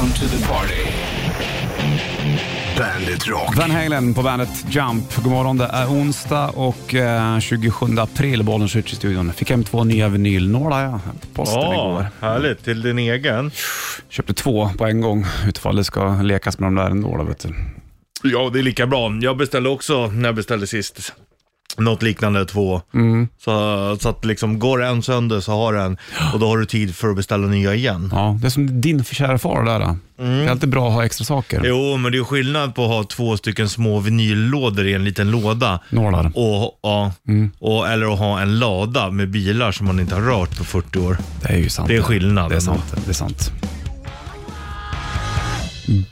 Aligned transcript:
Welcome 0.00 0.28
to 0.28 0.36
the 0.36 0.46
party. 0.48 0.90
Bandit 2.78 3.26
Rock. 3.26 3.56
Van 3.56 3.70
Halen 3.70 4.14
på 4.14 4.22
bandet 4.22 4.48
Jump. 4.68 5.16
God 5.16 5.32
morgon, 5.32 5.58
det 5.58 5.64
är 5.64 5.86
onsdag 5.86 6.48
och 6.48 6.94
eh, 6.94 7.40
27 7.40 7.98
april, 7.98 8.42
bollen 8.42 8.68
skjuts 8.68 8.92
i 8.92 8.96
studion. 8.96 9.32
Fick 9.32 9.50
hem 9.50 9.64
två 9.64 9.84
nya 9.84 10.08
vinylnålar 10.08 10.84
ja, 10.84 11.00
på 11.20 11.26
posten 11.34 11.72
igår. 11.72 12.06
Härligt. 12.20 12.64
Till 12.64 12.82
din 12.82 12.98
egen. 12.98 13.50
Köpte 14.08 14.34
två 14.34 14.70
på 14.78 14.86
en 14.86 15.00
gång 15.00 15.26
utifall 15.48 15.76
det 15.76 15.84
ska 15.84 16.22
lekas 16.22 16.58
med 16.58 16.66
de 16.66 16.74
där 16.74 16.90
ändå. 16.90 17.16
Då, 17.16 17.24
vet 17.24 17.40
du. 17.40 17.54
Ja, 18.22 18.50
det 18.52 18.58
är 18.58 18.62
lika 18.62 18.86
bra. 18.86 19.18
Jag 19.20 19.36
beställde 19.36 19.68
också, 19.68 20.06
när 20.06 20.28
jag 20.28 20.34
beställde 20.34 20.66
sist, 20.66 21.12
något 21.80 22.02
liknande 22.02 22.44
två. 22.46 22.82
Mm. 22.94 23.28
Så, 23.44 23.96
så 24.00 24.08
att 24.08 24.24
liksom, 24.24 24.58
går 24.58 24.82
en 24.82 25.02
sönder 25.02 25.40
så 25.40 25.52
har 25.52 25.72
den 25.72 25.96
och 26.32 26.40
då 26.40 26.46
har 26.46 26.58
du 26.58 26.66
tid 26.66 26.96
för 26.96 27.08
att 27.08 27.16
beställa 27.16 27.46
nya 27.46 27.74
igen. 27.74 28.10
Ja, 28.12 28.38
det 28.40 28.46
är 28.46 28.50
som 28.50 28.80
din 28.80 29.04
kära 29.04 29.38
far 29.38 29.64
där. 29.64 29.80
då. 29.80 29.96
Det 30.16 30.26
är 30.26 30.48
alltid 30.48 30.68
bra 30.68 30.88
att 30.88 30.94
ha 30.94 31.04
extra 31.04 31.24
saker. 31.24 31.62
Jo, 31.64 31.96
men 31.96 32.12
det 32.12 32.18
är 32.18 32.24
skillnad 32.24 32.74
på 32.74 32.82
att 32.84 32.88
ha 32.90 33.04
två 33.04 33.36
stycken 33.36 33.68
små 33.68 34.00
vinyllådor 34.00 34.86
i 34.86 34.94
en 34.94 35.04
liten 35.04 35.30
låda. 35.30 35.80
Nålar. 35.90 36.32
Och, 36.34 36.78
ja, 36.82 37.12
och, 37.58 37.88
eller 37.88 38.12
att 38.12 38.18
ha 38.18 38.40
en 38.40 38.58
lada 38.58 39.10
med 39.10 39.30
bilar 39.30 39.72
som 39.72 39.86
man 39.86 40.00
inte 40.00 40.14
har 40.14 40.22
rört 40.22 40.58
på 40.58 40.64
40 40.64 40.98
år. 40.98 41.16
Det 41.42 41.48
är 41.48 41.58
ju 41.58 41.68
sant. 41.68 41.88
Det 41.88 41.96
är 41.96 42.02
skillnaden 42.02 42.50
Det 42.50 42.56
är 42.56 42.60
sant. 42.60 42.94
Det 43.04 43.10
är 43.10 43.14
sant. 43.14 43.52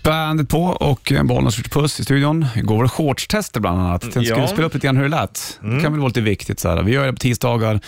Bandet 0.05 0.49
på 0.49 0.63
och 0.65 1.13
Bollnäs 1.25 1.57
skjuter 1.57 1.71
puss 1.71 2.01
i 2.01 2.05
studion. 2.05 2.47
Igår 2.57 2.77
var 2.77 2.83
det 2.83 2.89
shortstester 2.89 3.61
bland 3.61 3.81
annat. 3.81 4.01
Tänkte 4.01 4.21
Ja. 4.21 4.35
skulle 4.35 4.49
spela 4.49 4.67
upp 4.67 4.75
lite 4.75 4.87
grann 4.87 4.97
hur 4.97 5.03
det 5.03 5.09
lät. 5.09 5.59
Det 5.63 5.81
kan 5.83 5.93
väl 5.93 6.01
vara 6.01 6.09
lite 6.09 6.21
viktigt. 6.21 6.61
Så 6.61 6.69
här. 6.69 6.83
Vi 6.83 6.93
gör 6.93 7.07
det 7.07 7.13
på 7.13 7.19
tisdagar. 7.19 7.81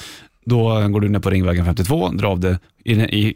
Då 0.45 0.89
går 0.89 1.01
du 1.01 1.09
ner 1.09 1.19
på 1.19 1.31
Ringvägen 1.31 1.65
52, 1.65 2.09
drar 2.09 2.29
av 2.31 2.41
det, 2.41 2.59
i, 2.85 2.93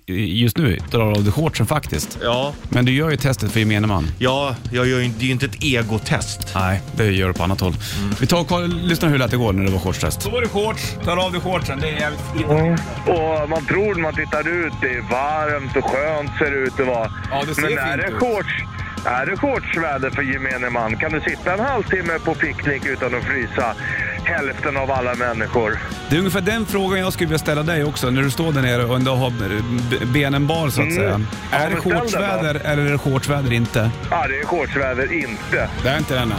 i, 0.07 0.43
just 0.43 0.59
nu 0.59 0.79
drar 0.91 1.07
du 1.13 1.17
av 1.19 1.25
det 1.25 1.31
shortsen 1.31 1.67
faktiskt. 1.67 2.19
Ja, 2.23 2.53
Men 2.69 2.85
du 2.85 2.93
gör 2.93 3.11
ju 3.11 3.17
testet 3.17 3.53
för 3.53 3.61
gemene 3.61 3.87
man. 3.87 4.07
ja 4.19 4.57
jag 4.73 4.87
gör 4.87 4.99
ju, 5.01 5.09
det 5.09 5.25
är 5.25 5.27
ju 5.27 5.33
inte 5.33 5.47
ett 5.47 5.65
egotest. 5.65 6.53
Nej, 6.55 6.81
det 6.97 7.05
gör 7.11 7.29
du 7.29 7.35
på 7.35 7.43
annat 7.45 7.61
håll. 7.61 7.75
Vi 8.21 8.27
tar 8.27 8.41
och 8.41 8.47
koll- 8.49 8.81
lyssnar 8.83 9.09
hur 9.09 9.19
det 9.19 9.25
lät 9.25 9.33
igår 9.33 9.53
när 9.53 9.65
det 9.65 9.71
var 9.71 9.79
shortstest. 9.79 10.21
Då 10.25 10.31
var 10.31 10.41
det 10.41 10.49
shorts, 10.49 10.97
tar 11.05 11.17
av 11.17 11.33
dig 11.33 11.41
shortsen, 11.41 11.81
det 11.81 11.89
är 11.89 12.01
jävligt 12.01 12.21
fint. 12.33 12.81
Och 13.07 13.51
man 13.51 13.67
tror 13.67 13.95
när 13.95 14.03
man 14.03 14.15
tittar 14.15 14.49
ut, 14.49 14.73
det 14.81 14.89
är 14.89 15.01
varmt 15.11 15.77
och 15.77 15.85
skönt 15.85 16.31
ser 16.39 16.51
det 16.51 16.57
ut 16.57 16.81
att 16.81 16.87
vara. 16.87 17.13
Ja, 17.31 17.43
det 17.47 17.55
ser 17.55 17.63
Men 17.63 17.71
fint 17.71 17.81
är 17.81 17.97
det 17.97 18.13
shorts, 18.19 18.53
är 19.07 19.27
det 19.27 19.37
shortsväder 19.37 20.11
för 20.11 20.23
gemene 20.23 20.71
man? 20.71 20.97
Kan 20.97 21.13
du 21.13 21.21
sitta 21.21 21.53
en 21.55 21.61
halvtimme 21.61 22.19
på 22.25 22.35
picknick 22.35 22.87
utan 22.87 23.15
att 23.15 23.25
frysa? 23.25 23.75
Hälften 24.25 24.77
av 24.77 24.91
alla 24.91 25.15
människor. 25.15 25.79
Det 26.11 26.17
är 26.17 26.19
ungefär 26.19 26.41
den 26.41 26.67
frågan 26.67 26.99
jag 27.01 27.13
skulle 27.13 27.27
vilja 27.29 27.39
ställa 27.39 27.63
dig 27.63 27.85
också, 27.85 28.11
när 28.11 28.23
du 28.23 28.31
står 28.31 28.53
där 28.53 28.63
nere 28.63 28.85
och 28.85 28.97
ändå 28.97 29.15
har 29.15 29.33
benen 30.13 30.47
bar 30.47 30.69
så 30.69 30.81
att 30.83 30.87
Mm. 30.89 30.97
säga. 30.97 31.21
Ja, 31.53 31.57
Är 31.59 31.71
det 31.71 31.77
shortsväder 31.77 32.55
eller 32.65 32.83
är 32.87 32.93
det 32.93 32.99
shortsväder 32.99 33.53
inte? 33.53 33.91
Ja, 34.11 34.27
det 34.29 34.41
är 34.41 34.45
shortsväder 34.45 35.13
inte. 35.13 35.69
Det 35.83 35.89
är 35.89 35.99
inte 35.99 36.15
den 36.15 36.33
än. 36.33 36.39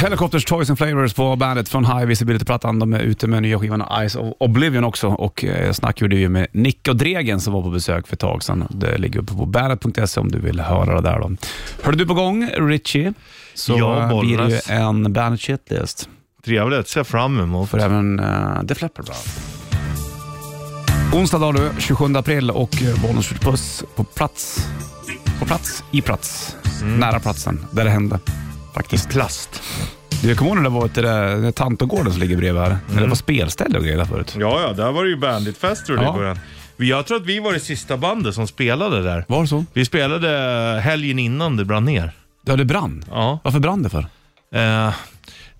Helicopters 0.00 0.44
Toys 0.44 0.70
and 0.70 0.78
Flavors 0.78 1.14
på 1.14 1.36
bandet 1.36 1.68
från 1.68 1.84
High 1.84 2.04
Visibility-plattan. 2.06 2.78
De 2.78 2.92
är 2.92 2.98
ute 3.00 3.26
med 3.26 3.42
nya 3.42 3.58
skivan 3.58 3.84
Eyes 4.00 4.16
of 4.16 4.34
Oblivion 4.40 4.84
också 4.84 5.08
och 5.08 5.44
eh, 5.44 5.72
snack 5.72 6.00
gjorde 6.00 6.16
vi 6.16 6.28
med 6.28 6.46
Nick 6.52 6.88
och 6.88 6.96
Dregen 6.96 7.40
som 7.40 7.52
var 7.52 7.62
på 7.62 7.70
besök 7.70 8.06
för 8.06 8.14
ett 8.14 8.20
tag 8.20 8.42
sedan. 8.42 8.66
Det 8.70 8.98
ligger 8.98 9.20
uppe 9.20 9.32
på 9.34 9.46
bandet.se 9.46 10.20
om 10.20 10.30
du 10.30 10.38
vill 10.38 10.60
höra 10.60 10.94
det 11.00 11.08
där. 11.08 11.18
Då. 11.20 11.30
Hörde 11.82 11.98
du 11.98 12.06
på 12.06 12.14
gång, 12.14 12.48
Richie, 12.58 13.12
så 13.56 13.78
Ja, 13.78 14.02
eh, 14.12 14.20
blir 14.20 14.38
det 14.38 14.48
ju 14.48 14.60
en 14.74 15.12
Bandet 15.12 15.40
Shitlist 15.40 16.08
Trevligt, 16.44 16.88
ser 16.88 17.04
fram 17.04 17.40
emot. 17.40 17.70
för 17.70 17.78
även 17.78 18.20
uh, 18.20 18.62
Def 18.62 18.82
Leppard. 18.82 19.04
Bra. 19.04 19.14
Onsdag 21.12 21.38
dag 21.38 21.54
du, 21.54 21.70
27 21.78 22.16
april 22.16 22.50
och 22.50 22.82
eh, 22.82 23.02
Bollnäs 23.02 23.26
skjuter 23.28 23.44
puss 23.50 23.84
på 23.94 24.04
plats. 24.04 24.68
På 25.38 25.44
plats, 25.46 25.84
i 25.92 26.02
plats, 26.02 26.56
nära 26.84 27.20
platsen 27.20 27.66
där 27.70 27.84
det 27.84 27.90
hände 27.90 28.18
faktiskt. 28.74 29.08
Plast. 29.10 29.62
Du, 30.22 30.28
jag 30.28 30.36
kommer 30.38 30.50
ihåg 30.50 30.56
när 30.56 30.62
det 30.64 30.68
var 30.70 30.90
det 30.94 31.00
där- 31.02 31.52
Tantogården 31.52 32.12
som 32.12 32.20
ligger 32.20 32.36
bredvid 32.36 32.62
här. 32.62 32.78
När 32.94 33.02
det 33.02 33.08
var 33.08 33.14
spelställe 33.16 33.78
och 33.78 33.84
grejer 33.84 33.98
där 33.98 34.04
förut. 34.04 34.36
Ja, 34.38 34.60
ja, 34.60 34.72
där 34.72 34.92
var 34.92 35.04
det 35.04 35.10
ju 35.10 35.16
banditfester 35.16 35.92
och 35.92 35.98
det 35.98 36.04
Ja. 36.04 36.14
i 36.14 36.18
början. 36.18 36.38
Jag 36.76 37.06
tror 37.06 37.16
att 37.16 37.26
vi 37.26 37.40
var 37.40 37.52
det 37.52 37.60
sista 37.60 37.96
bandet 37.96 38.34
som 38.34 38.46
spelade 38.46 39.02
där. 39.02 39.24
Var 39.28 39.42
det 39.42 39.48
så? 39.48 39.64
Vi 39.72 39.84
spelade 39.84 40.28
helgen 40.84 41.18
innan 41.18 41.56
det 41.56 41.64
brann 41.64 41.84
ner. 41.84 42.12
Ja, 42.46 42.56
det 42.56 42.64
brann. 42.64 43.04
Ja. 43.10 43.40
Varför 43.44 43.58
brann 43.58 43.82
det 43.82 43.88
för? 43.90 44.06
Eh, 44.54 44.94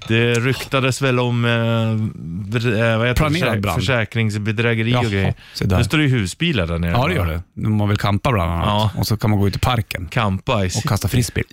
det 0.08 0.34
ryktades 0.34 1.02
väl 1.02 1.20
om 1.20 1.44
eh, 1.44 1.52
eh, 1.52 2.98
vad 2.98 3.08
heter 3.08 3.14
Planerad 3.14 3.56
det? 3.56 3.60
brand. 3.60 3.80
försäkringsbedrägeri 3.80 4.90
Jaha, 4.90 5.00
och 5.04 5.10
grejer. 5.10 5.34
se 5.54 5.64
där. 5.64 5.78
Det 5.78 5.84
står 5.84 6.00
ju 6.00 6.08
husbilar 6.08 6.66
där 6.66 6.78
nere. 6.78 6.90
Ja, 6.90 7.06
det 7.08 7.14
gör 7.14 7.42
det. 7.54 7.68
Man 7.68 7.88
vill 7.88 7.98
campa 7.98 8.32
bland 8.32 8.50
annat. 8.52 8.66
Ja. 8.66 8.90
Och 9.00 9.06
så 9.06 9.16
kan 9.16 9.30
man 9.30 9.40
gå 9.40 9.48
ut 9.48 9.56
i 9.56 9.58
parken 9.58 10.08
Kampa 10.10 10.64
i 10.64 10.68
och 10.68 10.82
kasta 10.88 11.08
frisbee. 11.08 11.44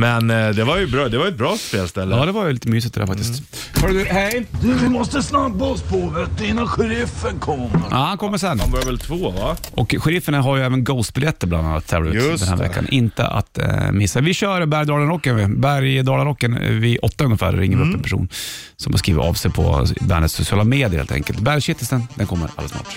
Men 0.00 0.30
eh, 0.30 0.48
det 0.48 0.64
var 0.64 0.78
ju 0.78 0.86
bra. 0.86 1.08
Det 1.08 1.18
var 1.18 1.26
ett 1.26 1.38
bra 1.38 1.56
spelställe. 1.56 2.16
Ja, 2.16 2.26
det 2.26 2.32
var 2.32 2.46
ju 2.46 2.52
lite 2.52 2.68
mysigt 2.68 2.94
det 2.94 3.00
där 3.00 3.06
faktiskt. 3.06 3.42
Hörru 3.82 3.92
du, 3.92 4.04
hej! 4.04 4.46
Du, 4.62 4.74
vi 4.74 4.88
måste 4.88 5.22
snabba 5.22 5.64
oss 5.64 5.82
på 5.82 6.08
vet 6.08 6.38
du, 6.38 6.46
innan 6.46 6.66
sheriffen 6.68 7.38
kommer. 7.38 7.70
Ja, 7.90 7.96
han 7.96 8.18
kommer 8.18 8.38
sen. 8.38 8.60
Han 8.60 8.70
var 8.70 8.82
väl 8.82 8.98
två 8.98 9.30
va? 9.30 9.56
Och 9.74 9.94
sheriffen 9.98 10.34
har 10.34 10.56
ju 10.56 10.62
även 10.62 10.84
Ghost-biljetter 10.84 11.46
bland 11.46 11.66
annat 11.66 11.86
tävlar 11.86 12.10
ut 12.10 12.24
Just 12.24 12.38
den 12.44 12.48
här 12.48 12.56
det. 12.56 12.62
veckan. 12.68 12.86
Inte 12.90 13.26
att 13.26 13.58
eh, 13.58 13.92
missa. 13.92 14.20
Vi 14.20 14.34
kör 14.34 14.66
Bergdalen-rocken. 14.66 15.36
vi. 15.36 15.46
Bergdalen-rocken 15.46 16.56
eh, 16.56 16.70
vid 16.70 16.98
åtta 17.02 17.24
ungefär 17.24 17.52
ringer 17.52 17.76
vi 17.76 17.82
upp 17.88 17.94
en 17.94 18.02
person 18.02 18.28
som 18.76 18.92
har 18.92 18.98
skrivit 18.98 19.22
av 19.22 19.34
sig 19.34 19.50
på 19.50 19.86
bandets 20.00 20.34
sociala 20.34 20.64
medier 20.64 20.98
helt 20.98 21.12
enkelt. 21.12 21.40
Bergkittelsen, 21.40 22.02
den 22.14 22.26
kommer 22.26 22.48
alldeles 22.56 22.72
snart. 22.72 22.96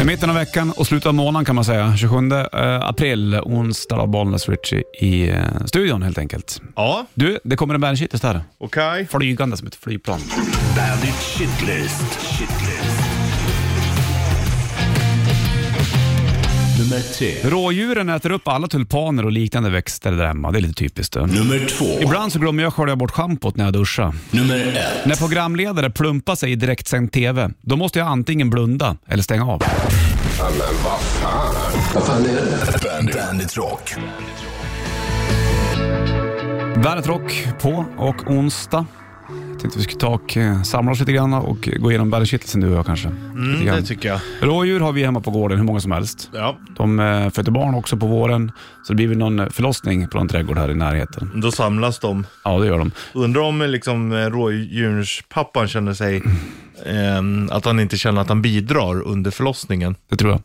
Det 0.00 0.04
är 0.04 0.06
mitten 0.06 0.30
av 0.30 0.36
veckan 0.36 0.70
och 0.76 0.86
slutet 0.86 1.06
av 1.06 1.14
månaden 1.14 1.44
kan 1.44 1.54
man 1.54 1.64
säga. 1.64 1.96
27 1.96 2.16
eh, 2.32 2.80
april, 2.88 3.34
onsdag, 3.42 4.06
Bollnäs 4.06 4.48
Ritchie 4.48 4.82
i 5.00 5.28
eh, 5.30 5.36
studion 5.66 6.02
helt 6.02 6.18
enkelt. 6.18 6.62
Ja, 6.76 7.06
Du, 7.14 7.38
det 7.44 7.56
kommer 7.56 7.74
en 7.74 7.80
bandkittis 7.80 8.20
där. 8.20 8.40
okej. 8.58 9.06
Flygande 9.10 9.56
som 9.56 9.66
ett 9.66 9.74
flygplan. 9.74 10.20
Bandit 10.76 11.14
Shitlist. 11.14 12.20
Shitlist. 12.20 13.09
Nummer 16.80 17.00
tre. 17.00 17.34
Rådjuren 17.50 18.08
äter 18.08 18.32
upp 18.32 18.48
alla 18.48 18.68
tulpaner 18.68 19.24
och 19.24 19.32
liknande 19.32 19.70
växter 19.70 20.12
där 20.12 20.26
hemma. 20.26 20.50
Det 20.50 20.58
är 20.58 20.60
lite 20.60 20.74
typiskt. 20.74 21.14
Då. 21.14 21.20
Nummer 21.20 21.66
två. 21.66 21.84
Ibland 22.00 22.32
så 22.32 22.38
glömmer 22.38 22.62
jag 22.62 22.74
skölja 22.74 22.96
bort 22.96 23.10
schampot 23.10 23.56
när 23.56 23.64
jag 23.64 23.72
duschar. 23.72 24.14
Nummer 24.30 24.58
ett. 24.58 25.06
När 25.06 25.16
programledare 25.16 25.90
plumpar 25.90 26.34
sig 26.34 26.52
i 26.52 26.54
direktsänd 26.54 27.12
TV, 27.12 27.50
då 27.60 27.76
måste 27.76 27.98
jag 27.98 28.08
antingen 28.08 28.50
blunda 28.50 28.96
eller 29.06 29.22
stänga 29.22 29.46
av. 29.46 29.62
Bandit, 32.06 33.14
Bandit 33.14 33.56
Rock. 33.56 33.94
Bandet 36.84 37.06
Rock 37.06 37.46
på 37.60 37.84
och 37.98 38.30
onsdag. 38.30 38.86
Tänkte 39.60 39.78
vi 39.78 39.84
skulle 39.84 40.00
ta 40.00 40.08
och 40.08 40.36
eh, 40.36 40.62
samla 40.62 40.92
oss 40.92 41.00
lite 41.00 41.12
grann 41.12 41.34
och 41.34 41.68
gå 41.80 41.90
igenom 41.90 42.10
Bandet 42.10 42.28
Kittelsen 42.28 42.60
du 42.60 42.68
och 42.68 42.76
jag 42.76 42.86
kanske. 42.86 43.08
Mm, 43.08 43.64
det 43.66 43.82
tycker 43.82 44.08
jag. 44.08 44.20
Rådjur 44.40 44.80
har 44.80 44.92
vi 44.92 45.04
hemma 45.04 45.20
på 45.20 45.30
gården, 45.30 45.58
hur 45.58 45.64
många 45.64 45.80
som 45.80 45.92
helst. 45.92 46.30
Ja. 46.34 46.56
De 46.76 47.00
eh, 47.00 47.30
föder 47.30 47.52
barn 47.52 47.74
också 47.74 47.96
på 47.96 48.06
våren, 48.06 48.52
så 48.82 48.92
det 48.92 48.96
blir 48.96 49.08
väl 49.08 49.18
någon 49.18 49.50
förlossning 49.50 50.08
på 50.08 50.18
någon 50.18 50.28
trädgård 50.28 50.58
här 50.58 50.70
i 50.70 50.74
närheten. 50.74 51.30
Då 51.34 51.52
samlas 51.52 51.98
de. 51.98 52.26
Ja, 52.44 52.58
det 52.58 52.66
gör 52.66 52.78
de. 52.78 52.90
Undrar 53.14 53.40
om 53.42 53.62
liksom, 53.62 54.12
eh, 54.12 54.16
rådjurspappan 54.16 55.68
känner 55.68 55.94
sig, 55.94 56.16
eh, 56.86 57.56
att 57.56 57.64
han 57.64 57.80
inte 57.80 57.96
känner 57.96 58.20
att 58.20 58.28
han 58.28 58.42
bidrar 58.42 59.02
under 59.02 59.30
förlossningen. 59.30 59.94
Det 60.10 60.16
tror 60.16 60.30
jag. 60.30 60.40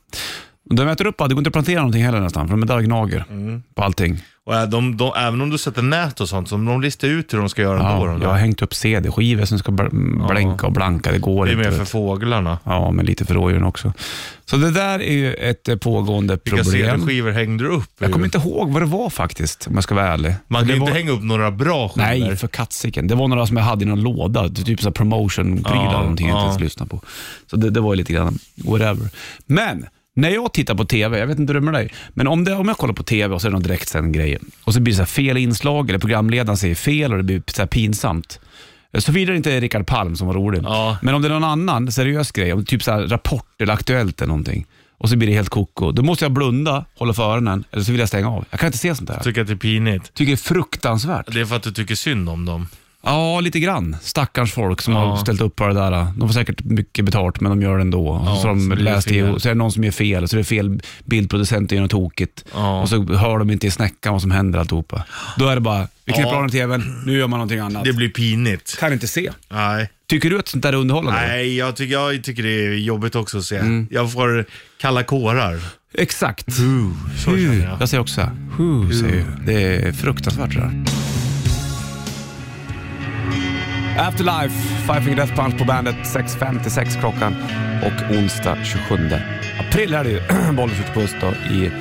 De 0.77 0.87
äter 0.87 1.07
upp 1.07 1.21
allt, 1.21 1.29
det 1.29 1.33
går 1.35 1.39
inte 1.41 1.47
att 1.47 1.53
plantera 1.53 1.79
någonting 1.79 2.03
heller 2.03 2.19
nästan, 2.19 2.47
för 2.47 2.53
de 2.53 2.63
är 2.63 2.67
där 2.67 2.77
och 2.77 2.83
gnager 2.83 3.25
Mm. 3.29 3.63
på 3.75 3.83
allting. 3.83 4.19
Och 4.45 4.55
äh, 4.55 4.69
de, 4.69 4.97
de, 4.97 5.11
även 5.17 5.41
om 5.41 5.49
du 5.49 5.57
sätter 5.57 5.81
nät 5.81 6.21
och 6.21 6.29
sånt, 6.29 6.49
så 6.49 6.55
de 6.57 6.81
listar 6.81 7.07
ut 7.07 7.33
hur 7.33 7.37
de 7.39 7.49
ska 7.49 7.61
göra 7.61 7.79
ändå. 7.89 8.05
Ja, 8.07 8.11
de 8.11 8.21
jag 8.21 8.29
har 8.29 8.37
hängt 8.37 8.61
upp 8.61 8.73
CD-skivor 8.73 9.45
som 9.45 9.59
ska 9.59 9.71
bl- 9.71 10.27
blänka 10.27 10.67
och 10.67 10.73
blanka, 10.73 11.11
det 11.11 11.17
går 11.19 11.45
Det 11.45 11.51
är 11.51 11.55
inte. 11.57 11.69
mer 11.69 11.77
för 11.77 11.85
fåglarna. 11.85 12.59
Ja, 12.63 12.91
men 12.91 13.05
lite 13.05 13.25
för 13.25 13.33
rådjuren 13.33 13.63
också. 13.63 13.93
Så 14.45 14.57
det 14.57 14.71
där 14.71 14.99
är 15.01 15.13
ju 15.13 15.33
ett 15.33 15.67
eh, 15.69 15.75
pågående 15.75 16.39
Vilka 16.43 16.63
problem. 16.63 16.71
CD-skivor 16.99 17.31
hängde 17.31 17.63
du 17.63 17.69
upp? 17.69 17.89
Jag 17.99 18.11
kommer 18.11 18.25
inte 18.25 18.37
ihåg 18.37 18.71
vad 18.71 18.81
det 18.81 18.85
var 18.85 19.09
faktiskt, 19.09 19.67
om 19.67 19.73
jag 19.73 19.83
ska 19.83 19.95
vara 19.95 20.07
ärlig. 20.13 20.35
Man 20.47 20.67
det 20.67 20.73
kan 20.73 20.79
var... 20.81 20.87
inte 20.87 20.99
hänga 20.99 21.11
upp 21.11 21.23
några 21.23 21.51
bra 21.51 21.89
skivor. 21.89 22.07
Nej, 22.07 22.35
för 22.37 22.47
katsiken. 22.47 23.07
Det 23.07 23.15
var 23.15 23.27
några 23.27 23.47
som 23.47 23.57
jag 23.57 23.63
hade 23.63 23.83
i 23.85 23.87
någon 23.87 24.01
låda, 24.01 24.49
typ 24.49 24.81
så 24.81 24.91
promotion-prylar 24.91 25.85
Ja, 25.93 25.99
någonting 26.01 26.27
jag 26.27 26.33
inte 26.35 26.41
ja. 26.43 26.47
ens 26.47 26.59
lyssnade 26.61 26.89
på. 26.89 27.01
Så 27.49 27.55
det, 27.57 27.69
det 27.69 27.79
var 27.79 27.93
ju 27.93 27.97
lite 27.97 28.13
grann 28.13 28.39
whatever. 28.55 29.09
Men 29.45 29.85
när 30.15 30.29
jag 30.29 30.53
tittar 30.53 30.75
på 30.75 30.85
TV, 30.85 31.19
jag 31.19 31.27
vet 31.27 31.39
inte 31.39 31.53
hur 31.53 31.59
det 31.59 31.63
är 31.63 31.71
med 31.71 31.73
dig, 31.73 31.93
men 32.09 32.27
om, 32.27 32.43
det, 32.43 32.53
om 32.53 32.67
jag 32.67 32.77
kollar 32.77 32.93
på 32.93 33.03
TV 33.03 33.35
och 33.35 33.41
så 33.41 33.47
är 33.47 33.49
det 33.49 33.53
någon 33.53 33.63
direktsänd 33.63 34.13
grej 34.13 34.37
och 34.63 34.73
så 34.73 34.79
blir 34.79 34.93
det 34.93 34.97
så 34.97 35.05
fel 35.05 35.37
inslag 35.37 35.89
eller 35.89 35.99
programledaren 35.99 36.57
säger 36.57 36.75
fel 36.75 37.11
och 37.11 37.17
det 37.17 37.23
blir 37.23 37.43
så 37.47 37.67
pinsamt. 37.67 38.39
Såvida 38.97 39.31
det 39.31 39.37
inte 39.37 39.53
är 39.53 39.61
Rickard 39.61 39.87
Palm 39.87 40.15
som 40.15 40.27
var 40.27 40.33
rolig. 40.33 40.61
Ja. 40.63 40.97
Men 41.01 41.15
om 41.15 41.21
det 41.21 41.27
är 41.27 41.33
någon 41.33 41.43
annan 41.43 41.91
seriös 41.91 42.31
grej, 42.31 42.53
om 42.53 42.65
typ 42.65 42.83
så 42.83 42.91
här 42.91 43.07
Rapport 43.07 43.61
eller 43.61 43.73
Aktuellt 43.73 44.21
eller 44.21 44.27
någonting 44.27 44.65
och 44.97 45.09
så 45.09 45.17
blir 45.17 45.27
det 45.27 45.33
helt 45.33 45.49
koko, 45.49 45.91
då 45.91 46.03
måste 46.03 46.25
jag 46.25 46.31
blunda, 46.31 46.85
hålla 46.97 47.13
för 47.13 47.23
öronen 47.23 47.63
eller 47.71 47.83
så 47.83 47.91
vill 47.91 47.99
jag 47.99 48.07
stänga 48.07 48.29
av. 48.29 48.45
Jag 48.49 48.59
kan 48.59 48.67
inte 48.67 48.77
se 48.77 48.95
sånt 48.95 49.09
där. 49.09 49.19
Tycker 49.19 49.41
att 49.41 49.47
det 49.47 49.53
är 49.53 49.57
pinigt. 49.57 50.13
tycker 50.13 50.31
det 50.31 50.35
är 50.35 50.37
fruktansvärt. 50.37 51.33
Det 51.33 51.41
är 51.41 51.45
för 51.45 51.55
att 51.55 51.63
du 51.63 51.71
tycker 51.71 51.95
synd 51.95 52.29
om 52.29 52.45
dem. 52.45 52.67
Ja, 53.05 53.39
lite 53.39 53.59
grann. 53.59 53.95
Stackars 54.01 54.53
folk 54.53 54.81
som 54.81 54.93
har 54.93 55.17
ställt 55.17 55.41
upp 55.41 55.55
på 55.55 55.67
det 55.67 55.73
där. 55.73 56.07
De 56.17 56.29
får 56.29 56.33
säkert 56.33 56.63
mycket 56.63 57.05
betalt, 57.05 57.39
men 57.39 57.49
de 57.49 57.61
gör 57.61 57.75
det 57.75 57.81
ändå. 57.81 58.21
Ja, 58.25 58.25
så 58.25 58.31
har 58.31 58.41
så 58.41 58.47
de 58.47 58.69
det 58.69 58.75
är 58.75 58.77
läst 58.77 59.07
så 59.07 59.13
är 59.49 59.49
det 59.49 59.53
någon 59.53 59.71
som 59.71 59.83
gör 59.83 59.91
fel, 59.91 60.27
så 60.27 60.35
det 60.35 60.41
är 60.41 60.43
fel 60.43 60.79
bildproducent 61.03 61.71
och 61.71 61.75
gör 61.75 61.81
något 61.81 61.91
tokigt. 61.91 62.45
Ja. 62.53 62.81
Och 62.81 62.89
så 62.89 63.13
hör 63.13 63.39
de 63.39 63.51
inte 63.51 63.67
i 63.67 63.71
snäckan 63.71 64.13
vad 64.13 64.21
som 64.21 64.31
händer 64.31 64.59
alltihopa. 64.59 65.03
Då 65.37 65.47
är 65.47 65.55
det 65.55 65.61
bara, 65.61 65.87
vi 66.05 66.13
knäpper 66.13 66.29
Ja. 66.31 66.35
av 66.35 66.41
den 66.41 66.51
tvn, 66.51 67.03
nu 67.05 67.17
gör 67.17 67.27
man 67.27 67.39
någonting 67.39 67.59
annat. 67.59 67.83
Det 67.83 67.93
blir 67.93 68.09
pinigt. 68.09 68.79
Kan 68.79 68.93
inte 68.93 69.07
se. 69.07 69.31
Nej. 69.49 69.89
Tycker 70.07 70.29
du 70.29 70.39
att 70.39 70.47
sånt 70.47 70.63
där 70.63 70.73
är 70.73 70.77
underhållande? 70.77 71.21
Nej, 71.27 71.57
jag 71.57 71.75
tycker, 71.75 71.93
jag 71.93 72.23
tycker 72.23 72.43
det 72.43 72.65
är 72.65 72.73
jobbigt 72.73 73.15
också 73.15 73.37
att 73.37 73.43
se. 73.43 73.57
Mm. 73.57 73.87
Jag 73.91 74.13
får 74.13 74.45
kalla 74.81 75.03
kårar. 75.03 75.59
Exakt. 75.97 76.53
Så 76.53 76.61
känner 77.25 77.65
jag. 77.65 77.77
Jag 77.81 77.89
säger 77.89 78.01
också 78.01 78.13
så 78.15 78.21
här. 78.21 78.31
Huh, 78.57 78.91
säger 78.91 79.15
jag. 79.17 79.45
Det 79.45 79.87
är 79.87 79.91
fruktansvärt 79.91 80.53
det 80.53 80.59
där. 80.59 80.94
Afterlife, 83.97 84.55
Five 84.87 85.01
Finger 85.01 85.15
Death 85.15 85.35
Punch 85.35 85.57
på 85.57 85.65
bandet. 85.65 85.95
6.56 85.95 86.99
klockan 86.99 87.35
och 87.83 88.15
onsdag 88.17 88.57
27 88.63 89.09
april 89.59 89.93
är 89.93 90.03
det 90.03 90.09
ju. 90.09 90.19
Bollnäs 90.55 90.79
ute 90.79 90.91
på 90.91 91.01
i 91.53 91.71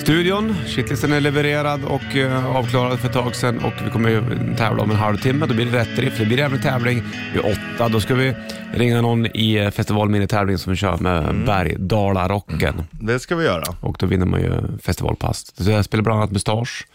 studion. 0.00 0.54
Shitlisten 0.66 1.12
är 1.12 1.20
levererad 1.20 1.84
och 1.84 2.16
eh, 2.16 2.56
avklarad 2.56 2.98
för 2.98 3.08
ett 3.08 3.14
tag 3.14 3.34
sedan 3.34 3.58
och 3.58 3.72
vi 3.84 3.90
kommer 3.90 4.10
ju 4.10 4.22
tävla 4.56 4.82
om 4.82 4.90
en 4.90 4.96
halvtimme. 4.96 5.46
Då 5.46 5.54
blir 5.54 5.66
det 5.66 5.78
rätt 5.78 5.98
riff. 5.98 6.18
Det 6.18 6.24
blir 6.24 6.38
även 6.38 6.56
en 6.56 6.62
tävling 6.62 7.02
vid 7.32 7.42
åtta. 7.42 7.88
Då 7.88 8.00
ska 8.00 8.14
vi 8.14 8.34
ringa 8.74 9.02
någon 9.02 9.26
i 9.26 9.54
eh, 9.54 9.70
festivalminitävling 9.70 10.58
som 10.58 10.70
vi 10.70 10.76
kör 10.76 10.96
med 10.96 11.44
Bergdalarocken. 11.46 12.82
Det 12.90 13.20
ska 13.20 13.36
vi 13.36 13.44
göra. 13.44 13.64
Och 13.80 13.96
då 13.98 14.06
vinner 14.06 14.26
man 14.26 14.40
ju 14.40 14.78
festivalpass. 14.82 15.56
Så 15.56 15.70
jag 15.70 15.84
spelar 15.84 16.02
bland 16.04 16.18
annat 16.18 16.32
Mustasch, 16.32 16.86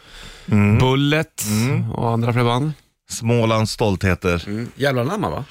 Bullet 0.80 1.44
och 1.94 2.12
andra 2.12 2.34
fler 2.34 2.44
band. 2.44 2.72
Smålands 3.10 3.72
stoltheter. 3.72 4.44
Jävla 4.76 5.04
namn 5.04 5.22
va? 5.32 5.46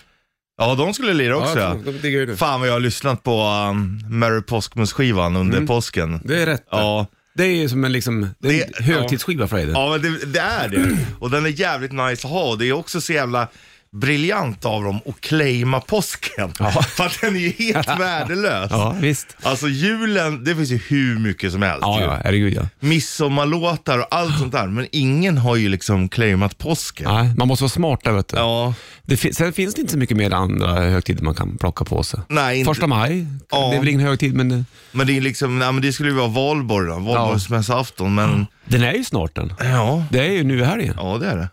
Ja, 0.61 0.75
de 0.75 0.95
skulle 0.95 1.15
lira 1.15 1.37
också 1.37 1.59
ja. 1.59 1.77
de 1.85 1.93
diggar 1.93 2.21
ju 2.21 2.27
det. 2.27 2.37
Fan 2.37 2.61
vad 2.61 2.69
jag 2.69 2.73
har 2.73 2.81
lyssnat 2.81 3.23
på 3.23 3.43
um, 3.71 4.01
Merry 4.09 4.43
Påskmus-skivan 4.43 5.37
under 5.37 5.67
påsken. 5.67 6.21
Det 6.25 6.43
är 6.43 6.47
rätt. 6.47 6.65
Ja. 6.71 7.07
Det 7.35 7.45
är 7.45 7.55
ju 7.55 7.69
som 7.69 7.85
en, 7.85 7.93
liksom, 7.93 8.29
det 8.39 8.61
är 8.61 8.65
en 8.67 8.73
Det- 8.79 8.83
högtidsskiva 8.85 9.49
för 9.49 9.57
dig. 9.57 9.67
det. 9.67 9.73
Ja, 9.73 9.91
men 9.91 10.03
det, 10.03 10.27
det 10.27 10.41
är 10.41 10.69
det. 10.69 10.99
Och 11.21 11.31
den 11.31 11.45
är 11.47 11.61
jävligt 11.61 11.93
nice 11.93 12.27
att 12.27 12.33
ha. 12.33 12.51
Och 12.51 12.59
det 12.59 12.67
är 12.69 12.73
också 12.73 13.01
så 13.01 13.13
jävla 13.13 13.49
briljant 13.93 14.65
av 14.65 14.85
dem 14.85 15.01
att 15.07 15.21
claima 15.21 15.81
påsken. 15.81 16.53
Ja. 16.59 16.71
För 16.83 17.05
att 17.07 17.21
den 17.21 17.37
är 17.37 17.41
ju 17.41 17.51
helt 17.73 17.89
värdelös. 18.01 18.71
Ja, 18.71 18.97
visst. 19.01 19.37
Alltså 19.43 19.69
julen, 19.69 20.45
det 20.45 20.55
finns 20.57 20.71
ju 20.71 20.81
hur 20.89 21.19
mycket 21.19 21.53
som 21.53 21.63
helst. 21.63 21.79
Ja, 21.83 21.99
ju. 22.01 22.05
ja, 22.07 22.21
herregud 22.25 22.55
ja. 22.55 22.63
Midsommarlåtar 22.81 23.99
och 23.99 24.07
allt 24.11 24.39
sånt 24.39 24.53
där. 24.53 24.67
Men 24.67 24.87
ingen 24.93 25.39
har 25.39 25.57
ju 25.57 25.69
liksom 25.69 26.09
claimat 26.09 26.59
påsken. 26.59 27.15
Nej, 27.15 27.31
man 27.37 27.49
måste 27.49 27.63
vara 27.63 27.71
smart 27.71 28.01
där 28.05 28.13
vet 28.13 28.29
du. 28.29 28.37
Ja, 28.37 28.75
Det 29.03 29.17
fin- 29.17 29.35
sen 29.35 29.53
finns 29.53 29.75
det 29.75 29.81
inte 29.81 29.93
så 29.93 29.99
mycket 29.99 30.17
mer 30.17 30.31
andra 30.31 30.75
högtider 30.75 31.23
man 31.25 31.35
kan 31.35 31.59
plocka 31.59 31.85
på 31.85 32.03
sig. 32.03 32.21
nej, 32.29 32.59
inte. 32.59 32.69
Första 32.71 32.87
maj, 32.87 33.27
Ja. 33.51 33.69
det 33.71 33.77
är 33.77 33.79
väl 33.81 33.89
ingen 33.89 34.01
högtid 34.07 34.35
men 34.35 34.67
men 34.93 35.07
det 35.07 35.17
är 35.17 35.21
liksom, 35.21 35.59
nej, 35.59 35.73
men 35.73 35.83
det 35.83 35.93
skulle 35.93 36.09
ju 36.11 36.15
vara 36.17 36.29
valborg 36.29 36.89
då. 36.89 36.99
Valborgsmässoafton, 36.99 38.15
men 38.15 38.47
den 38.65 38.83
är 38.83 38.93
ju 38.93 39.05
snart 39.05 39.35
den. 39.35 39.53
ja, 39.61 40.05
Det 40.11 40.19
är 40.27 40.33
ju 40.33 40.45
nu 40.45 40.59
i 40.61 40.65
helgen. 40.65 40.95
ja 40.99 41.19
det 41.21 41.27
är 41.27 41.37
det. 41.37 41.49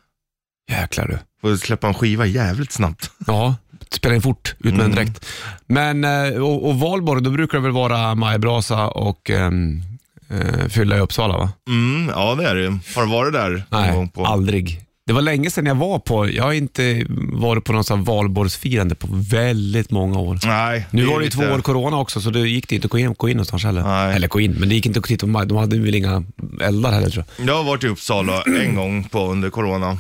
Jäklar 0.71 1.07
du. 1.07 1.17
Får 1.45 1.55
släppa 1.57 1.87
en 1.87 1.93
skiva 1.93 2.25
jävligt 2.25 2.71
snabbt. 2.71 3.11
Ja, 3.27 3.55
spela 3.91 4.15
in 4.15 4.21
fort, 4.21 4.55
ut 4.59 4.63
med 4.65 4.73
Mm. 4.73 4.85
en 4.85 4.91
direkt. 4.91 5.25
Men, 5.67 6.03
eh, 6.03 6.41
och, 6.43 6.69
och 6.69 6.79
valborg, 6.79 7.23
då 7.23 7.29
brukar 7.31 7.57
det 7.57 7.63
väl 7.63 7.71
vara 7.71 8.15
majbrasa 8.15 8.87
och 8.87 9.29
ehm, 9.29 9.81
eh, 10.29 10.67
fylla 10.69 10.97
i 10.97 10.99
Uppsala 10.99 11.37
va? 11.37 11.49
Mm, 11.67 12.09
ja 12.15 12.35
det 12.35 12.47
är 12.49 12.55
det. 12.55 12.79
Har 12.95 13.05
du 13.05 13.11
varit 13.11 13.33
där 13.33 13.63
någon 13.69 13.91
gång 13.93 14.01
Nej, 14.03 14.11
på? 14.13 14.25
aldrig. 14.25 14.81
Det 15.07 15.13
var 15.13 15.21
länge 15.21 15.51
sedan 15.51 15.65
jag 15.65 15.75
var 15.75 15.99
på, 15.99 16.29
jag 16.31 16.43
har 16.43 16.53
inte 16.53 17.05
varit 17.33 17.63
på 17.63 17.73
något 17.73 17.87
sånt 17.87 18.07
här 18.07 18.13
valborgsfirande 18.15 18.95
på 18.95 19.07
väldigt 19.11 19.91
många 19.91 20.19
år. 20.19 20.39
Nej. 20.45 20.87
Nu 20.91 21.05
var 21.05 21.19
det 21.19 21.25
ju 21.25 21.29
lite- 21.31 21.37
två 21.47 21.53
år 21.55 21.59
corona 21.61 21.97
också, 21.97 22.21
så 22.21 22.29
det 22.29 22.39
gick 22.39 22.69
det 22.69 22.75
inte 22.75 22.85
att 22.85 22.91
gå 22.91 22.97
in, 22.99 23.13
gå 23.17 23.29
in 23.29 23.37
någonstans 23.37 23.63
heller. 23.63 23.81
Nej. 23.83 24.15
Eller 24.15 24.27
gå 24.27 24.39
in, 24.39 24.51
men 24.51 24.69
det 24.69 24.75
gick 24.75 24.85
inte 24.85 24.99
att 24.99 25.05
titta 25.05 25.27
på. 25.27 25.43
De 25.45 25.57
hade 25.57 25.79
väl 25.79 25.95
inga 25.95 26.23
eldar 26.61 26.91
heller 26.91 27.09
tror 27.09 27.25
jag. 27.37 27.47
Jag 27.49 27.55
har 27.57 27.63
varit 27.63 27.83
i 27.83 27.87
Uppsala 27.87 28.41
en 28.41 28.75
gång 28.75 29.03
på 29.03 29.31
under 29.31 29.49
corona. 29.49 29.97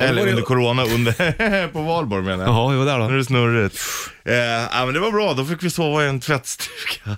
Eller 0.00 0.22
var 0.22 0.28
under 0.28 0.42
corona, 0.42 0.84
under, 0.84 1.68
på 1.72 1.82
valborg 1.82 2.24
menar 2.24 2.44
jag. 2.44 2.54
Jaha, 2.54 2.74
jo 2.74 2.84
där 2.84 2.98
Nu 2.98 3.04
är 3.04 3.08
då. 3.08 3.16
det 3.16 3.24
snurrigt. 3.24 3.78
Eh, 4.24 4.34
ja, 4.34 4.84
men 4.84 4.94
det 4.94 5.00
var 5.00 5.10
bra, 5.10 5.34
då 5.34 5.44
fick 5.44 5.62
vi 5.62 5.70
sova 5.70 6.04
i 6.04 6.08
en 6.08 6.20
tvättstuga. 6.20 7.16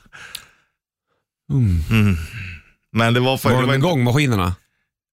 Mm. 1.52 1.80
Mm. 1.90 2.16
Men 2.92 3.14
det 3.14 3.20
var 3.20 3.36
för... 3.36 3.50
Var 3.50 3.60
de 3.60 3.66
var 3.66 3.74
igång 3.74 4.04
maskinerna? 4.04 4.54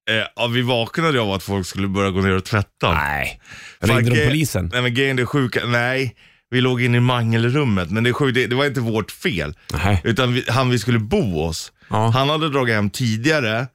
Eh, 0.09 0.25
ja, 0.35 0.47
vi 0.47 0.61
vaknade 0.61 1.21
av 1.21 1.31
att 1.31 1.43
folk 1.43 1.67
skulle 1.67 1.87
börja 1.87 2.11
gå 2.11 2.21
ner 2.21 2.35
och 2.35 2.45
tvätta. 2.45 2.93
Nej. 2.93 3.41
Ringde 3.79 4.09
de 4.15 4.27
polisen? 4.27 4.69
Nej 4.73 4.81
men 4.81 4.93
grejen 4.93 5.15
det 5.15 5.25
sjuka, 5.25 5.65
nej. 5.65 6.15
Vi 6.51 6.61
låg 6.61 6.81
inne 6.81 6.97
i 6.97 7.01
mangelrummet, 7.01 7.91
men 7.91 8.03
det, 8.03 8.09
är 8.09 8.13
sjukt, 8.13 8.35
det, 8.35 8.47
det 8.47 8.55
var 8.55 8.65
inte 8.65 8.79
vårt 8.81 9.11
fel. 9.11 9.55
Nej. 9.73 10.01
Utan 10.03 10.33
vi, 10.33 10.45
han 10.47 10.69
vi 10.69 10.79
skulle 10.79 10.99
bo 10.99 11.45
hos, 11.45 11.71
Ja. 11.89 12.09
han 12.09 12.29
hade 12.29 12.49
dragit 12.49 12.75
hem 12.75 12.89
tidigare 12.89 13.67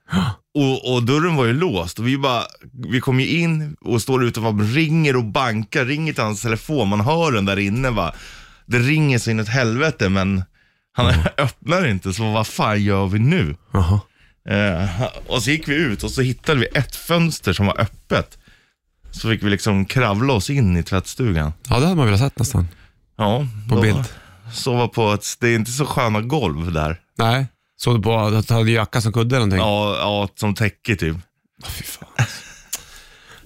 och, 0.54 0.94
och 0.94 1.02
dörren 1.02 1.36
var 1.36 1.44
ju 1.44 1.52
låst. 1.52 1.98
Och 1.98 2.08
vi, 2.08 2.18
bara, 2.18 2.42
vi 2.72 3.00
kom 3.00 3.20
ju 3.20 3.26
in 3.26 3.76
och 3.80 4.02
står 4.02 4.40
bara 4.40 4.64
ringer 4.64 5.16
och 5.16 5.24
bankar, 5.24 5.84
ringer 5.84 6.12
till 6.12 6.22
hans 6.22 6.42
telefon. 6.42 6.88
Man 6.88 7.00
hör 7.00 7.32
den 7.32 7.44
där 7.44 7.58
inne 7.58 7.90
va. 7.90 8.14
Det 8.66 8.78
ringer 8.78 9.18
så 9.18 9.30
in 9.30 9.40
ett 9.40 9.48
helvete 9.48 10.08
men 10.08 10.44
han 10.92 11.06
öppnar 11.38 11.86
inte, 11.86 12.12
så 12.12 12.32
vad 12.32 12.46
fan 12.46 12.82
gör 12.82 13.06
vi 13.06 13.18
nu? 13.18 13.56
Jaha. 13.72 14.00
Eh, 14.48 15.02
och 15.26 15.42
så 15.42 15.50
gick 15.50 15.68
vi 15.68 15.74
ut 15.74 16.02
och 16.02 16.10
så 16.10 16.22
hittade 16.22 16.60
vi 16.60 16.66
ett 16.66 16.96
fönster 16.96 17.52
som 17.52 17.66
var 17.66 17.80
öppet. 17.80 18.38
Så 19.10 19.28
fick 19.28 19.42
vi 19.42 19.50
liksom 19.50 19.84
kravla 19.84 20.32
oss 20.32 20.50
in 20.50 20.76
i 20.76 20.82
tvättstugan. 20.82 21.52
Ja, 21.68 21.74
det 21.78 21.84
hade 21.84 21.96
man 21.96 22.06
velat 22.06 22.20
sett 22.20 22.38
nästan. 22.38 22.68
Ja, 23.16 23.46
På 23.68 23.80
bild. 23.80 24.04
Sova 24.52 24.88
på 24.88 25.12
ett, 25.12 25.24
det 25.40 25.48
är 25.48 25.54
inte 25.54 25.70
så 25.70 25.86
sköna 25.86 26.20
golv 26.20 26.72
där. 26.72 27.00
Nej. 27.18 27.46
Såg 27.84 27.98
du 27.98 28.02
på 28.02 28.16
att 28.16 28.48
du 28.48 28.54
hade 28.54 28.70
jacka 28.70 29.00
som 29.00 29.12
kudde 29.12 29.36
eller 29.36 29.46
någonting? 29.46 29.68
Ja, 29.68 29.96
ja 29.98 30.28
som 30.34 30.54
täcke 30.54 30.96
typ. 30.96 31.16
Ja, 31.62 31.68
fy 31.68 31.84
fan. 31.84 32.08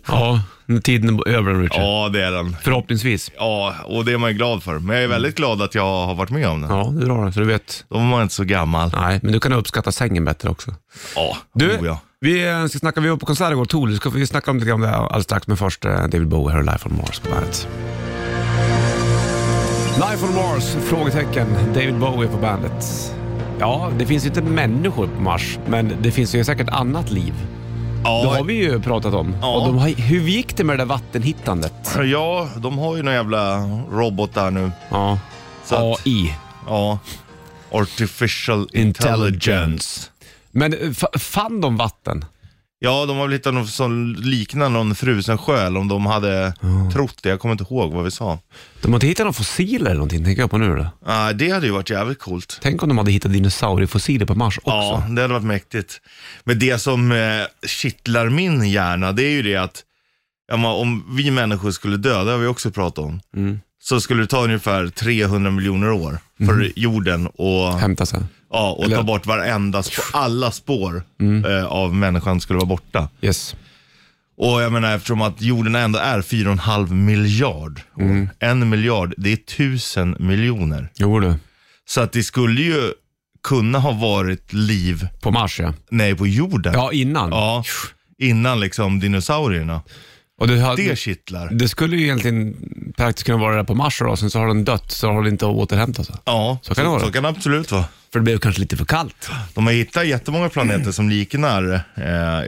Ja, 0.07 0.43
nu 0.67 0.81
tiden 0.81 1.19
är 1.19 1.29
över 1.29 1.55
Richard. 1.55 1.83
Ja, 1.83 2.09
det 2.13 2.25
är 2.25 2.31
den. 2.31 2.57
Förhoppningsvis. 2.63 3.31
Ja, 3.37 3.75
och 3.85 4.05
det 4.05 4.13
är 4.13 4.19
man 4.19 4.31
ju 4.31 4.37
glad 4.37 4.63
för. 4.63 4.79
Men 4.79 4.97
jag 4.97 5.05
är 5.05 5.09
väldigt 5.09 5.37
glad 5.37 5.63
att 5.63 5.75
jag 5.75 6.07
har 6.07 6.15
varit 6.15 6.31
med 6.31 6.49
om 6.49 6.61
det. 6.63 6.69
Ja, 6.69 6.93
det 6.97 7.03
är 7.03 7.07
bra 7.07 7.33
så 7.33 7.41
du 7.41 7.47
vet. 7.47 7.85
Då 7.89 7.99
var 7.99 8.05
man 8.05 8.23
inte 8.23 8.35
så 8.35 8.45
gammal. 8.45 8.93
Nej, 9.01 9.21
men 9.23 9.33
du 9.33 9.41
kan 9.41 9.53
uppskatta 9.53 9.93
sängen 9.93 10.25
bättre 10.25 10.49
också. 10.49 10.75
Ja, 11.15 11.37
Du, 11.55 11.77
oh, 11.77 11.87
ja. 11.87 12.01
vi 12.21 12.49
eh, 12.49 12.67
ska 12.67 12.79
snacka, 12.79 13.01
vi 13.01 13.09
var 13.09 13.17
på 13.17 13.27
konsert 13.27 13.53
igår, 13.53 13.65
Tool. 13.65 13.97
Ska 13.97 14.11
vi 14.11 14.27
snacka 14.27 14.51
om 14.51 14.57
lite 14.57 14.69
grann 14.69 14.83
om 14.83 14.89
det 14.91 14.97
alldeles 14.97 15.25
strax, 15.25 15.47
men 15.47 15.57
först 15.57 15.85
eh, 15.85 15.91
David 15.93 16.29
Bowie, 16.29 16.53
här 16.53 16.59
och 16.59 16.65
Life 16.65 16.89
on 16.89 16.97
Mars 16.97 17.19
på 17.19 17.31
bandet. 17.31 17.69
Life 19.97 20.27
on 20.27 20.35
Mars, 20.35 20.65
frågetecken. 20.89 21.47
David 21.75 21.99
Bowie 21.99 22.29
på 22.29 22.37
bandet. 22.37 23.15
Ja, 23.61 23.91
det 23.99 24.07
finns 24.07 24.25
ju 24.25 24.29
inte 24.29 24.43
människor 24.43 25.07
på 25.17 25.21
Mars, 25.23 25.59
men 25.67 25.93
det 26.03 26.11
finns 26.11 26.35
ju 26.35 26.45
säkert 26.45 26.69
annat 26.69 27.11
liv. 27.11 27.35
Det 28.03 28.09
har 28.09 28.37
Ja, 28.37 28.43
vi 28.43 28.55
ju 28.55 28.81
pratat 28.81 29.15
om. 29.15 29.35
Ja. 29.41 29.57
Och 29.57 29.67
de 29.67 29.79
har, 29.79 29.89
hur 29.89 30.21
gick 30.29 30.57
det 30.57 30.65
med 30.65 30.75
det 30.79 30.81
där 30.81 30.89
vattenhittandet? 30.89 31.97
ja, 32.05 32.49
de 32.57 32.79
har 32.79 32.97
ju 32.97 33.03
någon 33.03 33.15
jävla 33.15 33.59
robot 33.93 34.35
där 34.35 34.51
nu. 34.51 34.71
Ja. 34.91 35.19
Så 35.65 35.75
att- 35.75 36.07
AI. 36.07 36.35
Ja. 36.67 36.99
Artificial 37.71 38.69
intelligence. 38.73 40.11
Men 40.51 40.73
eh, 40.73 40.79
fa- 40.79 41.19
fann 41.19 41.61
de 41.61 41.77
vatten? 41.77 42.25
Ja, 42.81 43.07
de 43.07 43.17
har 43.17 43.25
väl 43.27 43.33
hittat 43.33 43.55
något 43.55 43.69
som 43.71 44.15
liknar 44.19 44.69
någon 44.69 44.95
frusen 44.95 45.39
eller 45.49 45.77
om 45.77 45.89
de 45.89 46.07
hade 46.07 46.55
trott 46.93 47.19
det. 47.23 47.29
Jag 47.29 47.41
kommer 47.41 47.53
inte 47.53 47.65
ihåg 47.65 47.93
vad 47.93 48.05
vi 48.05 48.11
sa. 48.11 48.39
De 48.83 48.89
har 48.89 48.97
inte 48.97 49.07
hittat 49.07 49.25
några 49.25 49.33
fossiler 49.33 49.85
eller 49.87 49.95
någonting, 49.95 50.25
tänker 50.25 50.43
jag 50.43 50.51
på 50.51 50.59
nu. 50.59 50.77
Då. 50.77 50.87
Ah, 51.07 51.33
det 51.33 51.51
hade 51.51 51.67
ju 51.67 51.73
varit 51.73 51.91
jävligt 51.91 52.19
coolt. 52.19 52.59
Tänk 52.63 52.83
om 52.83 52.89
de 52.89 52.99
hade 52.99 53.13
hittat 53.13 53.33
dinosauriefossiler 53.33 54.27
på 54.27 54.35
Mars 54.35 54.59
också. 54.59 54.71
Ja, 54.71 55.07
det 55.11 55.23
hade 55.23 55.35
varit 55.35 55.45
mäktigt. 55.45 56.01
Men 56.45 56.59
det 56.59 56.79
som 56.79 57.13
eh, 57.13 57.19
kittlar 57.67 58.29
min 58.29 58.69
hjärna, 58.71 59.13
det 59.13 59.23
är 59.23 59.31
ju 59.31 59.43
det 59.43 59.57
att 59.57 59.83
ja, 60.49 60.57
men 60.57 60.67
om 60.67 61.17
vi 61.17 61.31
människor 61.31 61.71
skulle 61.71 61.97
dö, 61.97 62.25
det 62.25 62.31
har 62.31 62.39
vi 62.39 62.47
också 62.47 62.71
pratat 62.71 63.05
om, 63.05 63.21
Mm. 63.37 63.61
så 63.83 64.01
skulle 64.01 64.23
det 64.23 64.27
ta 64.27 64.45
ungefär 64.45 64.89
300 64.89 65.51
miljoner 65.51 65.91
år 65.91 66.19
för 66.47 66.73
jorden 66.77 67.27
och, 67.27 67.79
Hämta 67.79 68.07
sig. 68.07 68.21
Ja, 68.51 68.73
och 68.73 68.91
ta 68.91 69.03
bort 69.03 69.27
varenda, 69.27 69.83
spår, 69.83 70.05
alla 70.13 70.51
spår 70.51 71.03
eh, 71.47 71.65
av 71.65 71.95
människan 71.95 72.41
skulle 72.41 72.57
vara 72.57 72.67
borta. 72.67 73.09
Yes. 73.23 73.57
Och 74.37 74.63
jag 74.63 74.73
menar 74.73 74.97
eftersom 74.97 75.23
att 75.23 75.43
jorden 75.43 75.75
ändå 75.75 75.99
är 75.99 76.21
4,5 76.23 76.93
miljard 76.93 77.81
år. 77.97 78.29
En 78.39 78.69
miljard, 78.69 79.15
det 79.17 79.33
är 79.33 79.37
tusen 79.37 80.17
miljoner. 80.19 80.89
Jo 80.95 81.21
du. 81.21 81.35
Så 81.89 82.01
att 82.01 82.13
det 82.13 82.23
skulle 82.23 82.63
ju 82.63 82.93
kunna 83.43 83.79
ha 83.79 83.93
varit 83.93 84.53
liv, 84.53 85.09
På 85.21 85.31
Mars 85.31 85.61
ja. 85.61 85.75
nej 85.91 86.15
på 86.17 86.27
jorden. 86.27 86.73
Ja, 86.75 86.93
innan. 86.93 87.31
Ja, 87.31 87.65
innan 88.19 88.61
liksom 88.61 89.01
dinosaurierna. 89.01 89.83
Och 90.39 90.49
det, 90.49 90.61
hade, 90.61 90.83
Det 90.83 90.89
det, 90.89 90.97
kittlar. 90.97 91.67
skulle 91.67 91.97
ju 91.97 92.03
egentligen 92.03 92.57
praktiskt 92.97 93.27
kunna 93.27 93.39
vara 93.39 93.57
där 93.57 93.65
på 93.65 93.75
Mars 93.75 93.99
då, 93.99 94.17
sen 94.17 94.31
så 94.31 94.39
har 94.39 94.47
den 94.49 94.65
dött, 94.65 94.91
så 94.93 95.11
har 95.13 95.23
den 95.23 95.33
inte 95.33 95.47
återhämtat 95.47 96.07
sig. 96.07 96.17
Ja, 96.25 96.59
Så 96.63 96.75
kan 96.75 96.85
det 96.85 96.91
vara. 96.91 97.01
Så 97.01 97.13
kan 97.13 97.23
det 97.23 97.29
absolut 97.29 97.73
vara. 97.73 97.85
För 98.13 98.19
det 98.19 98.23
blev 98.25 98.39
kanske 98.39 98.61
lite 98.61 98.77
för 98.77 98.85
kallt. 98.85 99.31
De 99.55 99.67
har 99.67 99.73
hittat 99.73 100.07
jättemånga 100.07 100.49
planeter 100.49 100.93
som 100.93 101.09
liknar, 101.09 101.75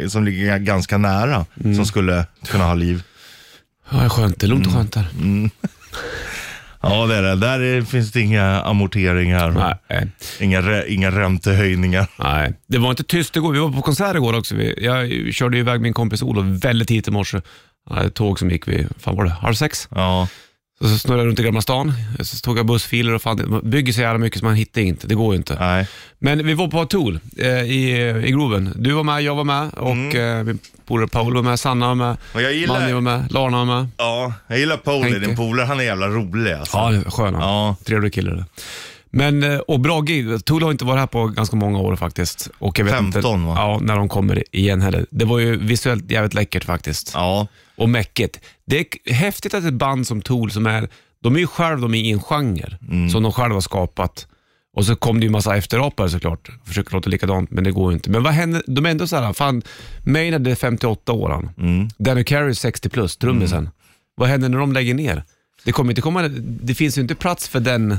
eh, 0.02 0.09
som 0.09 0.25
ligger 0.25 0.59
ganska 0.59 0.99
nära, 0.99 1.47
Mm. 1.64 1.76
som 1.76 1.87
skulle 1.87 2.26
kunna 2.47 2.64
ha 2.64 2.75
liv. 2.75 3.02
Ja, 3.90 3.99
det 3.99 4.04
är 4.04 4.09
skönt. 4.09 4.40
Det 4.40 4.52
och 4.52 4.66
skönt 4.66 4.92
där. 4.92 5.06
Ja, 6.82 7.06
det 7.06 7.14
är 7.16 7.23
det. 7.23 7.37
Där 7.37 7.61
är, 7.61 7.82
finns 7.82 8.12
det 8.12 8.20
inga 8.20 8.61
amorteringar. 8.62 9.76
Nej. 9.88 10.06
Inga, 10.40 10.61
rä, 10.62 10.88
inga 10.88 11.11
räntehöjningar. 11.11 12.06
Nej, 12.18 12.52
det 12.66 12.78
var 12.78 12.90
inte 12.90 13.02
tyst 13.04 13.37
igår. 13.37 13.52
Vi 13.52 13.59
var 13.59 13.70
på 13.73 13.82
konsert 13.82 14.16
igår 14.16 14.38
också. 14.38 14.54
Jag 14.62 15.09
körde 15.35 15.59
iväg 15.59 15.80
min 15.80 15.92
kompis 15.92 16.23
Olof 16.23 16.64
väldigt 16.64 16.88
tidigt 16.88 17.09
i 17.09 17.11
morse. 17.11 17.40
Hade 17.90 18.06
ett 18.06 18.14
tåg 18.14 18.38
som 18.38 18.50
gick 18.50 18.68
vid, 18.68 18.88
fan 18.99 19.16
var 19.16 19.25
det, 19.25 19.30
halv 19.30 19.54
sex? 19.54 19.88
Ja. 19.90 20.28
Så, 20.82 20.88
så 20.88 20.99
snurrade 20.99 21.22
jag 21.22 21.28
runt 21.28 21.38
i 21.40 21.42
Gamla 21.42 21.60
stan. 21.60 21.92
Så 22.20 22.37
tog 22.37 22.58
jag 22.58 22.66
bussfiler 22.66 23.12
och 23.14 23.22
fan, 23.22 23.42
man 23.50 23.70
bygger 23.70 23.92
så 23.92 24.00
jävla 24.00 24.18
mycket 24.18 24.38
så 24.38 24.44
man 24.44 24.54
hittar 24.54 24.80
inte. 24.80 25.06
Det 25.06 25.14
går 25.14 25.32
ju 25.34 25.37
inte. 25.37 25.56
Nej. 25.60 25.87
Men 26.18 26.46
vi 26.46 26.54
var 26.54 26.68
på 26.68 26.84
Tool 26.84 27.18
eh, 27.38 27.49
i, 27.49 28.00
i 28.26 28.30
Globen. 28.30 28.72
Du 28.76 28.92
var 28.92 29.02
med, 29.02 29.22
jag 29.22 29.34
var 29.34 29.44
med 29.44 29.75
och 29.75 30.14
eh, 30.14 30.44
min 30.44 30.58
polare 30.87 31.08
Paul 31.08 31.34
var 31.34 31.42
med, 31.42 31.60
Sanna 31.60 31.87
var 31.88 31.94
med, 31.94 32.06
Mm. 32.06 32.18
Och 32.34 32.42
jag 32.42 32.52
gillar- 32.54 32.80
Manny 32.80 32.92
var 32.92 33.00
med, 33.00 33.32
Larna 33.32 33.56
var 33.64 33.64
med. 33.64 33.88
Ja, 33.96 34.32
jag 34.46 34.58
gillar 34.58 35.02
Henke. 35.02 35.18
din 35.18 35.37
polare. 35.37 35.66
Han 35.66 35.80
är 35.80 35.84
jävla 35.84 36.08
rolig 36.08 36.52
alltså. 36.52 36.76
Ja, 36.76 37.10
skön 37.10 37.34
han. 37.34 37.42
Ja. 37.42 37.76
Trevlig 37.84 38.12
kille. 38.14 38.30
det. 38.30 38.44
Men, 39.10 39.42
eh, 39.42 39.58
och 39.58 39.80
bra 39.80 40.00
gig. 40.00 40.44
Tool 40.44 40.62
har 40.62 40.70
inte 40.70 40.84
varit 40.84 40.98
här 41.00 41.06
på 41.06 41.26
ganska 41.26 41.56
många 41.56 41.78
år 41.78 41.96
faktiskt. 41.96 42.50
Och 42.58 42.78
jag 42.78 42.84
vet 42.84 42.94
15 42.94 43.18
inte, 43.34 43.46
va? 43.46 43.54
Ja, 43.56 43.78
när 43.82 43.96
de 43.96 44.08
kommer 44.08 44.44
igen 44.56 44.80
heller. 44.80 45.06
Det 45.10 45.24
var 45.24 45.38
ju 45.38 45.56
visuellt 45.56 46.10
jävligt 46.10 46.34
läckert 46.34 46.64
faktiskt. 46.64 47.10
Ja. 47.14 47.46
Och 47.76 47.88
mäckigt. 47.88 48.40
Det 48.66 48.78
är 49.04 49.12
häftigt 49.12 49.54
att 49.54 49.64
ett 49.64 49.74
band 49.74 50.06
som 50.06 50.22
Tool, 50.22 50.50
som 50.50 50.66
är, 50.66 50.88
de 51.22 51.34
är 51.34 51.38
ju 51.40 51.46
själva 51.46 51.80
de 51.82 51.94
är 51.94 51.98
i 51.98 52.10
en 52.10 52.22
genre 52.22 52.78
Mm. 52.90 53.10
som 53.10 53.22
de 53.22 53.32
själva 53.32 53.56
har 53.56 53.60
skapat. 53.60 54.26
Och 54.76 54.84
så 54.86 54.96
kom 54.96 55.20
det 55.20 55.24
ju 55.26 55.30
massa 55.30 55.56
efterapare 55.56 56.08
såklart. 56.10 56.50
Försöker 56.64 56.92
låta 56.92 57.10
likadant, 57.10 57.50
men 57.50 57.64
det 57.64 57.70
går 57.70 57.90
ju 57.92 57.94
inte. 57.96 58.10
Men 58.10 58.22
vad 58.22 58.32
händer? 58.32 58.62
De 58.66 58.86
är 58.86 58.90
ändå 58.90 59.06
så 59.06 59.16
här, 59.16 59.32
fan, 59.32 59.62
Maynard 60.06 60.46
är 60.46 60.54
58 60.54 61.12
år 61.12 61.30
han. 61.30 61.50
Mm. 61.58 61.88
Danny 61.98 62.24
Carey 62.24 62.48
är 62.50 62.54
60 62.54 62.88
plus, 62.88 63.16
trummisen. 63.16 63.70
Vad 64.14 64.28
händer 64.28 64.48
när 64.48 64.58
de 64.58 64.72
lägger 64.72 64.94
ner? 64.94 65.24
Det 65.64 65.72
kommer 65.72 65.90
inte 65.90 66.02
komma, 66.02 66.28
det 66.38 66.74
finns 66.74 66.98
ju 66.98 67.02
inte 67.02 67.14
plats 67.14 67.48
för 67.48 67.60
den 67.60 67.96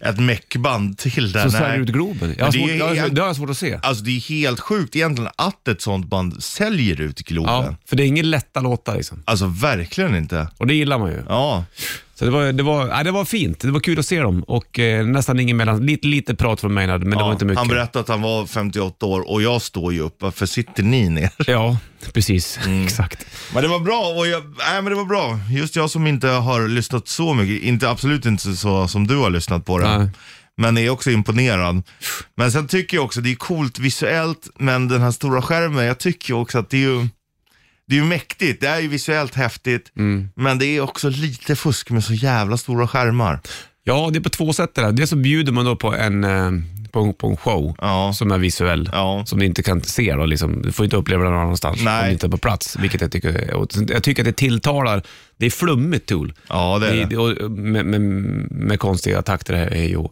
Ett 0.00 0.20
meckband 0.20 0.98
till 0.98 1.32
där. 1.32 1.42
som 1.42 1.50
säljer 1.50 1.78
ut 1.78 1.88
Globen. 1.88 2.34
Jag 2.38 2.44
har 2.44 2.52
det 2.52 2.58
svårt, 2.58 2.70
är 2.70 2.94
jag 2.94 3.14
det 3.14 3.20
har 3.20 3.28
jag 3.28 3.36
svårt 3.36 3.50
att 3.50 3.58
se. 3.58 3.78
Alltså 3.82 4.04
det 4.04 4.10
är 4.10 4.20
helt 4.20 4.60
sjukt 4.60 4.96
egentligen 4.96 5.30
att 5.36 5.68
ett 5.68 5.80
sånt 5.82 6.06
band 6.06 6.42
säljer 6.42 7.00
ut 7.00 7.18
Globen. 7.18 7.54
Ja, 7.54 7.76
för 7.86 7.96
det 7.96 8.02
är 8.02 8.06
ingen 8.06 8.30
lätta 8.30 8.60
låtar 8.60 8.96
liksom. 8.96 9.22
Alltså 9.24 9.46
verkligen 9.46 10.16
inte. 10.16 10.48
Och 10.56 10.66
det 10.66 10.74
gillar 10.74 10.98
man 10.98 11.10
ju. 11.10 11.22
Ja. 11.28 11.64
Så 12.18 12.24
det 12.24 12.30
var, 12.30 12.52
det, 12.52 12.62
var, 12.62 12.86
nej, 12.86 13.04
det 13.04 13.10
var 13.10 13.24
fint. 13.24 13.60
Det 13.60 13.70
var 13.70 13.80
kul 13.80 13.98
att 13.98 14.06
se 14.06 14.20
dem 14.20 14.42
och 14.42 14.78
eh, 14.78 15.06
nästan 15.06 15.40
ingen 15.40 15.56
mellan. 15.56 15.86
Lite, 15.86 16.06
lite 16.06 16.34
prat 16.34 16.60
från 16.60 16.74
Maynard, 16.74 17.00
men 17.00 17.10
det 17.10 17.16
ja. 17.16 17.24
var 17.24 17.32
inte 17.32 17.44
mycket. 17.44 17.58
Han 17.58 17.68
berättade 17.68 18.00
att 18.00 18.08
han 18.08 18.22
var 18.22 18.46
58 18.46 19.06
år 19.06 19.30
och 19.30 19.42
jag 19.42 19.62
står 19.62 19.92
ju 19.92 20.00
upp. 20.00 20.16
Varför 20.20 20.46
sitter 20.46 20.82
ni 20.82 21.08
ner? 21.08 21.30
Ja, 21.46 21.78
precis. 22.12 22.58
Mm. 22.66 22.84
Exakt. 22.84 23.26
Men 23.54 23.62
det 23.62 23.68
var 23.68 23.80
bra 23.80 24.14
och 24.18 24.26
jag, 24.26 24.42
nej, 24.58 24.82
men 24.82 24.84
det 24.84 24.94
var 24.94 25.04
bra. 25.04 25.38
Just 25.50 25.76
jag 25.76 25.90
som 25.90 26.06
inte 26.06 26.28
har 26.28 26.68
lyssnat 26.68 27.08
så 27.08 27.34
mycket, 27.34 27.68
inte, 27.68 27.90
absolut 27.90 28.26
inte 28.26 28.56
så 28.56 28.88
som 28.88 29.06
du 29.06 29.16
har 29.16 29.30
lyssnat 29.30 29.64
på 29.64 29.78
det. 29.78 29.98
Nej. 29.98 30.08
Men 30.56 30.78
är 30.78 30.90
också 30.90 31.10
imponerad. 31.10 31.82
Men 32.34 32.52
sen 32.52 32.68
tycker 32.68 32.96
jag 32.96 33.04
också 33.04 33.20
det 33.20 33.30
är 33.30 33.34
coolt 33.34 33.78
visuellt, 33.78 34.48
men 34.58 34.88
den 34.88 35.02
här 35.02 35.10
stora 35.10 35.42
skärmen, 35.42 35.84
jag 35.84 35.98
tycker 35.98 36.34
också 36.34 36.58
att 36.58 36.70
det 36.70 36.76
är 36.76 36.80
ju 36.80 37.08
det 37.88 37.94
är 37.96 38.00
ju 38.00 38.04
mäktigt, 38.04 38.60
det 38.60 38.68
är 38.68 38.80
ju 38.80 38.88
visuellt 38.88 39.34
häftigt, 39.34 39.92
Mm. 39.96 40.28
men 40.34 40.58
det 40.58 40.66
är 40.66 40.80
också 40.80 41.08
lite 41.08 41.56
fusk 41.56 41.90
med 41.90 42.04
så 42.04 42.14
jävla 42.14 42.56
stora 42.56 42.88
skärmar. 42.88 43.40
Ja, 43.84 44.08
det 44.12 44.18
är 44.18 44.20
på 44.20 44.28
två 44.28 44.52
sätt 44.52 44.74
det 44.74 44.82
där. 44.82 44.92
Dels 44.92 45.10
så 45.10 45.16
bjuder 45.16 45.52
man 45.52 45.64
då 45.64 45.76
på 45.76 45.94
en, 45.94 46.24
eh, 46.24 46.50
på, 46.92 47.12
på 47.12 47.26
en 47.28 47.36
show 47.36 47.76
Ja. 47.80 48.12
som 48.12 48.30
är 48.32 48.38
visuell, 48.38 48.90
Ja. 48.92 49.22
som 49.26 49.38
du 49.38 49.46
inte 49.46 49.62
kan 49.62 49.82
se. 49.82 50.12
Då, 50.14 50.26
liksom. 50.26 50.62
Du 50.62 50.72
får 50.72 50.84
inte 50.84 50.96
uppleva 50.96 51.24
den 51.24 51.32
någon 51.32 51.42
annanstans 51.42 51.80
Nej. 51.82 52.00
om 52.00 52.06
du 52.06 52.12
inte 52.12 52.26
är 52.26 52.30
på 52.30 52.38
plats. 52.38 52.76
Vilket 52.80 53.00
jag 53.00 53.12
tycker, 53.12 53.54
och 53.54 53.68
jag 53.88 54.02
tycker 54.02 54.22
att 54.22 54.26
det 54.26 54.32
tilltalar. 54.36 55.02
Det 55.36 55.46
är 55.46 55.50
flummigt 55.50 56.08
Tool. 56.08 56.32
Ja, 56.48 56.78
det 56.78 56.88
är 56.88 57.06
det. 57.06 57.16
och 57.16 57.50
med, 57.50 57.86
med, 57.86 58.00
med 58.50 58.80
konstiga 58.80 59.22
takter. 59.22 59.54
Är 59.54 59.84
ju. 59.88 60.04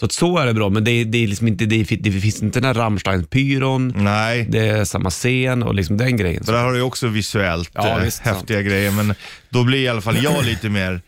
Så 0.00 0.06
att 0.06 0.12
så 0.12 0.38
är 0.38 0.46
det 0.46 0.54
bra, 0.54 0.68
men 0.70 0.84
det, 0.84 0.90
är- 0.90 1.04
det, 1.04 1.18
är 1.24 1.26
liksom 1.26 1.48
inte, 1.48 1.66
det, 1.66 1.76
är- 1.76 1.96
det 1.96 2.12
finns 2.20 2.42
inte 2.42 2.60
den 2.60 2.66
här 2.66 2.74
Rammstein-pyron. 2.82 3.92
Nej, 3.96 4.46
Det 4.50 4.58
är 4.58 4.84
samma 4.84 5.10
scen 5.10 5.62
och 5.62 5.74
liksom 5.74 5.96
den 5.96 6.16
grejen. 6.16 6.44
för 6.44 6.52
där 6.52 6.64
har 6.64 6.72
du 6.72 6.78
ju 6.78 6.82
också 6.84 7.06
visuellt 7.08 7.70
Ja, 7.74 7.98
eh, 7.98 8.04
visst, 8.04 8.18
häftiga 8.18 8.62
grejer, 8.62 8.90
men 8.90 9.14
då 9.50 9.64
blir 9.64 9.78
i 9.78 9.88
alla 9.88 10.00
fall 10.00 10.22
jag 10.22 10.44
lite 10.44 10.68
mer, 10.68 11.00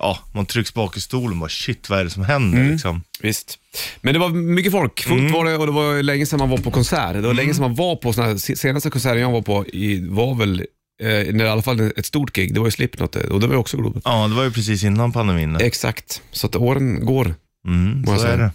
ja, 0.00 0.18
man 0.34 0.46
trycks 0.46 0.74
bak 0.74 0.96
i 0.96 1.00
stolen 1.00 1.30
och 1.32 1.36
bara 1.38 1.48
shit, 1.48 1.90
vad 1.90 1.98
är 2.00 2.04
det 2.04 2.10
som 2.10 2.24
händer 2.24 2.58
Mm. 2.58 2.72
liksom? 2.72 3.02
Visst. 3.22 3.58
Men 4.00 4.12
det 4.14 4.18
var 4.20 4.28
mycket 4.28 4.72
folk. 4.72 5.00
Fullt 5.00 5.20
Mm. 5.20 5.32
var 5.32 5.44
det 5.44 5.56
och 5.56 5.66
det 5.66 5.72
var 5.72 6.02
länge 6.02 6.26
sedan 6.26 6.38
man 6.38 6.50
var 6.50 6.58
på 6.58 6.70
konsert. 6.70 7.12
Det 7.14 7.20
var 7.20 7.34
länge 7.34 7.54
sedan 7.54 7.62
man 7.62 7.74
var 7.74 7.96
på 7.96 8.12
såna 8.12 8.26
här, 8.26 8.36
senaste 8.56 8.90
konserten 8.90 9.20
jag 9.20 9.30
var 9.30 9.42
på 9.42 9.66
i, 9.66 10.08
var 10.08 10.34
väl, 10.34 10.60
eh, 11.02 11.06
när 11.34 11.44
i 11.44 11.48
alla 11.48 11.62
fall 11.62 11.80
ett 11.96 12.06
stort 12.06 12.32
gig. 12.36 12.54
Det 12.54 12.60
var 12.60 12.66
ju 12.66 12.70
Slipknot 12.70 13.12
det, 13.12 13.24
och 13.28 13.40
det 13.40 13.46
var 13.46 13.54
ju 13.54 13.60
också 13.60 13.76
Globen. 13.76 14.02
Ja, 14.04 14.28
det 14.28 14.34
var 14.34 14.44
ju 14.44 14.50
precis 14.52 14.84
innan 14.84 15.12
pandemin. 15.12 15.56
Exakt, 15.56 16.22
så 16.32 16.46
att 16.46 16.56
åren 16.56 17.06
går. 17.06 17.34
Mm, 17.66 18.06
så 18.06 18.26
är 18.26 18.38
det. 18.38 18.50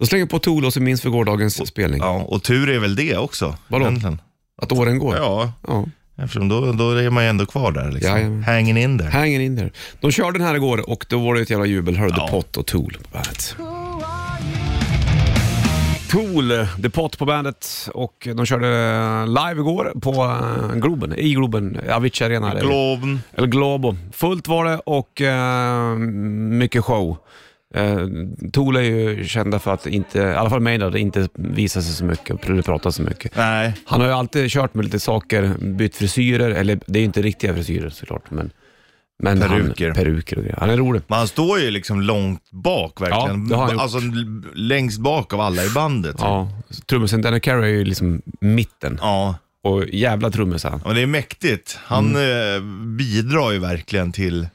Så 0.00 0.06
slänger 0.06 0.26
på 0.26 0.38
Tool 0.38 0.64
och 0.64 0.72
så 0.72 0.80
minns 0.80 1.04
vi 1.04 1.10
gårdagens 1.10 1.68
spelning. 1.68 2.00
Ja, 2.00 2.22
och 2.28 2.42
tur 2.42 2.68
är 2.68 2.78
väl 2.78 2.96
det 2.96 3.16
också. 3.16 3.56
Vadå? 3.68 3.84
egentligen. 3.86 4.20
Att 4.62 4.72
åren 4.72 4.98
går. 4.98 5.16
Ja, 5.16 5.52
Ja. 5.68 5.84
eftersom 6.18 6.48
då, 6.48 6.72
då 6.72 6.90
är 6.90 7.10
man 7.10 7.22
ju 7.24 7.30
ändå 7.30 7.46
kvar 7.46 7.72
där 7.72 7.92
liksom. 7.92 8.12
Jajamän. 8.16 8.44
Hanging 8.44 8.76
in 8.78 8.98
there. 8.98 9.10
Hanging 9.10 9.40
in 9.42 9.56
there. 9.56 9.70
De 10.00 10.10
körde 10.10 10.38
den 10.38 10.46
här 10.46 10.54
igår 10.54 10.90
och 10.90 11.06
då 11.08 11.18
var 11.18 11.34
det 11.34 11.40
ett 11.40 11.50
jävla 11.50 11.66
jubel. 11.66 11.96
Hörde 11.96 12.14
Ja. 12.16 12.26
The 12.26 12.30
Pot 12.32 12.56
och 12.56 12.66
Tool 12.66 12.96
på 13.02 13.08
bandet. 13.12 13.56
Tool, 16.10 16.66
The 16.82 16.90
Pot 16.90 17.18
på 17.18 17.24
bandet 17.24 17.88
och 17.94 18.28
de 18.36 18.46
körde 18.46 18.66
live 19.26 19.60
igår 19.60 19.92
på 20.00 20.10
eh, 20.12 20.74
Globen, 20.80 21.14
i 21.18 21.34
Globen, 21.34 21.80
Avicii 21.90 22.24
Arena. 22.26 22.50
eller- 22.50 22.60
Globen. 22.60 23.20
Eller 23.34 23.46
Globo. 23.48 23.96
Fullt 24.12 24.48
var 24.48 24.64
det 24.64 24.76
och 24.78 25.20
eh, 25.20 25.96
mycket 26.58 26.84
show. 26.84 27.16
Eh, 27.76 28.06
Tool 28.52 28.76
är 28.76 28.80
ju 28.80 29.24
kända 29.24 29.58
för 29.58 29.74
att 29.74 29.86
inte, 29.86 30.18
i 30.18 30.34
alla 30.34 30.50
fall 30.50 30.60
Maynard, 30.60 30.96
inte 30.96 31.28
visa 31.34 31.82
sig 31.82 31.94
så 31.94 32.04
mycket 32.04 32.30
och 32.30 32.64
prata 32.64 32.92
så 32.92 33.02
mycket. 33.02 33.36
Nej, 33.36 33.74
Han 33.84 34.00
har 34.00 34.08
ju 34.08 34.14
alltid 34.14 34.50
kört 34.50 34.74
med 34.74 34.84
lite 34.84 35.00
saker, 35.00 35.54
bytt 35.60 35.96
frisyrer, 35.96 36.50
eller 36.50 36.80
det 36.86 36.98
är 36.98 37.00
ju 37.00 37.06
inte 37.06 37.22
riktiga 37.22 37.54
frisyrer 37.54 37.90
såklart, 37.90 38.30
men, 38.30 38.50
men 39.18 39.40
Peruker. 39.40 39.86
Han, 39.86 39.94
peruker 39.96 40.36
och 40.36 40.42
grejer. 40.42 40.56
Han 40.60 40.70
är 40.70 40.76
rolig. 40.76 41.02
men 41.06 41.18
han 41.18 41.28
står 41.28 41.58
ju 41.58 41.70
liksom 41.70 42.00
långt 42.00 42.50
bak 42.50 43.00
verkligen. 43.00 43.48
Ja, 43.50 43.72
alltså 43.82 43.98
längst 44.54 44.98
bak 45.00 45.32
av 45.34 45.40
alla 45.40 45.64
i 45.64 45.70
bandet. 45.70 46.16
Ja, 46.18 46.48
trummisen 46.86 47.22
Danny 47.22 47.40
Carey 47.40 47.70
är 47.70 47.76
ju 47.78 47.84
liksom 47.84 48.22
mitten 48.40 48.98
Ja, 49.02 49.34
och 49.66 49.84
jävla 49.88 50.30
trummis 50.30 50.64
han. 50.64 50.80
men 50.84 50.94
det 50.94 51.02
är 51.02 51.06
mäktigt. 51.06 51.78
Han 51.84 52.16
Mm. 52.16 52.54
eh, 52.56 52.60
bidrar 52.96 53.50
ju 53.50 53.58
verkligen 53.58 54.12
till 54.12 54.48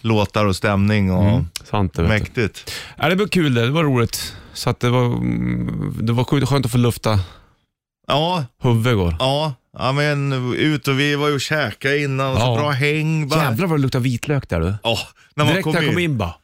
låtar 0.00 0.44
och 0.44 0.56
stämning 0.56 1.12
och 1.12 1.24
Mm. 1.30 1.46
Sant 1.70 1.94
det 1.94 2.02
vet 2.02 2.10
du. 2.10 2.18
mäktigt. 2.18 2.72
Ja, 2.98 3.08
det 3.08 3.14
var 3.14 3.26
kul 3.26 3.54
det, 3.54 3.62
det 3.64 3.70
var 3.70 3.84
roligt. 3.84 4.36
Så 4.54 4.70
att 4.70 4.80
det 4.80 4.90
var, 4.90 5.04
mm, 5.06 5.96
det 6.00 6.12
var 6.12 6.24
skönt 6.24 6.48
skönt 6.48 6.66
att 6.66 6.72
få 6.72 6.78
lufta 6.78 7.20
Ja, 8.06 8.44
huvudet 8.62 8.92
igår. 8.92 9.16
ja, 9.18 9.54
ja 9.78 9.92
men 9.92 10.32
ut 10.54 10.88
och 10.88 11.00
vi 11.00 11.14
var 11.16 11.28
ju 11.28 11.34
och 11.34 11.40
käkade 11.40 11.98
innan 11.98 12.32
och 12.32 12.38
så 12.38 12.44
Ja. 12.46 12.56
bra 12.56 12.70
häng. 12.70 13.28
Bara. 13.28 13.42
Jävlar 13.44 13.66
vad 13.66 13.78
det 13.78 13.82
luktar 13.82 14.00
vitlök 14.00 14.48
där 14.48 14.60
du. 14.60 14.74
Ja, 14.82 14.98
när 15.34 15.44
man 15.44 15.52
Direkt 15.52 15.64
kom 15.64 15.72
när 15.72 15.80
jag 15.80 15.88
in. 15.88 15.94
kom 15.94 15.98
in 16.02 16.18
bara. 16.18 16.34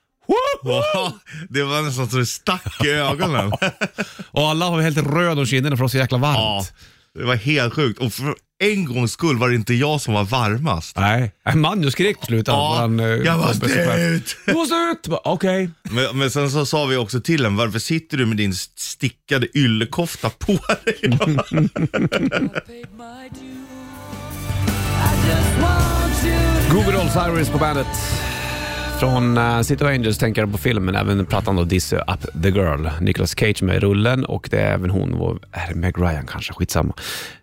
Ja, 0.64 1.12
det 1.48 1.62
var 1.62 1.82
nästan 1.82 2.08
så 2.08 2.16
det 2.16 2.26
stack 2.26 2.84
i 2.84 2.88
ögonen. 2.90 3.52
Och 4.30 4.42
alla 4.48 4.70
var 4.70 4.80
helt 4.80 4.98
röda 4.98 5.40
om 5.40 5.46
kinderna 5.46 5.76
för 5.76 5.80
det 5.80 5.84
var 5.84 5.88
så 5.88 5.96
jäkla 5.96 6.18
Ja, 6.18 6.20
varmt. 6.22 6.72
Det 7.14 7.24
var 7.24 7.34
helt 7.34 7.74
sjukt. 7.74 7.98
Och 7.98 8.12
för 8.12 8.34
en 8.60 8.84
gångs 8.84 9.12
skull 9.12 9.38
var 9.38 9.48
det 9.48 9.54
inte 9.54 9.74
jag 9.74 10.00
som 10.00 10.14
var 10.14 10.24
varmast. 10.24 10.96
Nej, 10.96 11.32
man 11.54 11.80
du 11.80 11.90
skrek 11.90 12.20
på 12.20 12.26
slutet. 12.26 12.48
Ja, 12.48 12.76
Han, 12.78 13.00
eh, 13.00 13.06
jag 13.06 13.40
kompis 13.40 13.56
och 13.56 13.62
måste 13.62 13.68
chef. 13.68 13.98
ut! 13.98 14.36
Du! 14.46 15.10
Bara, 15.10 15.20
Okej. 15.24 15.70
Men, 15.82 16.18
men 16.18 16.30
sen 16.30 16.50
så 16.50 16.66
sa 16.66 16.86
vi 16.86 16.96
också 16.96 17.20
till 17.20 17.40
honom, 17.44 17.56
varför 17.56 17.78
sitter 17.78 18.16
du 18.16 18.26
med 18.26 18.36
din 18.36 18.54
stickade 18.54 19.58
yllekofta 19.58 20.30
på 20.30 20.52
dig? 20.84 21.18
Google 26.72 26.92
Dolls 26.92 27.16
Iris 27.16 27.48
på 27.48 27.58
bandet. 27.58 27.86
Från 29.00 29.38
uh, 29.38 29.60
City 29.62 29.84
of 29.84 29.88
Angels 29.90 30.18
tänker 30.18 30.42
jag 30.42 30.52
på 30.52 30.58
filmen, 30.58 30.94
även 30.94 31.26
plattan 31.26 31.56
då 31.56 31.66
This 31.66 31.92
Up 31.92 32.42
The 32.42 32.48
Girl. 32.48 32.86
Nicolas 33.00 33.30
Cage 33.38 33.62
med 33.62 33.76
i 33.76 33.80
rullen 33.80 34.24
och 34.24 34.48
det 34.50 34.60
är 34.60 34.74
även 34.74 34.90
hon, 34.90 35.18
vår- 35.18 35.38
är 35.52 35.68
det 35.68 35.74
Meg 35.74 35.98
Ryan 35.98 36.26
kanske? 36.26 36.52
Skitsamma. 36.52 36.94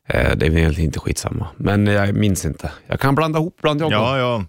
Eh, 0.10 0.36
det 0.36 0.46
är 0.46 0.50
väl 0.50 0.80
inte 0.80 1.00
skitsamma, 1.00 1.48
men 1.58 1.88
jag 1.88 2.16
minns 2.16 2.46
inte. 2.46 2.72
Jag 2.88 3.00
kan 3.00 3.16
blanda 3.16 3.40
ihop 3.40 3.56
ibland 3.60 3.82
jag 3.82 3.92
ja, 3.92 4.18
ja. 4.18 4.44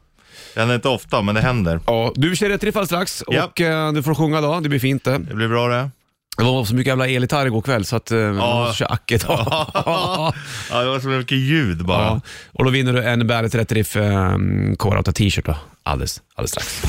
Det 0.54 0.60
händer 0.60 0.74
inte 0.74 0.88
ofta, 0.88 1.22
men 1.22 1.34
det 1.34 1.40
händer. 1.40 1.80
Ja, 1.86 2.12
du 2.14 2.36
kör 2.36 2.48
rätt 2.48 2.64
riff 2.64 2.84
strax 2.86 3.22
Ja. 3.26 3.44
och 3.44 3.60
eh, 3.60 3.92
du 3.92 4.02
får 4.02 4.14
sjunga 4.14 4.40
då, 4.40 4.60
det 4.60 4.68
blir 4.68 4.78
fint 4.78 5.04
det. 5.04 5.18
Det 5.18 5.34
blir 5.34 5.48
bra 5.48 5.68
det. 5.68 5.90
Det 6.36 6.44
var 6.44 6.64
så 6.64 6.74
mycket 6.74 6.90
jävla 6.90 7.08
elgitarr 7.08 7.46
igår 7.46 7.62
kväll 7.62 7.84
så 7.84 7.96
att 7.96 8.12
uh, 8.12 8.32
man 8.32 8.36
måste 8.36 8.78
köra 8.78 8.88
ack 8.88 9.12
idag. 9.12 9.46
Ja, 10.70 10.82
det 10.82 10.88
var 10.88 11.00
så 11.00 11.08
mycket 11.08 11.38
ljud 11.38 11.84
bara. 11.84 12.02
Ja, 12.02 12.20
och 12.52 12.64
då 12.64 12.70
vinner 12.70 12.92
du 12.92 13.02
en 13.04 13.26
Bandet 13.26 13.54
Rätt 13.54 13.72
Riff 13.72 13.96
um, 13.96 14.76
Core 14.76 15.02
t-shirt 15.02 15.44
då, 15.44 15.56
alldeles, 15.82 16.22
alldeles 16.34 16.50
strax. 16.50 16.82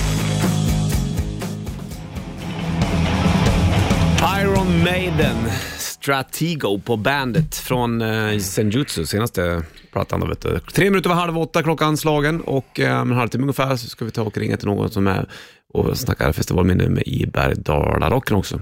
Iron 4.42 4.84
Maiden, 4.84 5.38
Stratego 5.78 6.80
på 6.80 6.98
bandet 6.98 7.56
från 7.56 8.02
uh, 8.02 8.40
Senjutsu, 8.40 9.06
senaste 9.06 9.64
plattan. 9.92 10.20
Då, 10.20 10.28
vet 10.28 10.42
du. 10.42 10.60
Tre 10.74 10.90
minuter 10.90 11.10
över 11.10 11.22
halv 11.22 11.38
åtta 11.38 11.64
klockan 11.64 11.98
slagen 11.98 12.42
och 12.42 12.80
eh, 12.80 13.00
en 13.00 13.12
halvtimme 13.12 13.42
ungefär 13.42 13.76
så 13.76 13.90
ska 13.90 14.06
vi 14.06 14.12
ta 14.12 14.22
och 14.22 14.38
ringa 14.38 14.58
till 14.58 14.68
någon 14.68 14.90
som 14.90 15.08
är 15.08 15.28
och 15.74 15.98
snackar 15.98 16.32
festivalminne 16.32 16.90
med 16.90 17.04
i 17.04 17.26
Bergdalarocken 17.26 18.38
också. 18.38 18.62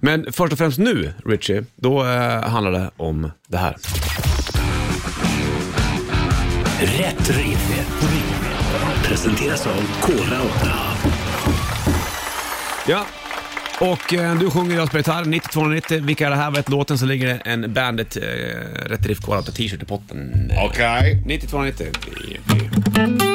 Men 0.00 0.32
först 0.32 0.52
och 0.52 0.58
främst 0.58 0.78
nu, 0.78 1.12
Richie, 1.24 1.64
då 1.76 2.04
eh, 2.04 2.42
handlar 2.42 2.72
det 2.72 2.90
om 2.96 3.30
det 3.48 3.58
här. 3.58 3.76
Rätt 6.80 7.30
riff. 7.30 7.88
Presenteras 9.04 9.66
av 9.66 10.00
Kora 10.00 10.42
8. 10.42 10.70
Ja, 12.88 13.06
och 13.80 14.14
eh, 14.14 14.38
du 14.38 14.50
sjunger 14.50 14.76
jag 14.76 14.88
spelar 14.88 15.00
gitarr, 15.00 15.24
9290. 15.24 16.00
Vilka 16.02 16.26
är 16.26 16.30
det 16.30 16.36
här? 16.36 16.56
Heter 16.56 16.70
låten? 16.70 16.98
Så 16.98 17.06
ligger 17.06 17.26
det 17.26 17.34
en 17.34 17.72
Bandit 17.72 18.16
eh, 18.16 18.22
Rätt 18.88 19.06
Riff 19.06 19.20
Core 19.20 19.42
t-shirt 19.42 19.82
i 19.82 19.86
potten. 19.86 20.52
Okej. 20.64 21.22
9290. 21.26 23.27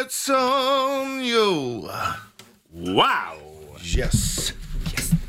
Fortunate 0.00 0.12
son, 0.12 1.24
yo. 1.24 1.88
Wow! 2.72 3.78
Yes. 3.96 4.52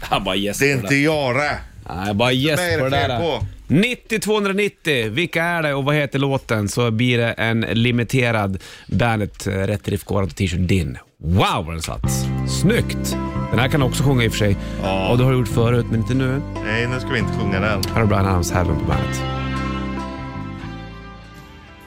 Han 0.01 0.23
bara 0.23 0.35
yes 0.35 0.59
Det 0.59 0.71
är 0.71 0.75
inte 0.75 0.87
där. 0.87 1.59
Nej, 1.95 2.13
bara 2.13 2.33
yes 2.33 2.77
på 2.79 2.83
det 2.83 2.89
där. 2.89 3.19
på? 3.19 3.45
90 3.67 4.19
290, 4.19 5.09
vilka 5.09 5.43
är 5.43 5.61
det 5.63 5.73
och 5.73 5.83
vad 5.83 5.95
heter 5.95 6.19
låten? 6.19 6.69
Så 6.69 6.91
blir 6.91 7.17
det 7.17 7.31
en 7.31 7.61
limiterad 7.61 8.57
Bandet 8.87 9.47
eh, 9.47 9.51
Rätt 9.51 9.87
Riff 9.87 10.03
t-shirt 10.35 10.67
din. 10.67 10.97
Wow 11.17 11.65
vad 11.65 11.73
den 11.73 11.81
satt! 11.81 12.11
Snyggt! 12.61 13.15
Den 13.49 13.59
här 13.59 13.67
kan 13.67 13.79
du 13.79 13.85
också 13.85 14.03
sjunga 14.03 14.23
i 14.23 14.27
och 14.27 14.31
för 14.31 14.39
sig. 14.39 14.55
Ja. 14.83 15.09
Och 15.09 15.17
det 15.17 15.23
har 15.23 15.31
du 15.31 15.37
gjort 15.37 15.47
förut, 15.47 15.85
men 15.89 15.99
inte 15.99 16.13
nu. 16.13 16.41
Nej, 16.63 16.87
nu 16.87 16.99
ska 16.99 17.09
vi 17.09 17.19
inte 17.19 17.33
sjunga 17.39 17.59
den. 17.59 17.83
Här 17.93 17.99
har 17.99 18.05
Brian 18.05 18.25
Adams 18.25 18.51
Heaven 18.51 18.79
på 18.79 18.85
bandet. 18.85 19.40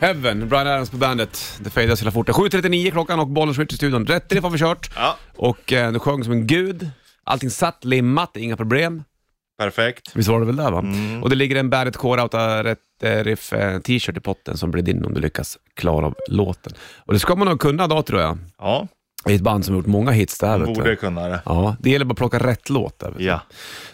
Heaven, 0.05 0.49
Brian 0.49 0.67
Adams 0.67 0.91
på 0.91 0.97
bandet. 0.97 1.59
Det 1.61 1.71
fejdas 1.71 2.03
hela 2.03 2.11
fort. 2.11 2.29
7.39 2.29 2.91
klockan 2.91 3.21
och 3.21 3.27
bollen 3.29 3.67
i 3.71 3.75
studion. 3.75 4.07
Rätt 4.07 4.33
riff 4.33 4.43
har 4.43 4.51
vi 4.51 4.59
kört. 4.59 4.91
Ja. 4.97 5.17
Och 5.37 5.73
eh, 5.73 5.93
du 5.93 5.99
sjöng 5.99 6.25
som 6.25 6.33
en 6.33 6.47
gud. 6.47 6.91
Allting 7.25 7.51
satt, 7.51 7.85
limmat, 7.85 8.37
inga 8.37 8.57
problem. 8.57 9.05
Perfekt. 9.59 10.11
Visst 10.15 10.29
var 10.29 10.41
det 10.41 10.47
väl 10.47 10.57
där 10.57 10.71
va? 10.71 10.79
Mm. 10.79 11.23
Och 11.23 11.31
det 11.31 11.37
ligger 11.37 11.57
en 11.57 11.71
Bandet 11.71 11.97
Core 11.97 12.23
Outa 12.23 12.65
Rätt 12.65 12.79
eh, 13.03 13.25
Riff 13.25 13.53
eh, 13.53 13.81
t-shirt 13.81 14.17
i 14.17 14.21
potten 14.21 14.57
som 14.57 14.71
blir 14.71 14.83
din 14.83 15.05
om 15.05 15.15
du 15.15 15.21
lyckas 15.21 15.59
klara 15.75 16.07
av 16.07 16.15
låten. 16.29 16.73
Och 16.99 17.13
det 17.13 17.19
ska 17.19 17.35
man 17.35 17.49
nog 17.49 17.61
kunna 17.61 17.87
då 17.87 18.03
tror 18.03 18.21
jag. 18.21 18.39
Ja, 18.59 18.89
I 19.29 19.35
ett 19.35 19.43
band 19.43 19.65
som 19.65 19.75
har 19.75 19.79
gjort 19.79 19.87
många 19.87 20.11
hits 20.11 20.39
där. 20.39 20.59
vet 20.59 20.67
borde 20.67 20.91
du. 20.91 20.97
kunna 20.97 21.29
det. 21.29 21.41
Ja, 21.45 21.77
det 21.81 21.91
gäller 21.91 22.05
bara 22.05 22.13
att 22.13 22.19
plocka 22.19 22.39
rätt 22.39 22.71
låt 22.71 22.99
där. 22.99 23.11
vet. 23.11 23.21
Ja. 23.21 23.41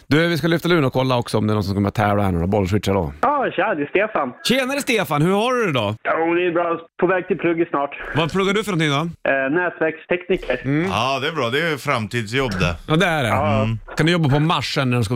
vi 0.17 0.37
ska 0.37 0.47
lyfta 0.47 0.67
luren 0.67 0.85
och 0.85 0.93
kolla 0.93 1.17
också 1.17 1.37
om 1.37 1.47
det 1.47 1.53
är 1.53 1.55
någon 1.55 1.63
som 1.63 1.73
kommer 1.75 1.87
att 1.87 1.95
tävla 1.95 2.23
här 2.23 2.31
nu 2.31 2.39
då. 2.39 2.47
Bollswitcha 2.47 2.93
då. 2.93 3.13
Ja, 3.21 3.47
tja, 3.55 3.75
det 3.75 3.81
är 3.83 3.87
Stefan. 3.87 4.33
Tjenare 4.47 4.79
Stefan, 4.79 5.21
hur 5.21 5.31
har 5.33 5.53
du 5.53 5.65
det 5.65 5.71
då? 5.71 5.95
Jo, 6.05 6.33
det 6.35 6.47
är 6.47 6.51
bra. 6.51 6.79
På 6.99 7.07
väg 7.07 7.27
till 7.27 7.37
plugget 7.37 7.69
snart. 7.69 7.97
Vad 8.15 8.31
pluggar 8.31 8.53
du 8.53 8.63
för 8.63 8.71
någonting 8.71 8.89
då? 8.89 9.29
Eh, 9.31 9.49
nätverkstekniker. 9.51 10.59
ja, 10.89 11.19
det 11.21 11.27
är 11.27 11.31
bra. 11.31 11.49
Det 11.49 11.59
är 11.59 11.77
framtidsjobb 11.77 12.51
det. 12.59 12.75
Ja, 12.87 12.95
det 12.95 13.05
är 13.05 13.23
det. 13.23 13.29
Mm. 13.29 13.79
Kan 13.97 14.05
du 14.05 14.11
jobba 14.11 14.29
på 14.29 14.39
Marsen 14.39 14.89
när 14.89 14.97
de 14.97 15.03
ska 15.03 15.13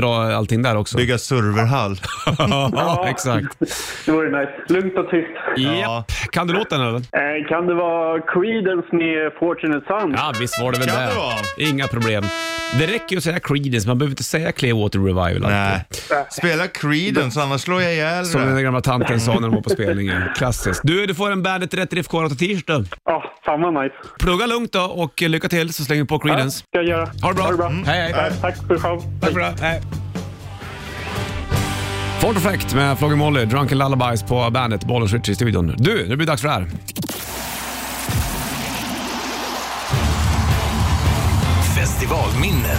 dra- 0.00 0.36
allting 0.36 0.62
där 0.62 0.76
också? 0.76 0.96
Bygga 0.96 1.18
serverhall. 1.18 1.96
ja, 2.72 3.04
exakt. 3.08 3.58
Det 4.06 4.12
vore 4.12 4.40
nice. 4.40 4.52
Lugnt 4.68 4.98
och 4.98 5.10
tyst. 5.10 5.28
Japp. 5.56 6.30
Kan 6.32 6.46
du 6.46 6.54
låten 6.54 6.80
eller? 6.80 6.94
Eh, 6.96 7.48
kan 7.48 7.66
det 7.66 7.74
vara 7.74 8.20
Creedence 8.20 8.88
med 8.96 9.32
Fortunate 9.40 9.86
Son? 9.86 10.14
Ja, 10.16 10.32
visst 10.40 10.60
var 10.60 10.72
det 10.72 10.78
väl 10.78 10.88
Kan 10.88 11.00
det. 11.00 11.06
det 11.08 11.14
vara? 11.14 11.68
Inga 11.70 11.86
problem. 11.86 12.24
Det 12.74 12.86
räcker 12.86 13.12
ju 13.12 13.16
att 13.18 13.24
säga 13.24 13.40
Creedence, 13.40 13.88
man 13.88 13.98
behöver 13.98 14.12
inte 14.12 14.22
säga 14.24 14.52
Clearwater 14.52 14.98
Revival 14.98 15.40
Nej. 15.40 15.72
alltid. 15.72 16.32
Spela 16.32 16.66
Creedence, 16.66 17.42
annars 17.42 17.60
slår 17.60 17.82
jag 17.82 17.92
ihjäl 17.94 18.26
Som 18.26 18.40
den 18.40 18.54
det. 18.54 18.62
gamla 18.62 18.80
tanten 18.80 19.20
sa 19.20 19.34
när 19.34 19.40
de 19.40 19.50
var 19.54 19.62
på 19.62 19.70
spelningen. 19.70 20.22
Klassiskt. 20.36 20.80
Du, 20.84 21.06
du 21.06 21.14
får 21.14 21.30
en 21.30 21.42
Bandet 21.42 21.74
Rätt 21.74 21.92
Riff 21.92 22.08
Core 22.08 22.28
t-shirt 22.28 22.66
då. 22.66 22.84
Ja, 23.04 23.24
fan 23.44 23.60
vad 23.60 23.82
nice. 23.84 23.94
Plugga 24.18 24.46
lugnt 24.46 24.72
då 24.72 24.80
och 24.80 25.22
lycka 25.22 25.48
till 25.48 25.72
så 25.72 25.84
slänger 25.84 26.02
vi 26.02 26.08
på 26.08 26.18
Creedence. 26.18 26.58
ska 26.58 26.64
jag 26.72 26.84
göra. 26.84 27.06
Ha 27.22 27.28
det 27.28 27.34
bra. 27.34 27.44
Ha 27.44 27.50
det 27.50 27.56
bra. 27.56 27.66
Mm. 27.66 27.84
Hej, 27.84 28.00
hej. 28.00 28.12
Ja, 28.16 28.30
tack 28.40 28.56
för 28.66 28.78
show. 28.78 29.02
Tack 29.20 29.32
för 29.32 29.40
det. 29.40 29.54
Hej. 29.60 29.82
Fort 32.20 32.36
Effect 32.36 32.74
med 32.74 32.98
Flogging 32.98 33.18
Molly, 33.18 33.44
Drunken 33.44 33.78
Lullabies 33.78 34.22
på 34.22 34.50
bandet 34.50 34.84
Bollens 34.84 35.10
Switch 35.10 35.28
i 35.28 35.34
studion. 35.34 35.74
Du, 35.78 36.06
det 36.06 36.16
blir 36.16 36.26
dags 36.26 36.42
för 36.42 36.48
det 36.48 36.54
här. 36.54 36.66
Festivalminnen 41.98 42.78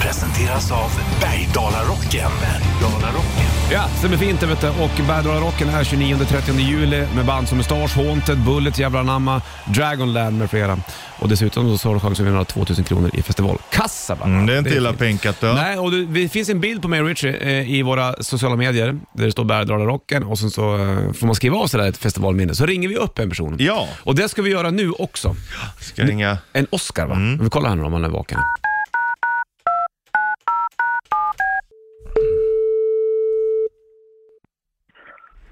presenteras 0.00 0.70
av 0.72 0.90
Bergdalarocken. 1.20 2.30
Bergdalarocken. 2.40 3.47
Ja, 3.72 3.88
stämmer 3.98 4.16
fint 4.16 4.40
det 4.40 4.46
vet 4.46 4.60
du. 4.60 4.68
Och 4.68 4.90
Bergdala 5.08 5.40
Rocken 5.40 5.68
är 5.68 5.84
29-30 5.84 6.60
juli 6.60 7.06
med 7.14 7.24
band 7.24 7.48
som 7.48 7.58
Mustasch, 7.58 7.96
Haunted, 7.96 8.38
Bullet, 8.38 8.78
Jävla 8.78 9.02
Namma, 9.02 9.42
Dragonland 9.74 10.38
med 10.38 10.50
flera. 10.50 10.78
Och 11.18 11.28
dessutom 11.28 11.78
så 11.78 11.88
har 11.88 11.94
du 11.94 12.00
chans 12.00 12.20
att 12.20 12.26
vinna 12.26 12.44
2000 12.44 12.84
kronor 12.84 13.10
i 13.14 13.22
festivalkassa. 13.22 14.14
Va? 14.14 14.26
Mm, 14.26 14.46
det 14.46 14.54
är 14.54 14.58
inte 14.58 14.70
illa 14.70 14.88
fint. 14.88 14.98
pinkat 14.98 15.40
då. 15.40 15.46
Nej, 15.46 15.78
och 15.78 15.90
det, 15.90 16.06
det 16.06 16.28
finns 16.28 16.48
en 16.48 16.60
bild 16.60 16.82
på 16.82 16.88
mig 16.88 17.00
och 17.00 17.06
Richie 17.06 17.36
eh, 17.36 17.70
i 17.74 17.82
våra 17.82 18.22
sociala 18.22 18.56
medier 18.56 18.98
där 19.12 19.24
det 19.24 19.32
står 19.32 19.44
Bergdala 19.44 19.84
Rocken 19.84 20.22
och 20.22 20.38
sen 20.38 20.50
så 20.50 20.74
eh, 20.74 21.12
får 21.12 21.26
man 21.26 21.34
skriva 21.34 21.56
av 21.56 21.66
sig 21.66 21.80
där 21.80 21.88
ett 21.88 21.96
festivalminne. 21.98 22.54
Så 22.54 22.66
ringer 22.66 22.88
vi 22.88 22.96
upp 22.96 23.18
en 23.18 23.28
person. 23.28 23.56
Ja. 23.58 23.88
Och 24.02 24.14
det 24.14 24.28
ska 24.28 24.42
vi 24.42 24.50
göra 24.50 24.70
nu 24.70 24.92
också. 24.92 25.36
Ska 25.80 26.02
ringa. 26.02 26.38
En 26.52 26.66
Oscar 26.70 27.06
va? 27.06 27.14
Mm. 27.14 27.44
Vi 27.44 27.50
kollar 27.50 27.68
här 27.68 27.76
nu 27.76 27.82
om 27.82 27.92
han 27.92 28.04
är 28.04 28.08
vaken. 28.08 28.38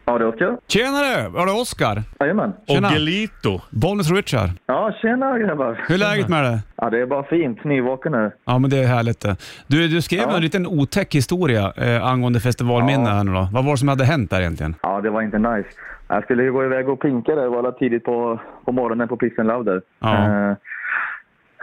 Ja, 0.09 0.19
det 0.19 0.25
är 0.25 0.29
Oskar. 0.29 0.57
Tjenare! 0.69 1.29
Var 1.29 1.47
det 1.47 1.53
Oscar? 1.53 2.03
Jajamän. 2.21 2.53
Tjena. 2.69 2.88
Ogelito. 2.88 3.61
Bollnäs 3.71 4.11
och 4.11 4.16
Richard. 4.16 4.51
Ja, 4.66 4.92
tjena 5.03 5.38
grabbar. 5.38 5.85
Hur 5.88 5.95
är 5.95 5.99
läget 5.99 6.29
med 6.29 6.45
det? 6.45 6.59
Ja, 6.77 6.90
det 6.90 7.01
är 7.01 7.07
bara 7.07 7.23
fint. 7.23 7.64
Nyvaken 7.64 8.12
nu. 8.12 8.31
Ja, 8.45 8.59
men 8.59 8.71
det 8.71 8.79
är 8.79 8.87
härligt 8.87 9.21
det. 9.21 9.37
Du, 9.66 9.88
du 9.88 10.03
skrev 10.03 10.21
Ja. 10.29 10.37
en 10.37 10.42
liten 10.42 10.66
otäck 10.66 11.14
historia 11.14 11.73
eh, 11.77 12.07
angående 12.07 12.40
festivalminne 12.40 13.09
Ja. 13.09 13.14
här 13.16 13.25
nu 13.25 13.33
då. 13.33 13.49
Vad 13.53 13.64
var 13.64 13.73
det 13.73 13.79
som 13.79 13.88
hade 13.88 14.05
hänt 14.05 14.31
där 14.31 14.40
egentligen? 14.40 14.75
Ja, 14.83 15.01
det 15.01 15.11
var 15.11 15.23
inte 15.23 15.38
nice. 15.38 15.69
Jag 16.09 16.25
skulle 16.25 16.42
ju 16.42 16.53
gå 16.53 16.64
iväg 16.64 16.88
och 16.88 17.01
pinka 17.01 17.35
där. 17.35 17.42
Det 17.42 17.49
var 17.49 17.59
alla 17.59 17.73
tidigt 17.73 18.05
på, 18.05 18.40
på 18.64 18.73
morgonen 18.73 19.09
på 19.09 19.16
Pissen 19.16 19.47
Love 19.47 19.71
där. 19.71 19.81
Ja. 20.01 20.14
Eh, 20.51 20.57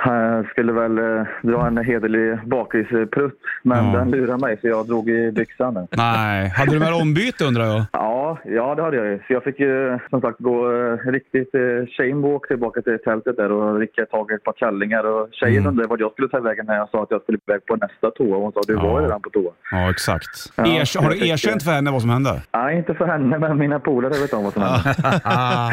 jag 0.06 0.46
skulle 0.50 0.72
väl 0.74 0.98
eh, 0.98 1.24
dra 1.44 1.68
en 1.68 1.78
hederlig 1.78 2.48
bakisprutt, 2.48 3.40
men 3.64 3.86
Ja. 3.86 4.00
den 4.00 4.12
lurade 4.12 4.38
mig 4.46 4.58
så 4.62 4.68
jag 4.68 4.88
drog 4.88 5.10
i 5.10 5.32
byxan. 5.32 5.88
Nej, 5.92 6.50
hade 6.50 6.72
du 6.72 6.80
med 6.80 6.94
ombyte 6.94 7.46
undrar 7.46 7.66
jag? 7.66 7.84
Ja, 7.92 8.13
ja, 8.46 8.76
det 8.76 8.82
hade 8.84 8.98
jag 8.98 9.06
ju. 9.06 9.18
Så 9.28 9.34
jag 9.34 9.44
fick 9.44 9.60
ju 9.60 10.00
som 10.10 10.22
sagt 10.22 10.40
gå 10.40 10.56
eh, 10.72 11.12
riktigt 11.12 11.52
eh, 11.56 11.62
shameWalk 11.98 12.48
tillbaka 12.48 12.82
till 12.82 12.98
tältet 13.06 13.38
där 13.38 13.52
och 13.52 13.80
ricka 13.80 14.06
tag 14.06 14.32
i 14.32 14.34
ett 14.34 14.44
par 14.44 14.54
kallingar. 14.54 15.04
Och 15.04 15.28
tjejen 15.32 15.58
Mm. 15.58 15.70
undrade 15.70 15.88
vad 15.90 16.00
jag 16.02 16.12
skulle 16.12 16.28
ta 16.28 16.40
vägen 16.40 16.66
när 16.66 16.76
jag 16.76 16.90
sa 16.90 17.04
att 17.04 17.12
jag 17.12 17.22
skulle 17.24 17.38
iväg 17.48 17.66
på 17.66 17.76
nästa 17.76 18.12
toa. 18.18 18.38
Hon 18.38 18.52
sa 18.52 18.62
du 18.68 18.76
var 18.76 18.84
Ja. 18.86 19.00
ju 19.00 19.06
redan 19.06 19.22
på 19.22 19.30
toa. 19.30 19.52
Ja, 19.72 19.90
exakt. 19.90 20.34
Ja, 20.56 20.64
Erk- 20.64 21.02
har 21.04 21.10
du 21.10 21.20
fick 21.20 21.30
erkänt 21.30 21.64
för 21.64 21.72
henne 21.72 21.92
vad 21.92 22.02
som 22.02 22.10
hände? 22.10 22.42
Nej, 22.54 22.78
inte 22.78 22.94
för 22.94 23.06
henne, 23.08 23.38
men 23.40 23.58
mina 23.58 23.80
polare 23.80 24.14
vet 24.22 24.34
om 24.34 24.44
vad 24.44 24.54
som 24.54 24.62
hände. 24.62 24.96
ja, 25.24 25.72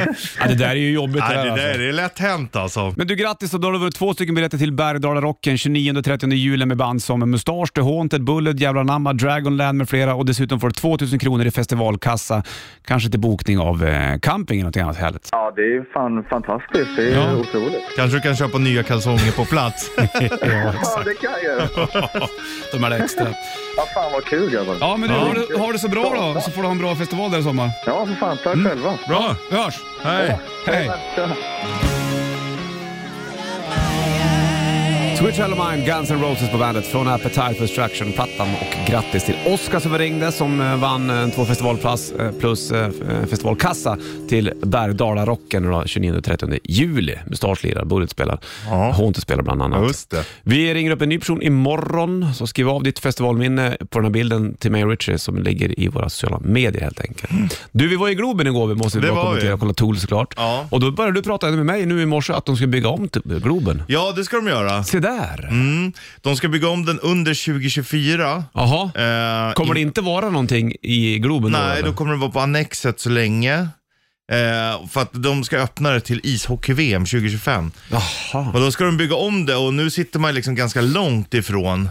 det 0.48 0.54
där 0.58 0.70
är 0.70 0.74
ju 0.74 0.92
jobbigt 0.92 1.22
det 1.28 1.34
där, 1.34 1.44
det 1.44 1.50
där 1.50 1.68
alltså. 1.68 1.82
är 1.82 1.92
lätt 1.92 2.18
hänt 2.18 2.56
alltså. 2.56 2.92
Men 2.96 3.06
du 3.06 3.14
grattis, 3.14 3.50
då 3.50 3.68
har 3.68 3.72
du 3.72 3.78
vunnit 3.78 3.94
två 3.94 4.12
stycken 4.14 4.34
biljetter 4.34 4.58
till 4.58 4.72
Bergdala 4.72 5.20
Rocken 5.20 5.56
29-30 5.56 6.32
juli 6.34 6.66
med 6.66 6.76
band 6.76 7.02
som 7.02 7.30
Mustasch, 7.30 7.72
The 7.74 7.80
Haunted, 7.80 8.24
Bullet, 8.24 8.60
Jävla 8.60 8.82
Namma, 8.82 9.12
Dragonland 9.12 9.78
med 9.78 9.88
flera 9.88 10.14
och 10.14 10.26
dessutom 10.26 10.60
får 10.60 10.68
du 10.68 10.72
2000 10.74 11.18
kronor 11.18 11.46
i 11.46 11.50
festivalkassa. 11.50 12.42
Kanske 12.84 13.10
till 13.10 13.20
bokning 13.20 13.58
av 13.58 13.84
eh, 13.84 14.18
camping 14.18 14.60
eller 14.60 14.68
något 14.68 14.76
annat 14.76 14.96
härligt. 14.96 15.28
Ja, 15.32 15.52
det 15.56 15.62
är 15.62 15.92
fan 15.92 16.24
fantastiskt. 16.30 16.96
Det 16.96 17.02
är 17.12 17.14
Ja. 17.16 17.34
otroligt. 17.36 17.82
Kanske 17.96 18.16
du 18.16 18.20
kan 18.20 18.36
köpa 18.36 18.58
nya 18.58 18.82
kalsonger 18.82 19.32
på 19.36 19.44
plats. 19.44 19.90
ja, 19.96 20.02
Ja, 20.12 21.02
det 21.04 21.14
kan 21.14 21.30
jag 21.32 21.42
göra. 21.44 21.68
de 22.72 22.84
är 22.84 22.90
extra. 23.02 23.26
Ja, 23.76 23.84
fan 23.94 24.12
vad 24.12 24.24
kul 24.24 24.50
grabbar. 24.50 24.76
Ja, 24.80 24.96
men 24.96 25.08
du, 25.08 25.14
har, 25.14 25.34
det, 25.34 25.58
har 25.58 25.72
det 25.72 25.78
så 25.78 25.88
bra 25.88 26.32
då, 26.34 26.40
så 26.40 26.50
får 26.50 26.60
du 26.62 26.66
ha 26.68 26.72
en 26.72 26.78
bra 26.78 26.94
festival 26.96 27.30
där 27.30 27.38
i 27.38 27.42
sommar. 27.42 27.70
Ja, 27.86 28.06
för 28.06 28.14
fan. 28.14 28.36
Tack 28.44 28.54
själva. 28.68 28.98
Bra, 29.08 29.34
vi 29.50 29.56
hörs! 29.56 29.80
Hej. 30.02 30.38
Hej! 30.66 30.90
Switch 35.20 35.38
Mine, 35.38 35.84
Guns 35.86 36.10
N' 36.10 36.22
Roses 36.22 36.50
på 36.50 36.58
bandet 36.58 36.86
från 36.86 37.08
Appetite 37.08 37.54
for 37.54 37.60
Destruction-plattan 37.60 38.48
och 38.60 38.90
grattis 38.90 39.24
till 39.24 39.34
Oskar 39.46 39.80
som 39.80 39.98
ringde 39.98 40.32
som 40.32 40.60
eh, 40.60 40.76
vann 40.76 41.10
eh, 41.10 41.28
två 41.28 41.44
festivalpass 41.44 42.12
eh, 42.12 42.32
plus 42.32 42.72
festivalkassa 43.30 43.98
till 44.28 44.52
Bergdala-rocken 44.62 45.62
då, 45.62 45.82
29-30 45.82 46.58
juli 46.64 47.18
med 47.26 47.36
startlirare, 47.36 47.84
Bullet 47.84 48.10
spelar, 48.10 48.40
Ja. 48.70 48.92
Haunted 48.92 49.22
spelar 49.22 49.42
bland 49.42 49.62
annat. 49.62 49.88
Just 49.88 50.10
det. 50.10 50.24
Vi 50.42 50.74
ringer 50.74 50.90
upp 50.90 51.02
en 51.02 51.08
ny 51.08 51.18
person 51.18 51.42
imorgon, 51.42 52.34
så 52.34 52.46
skriv 52.46 52.68
av 52.68 52.82
ditt 52.82 52.98
festivalminne 52.98 53.76
på 53.90 53.98
den 53.98 54.04
här 54.04 54.12
bilden 54.12 54.54
till 54.54 54.70
mig 54.70 54.84
och 54.84 54.90
Richie 54.90 55.18
som 55.18 55.38
ligger 55.42 55.80
i 55.80 55.88
våra 55.88 56.08
sociala 56.08 56.40
medier 56.44 56.82
helt 56.82 57.00
enkelt. 57.00 57.60
Du, 57.72 57.88
vi 57.88 57.96
var 57.96 58.08
i 58.08 58.14
Globen 58.14 58.46
igår, 58.46 58.66
vi 58.66 58.74
måste 58.74 59.00
Det 59.00 59.12
bara 59.12 59.22
kommentera 59.24 59.54
och 59.54 59.60
kolla 59.60 59.74
Tool 59.74 59.98
såklart. 59.98 60.34
Ja. 60.36 60.66
Och 60.70 60.80
då 60.80 60.90
började 60.90 61.18
du 61.18 61.22
prata 61.22 61.50
med 61.50 61.66
mig 61.66 61.86
nu 61.86 62.02
i 62.02 62.06
morse 62.06 62.32
att 62.32 62.46
de 62.46 62.56
ska 62.56 62.66
bygga 62.66 62.88
om 62.88 63.08
Globen. 63.24 63.82
Ja, 63.86 64.12
det 64.16 64.24
ska 64.24 64.36
de 64.36 64.46
göra. 64.46 64.84
Se 64.84 64.98
där! 65.00 65.09
Mm. 65.48 65.92
De 66.20 66.36
ska 66.36 66.48
bygga 66.48 66.68
om 66.68 66.84
den 66.84 67.00
under 67.00 67.44
2024. 67.46 68.44
Jaha. 68.54 68.82
Eh, 68.84 69.52
Kommer 69.54 69.74
det 69.74 69.80
inte 69.80 70.00
vara 70.00 70.30
någonting 70.30 70.72
i 70.82 71.18
Globen 71.18 71.52
Nej, 71.52 71.82
då? 71.82 71.88
då 71.88 71.94
kommer 71.94 72.12
det 72.12 72.18
vara 72.18 72.30
på 72.30 72.40
Annexet 72.40 73.00
så 73.00 73.10
länge. 73.10 73.68
Eh, 74.30 74.88
för 74.88 75.02
att 75.02 75.10
de 75.12 75.44
ska 75.44 75.58
öppna 75.58 75.90
det 75.90 76.00
till 76.00 76.20
ishockey-VM 76.22 77.04
2025. 77.04 77.70
Jaha. 77.90 78.50
Och 78.54 78.60
då 78.60 78.70
ska 78.72 78.84
de 78.84 78.96
bygga 78.96 79.14
om 79.14 79.46
det 79.46 79.56
och 79.56 79.74
nu 79.74 79.90
sitter 79.90 80.18
man 80.18 80.34
liksom 80.34 80.54
ganska 80.54 80.80
långt 80.80 81.34
ifrån. 81.34 81.88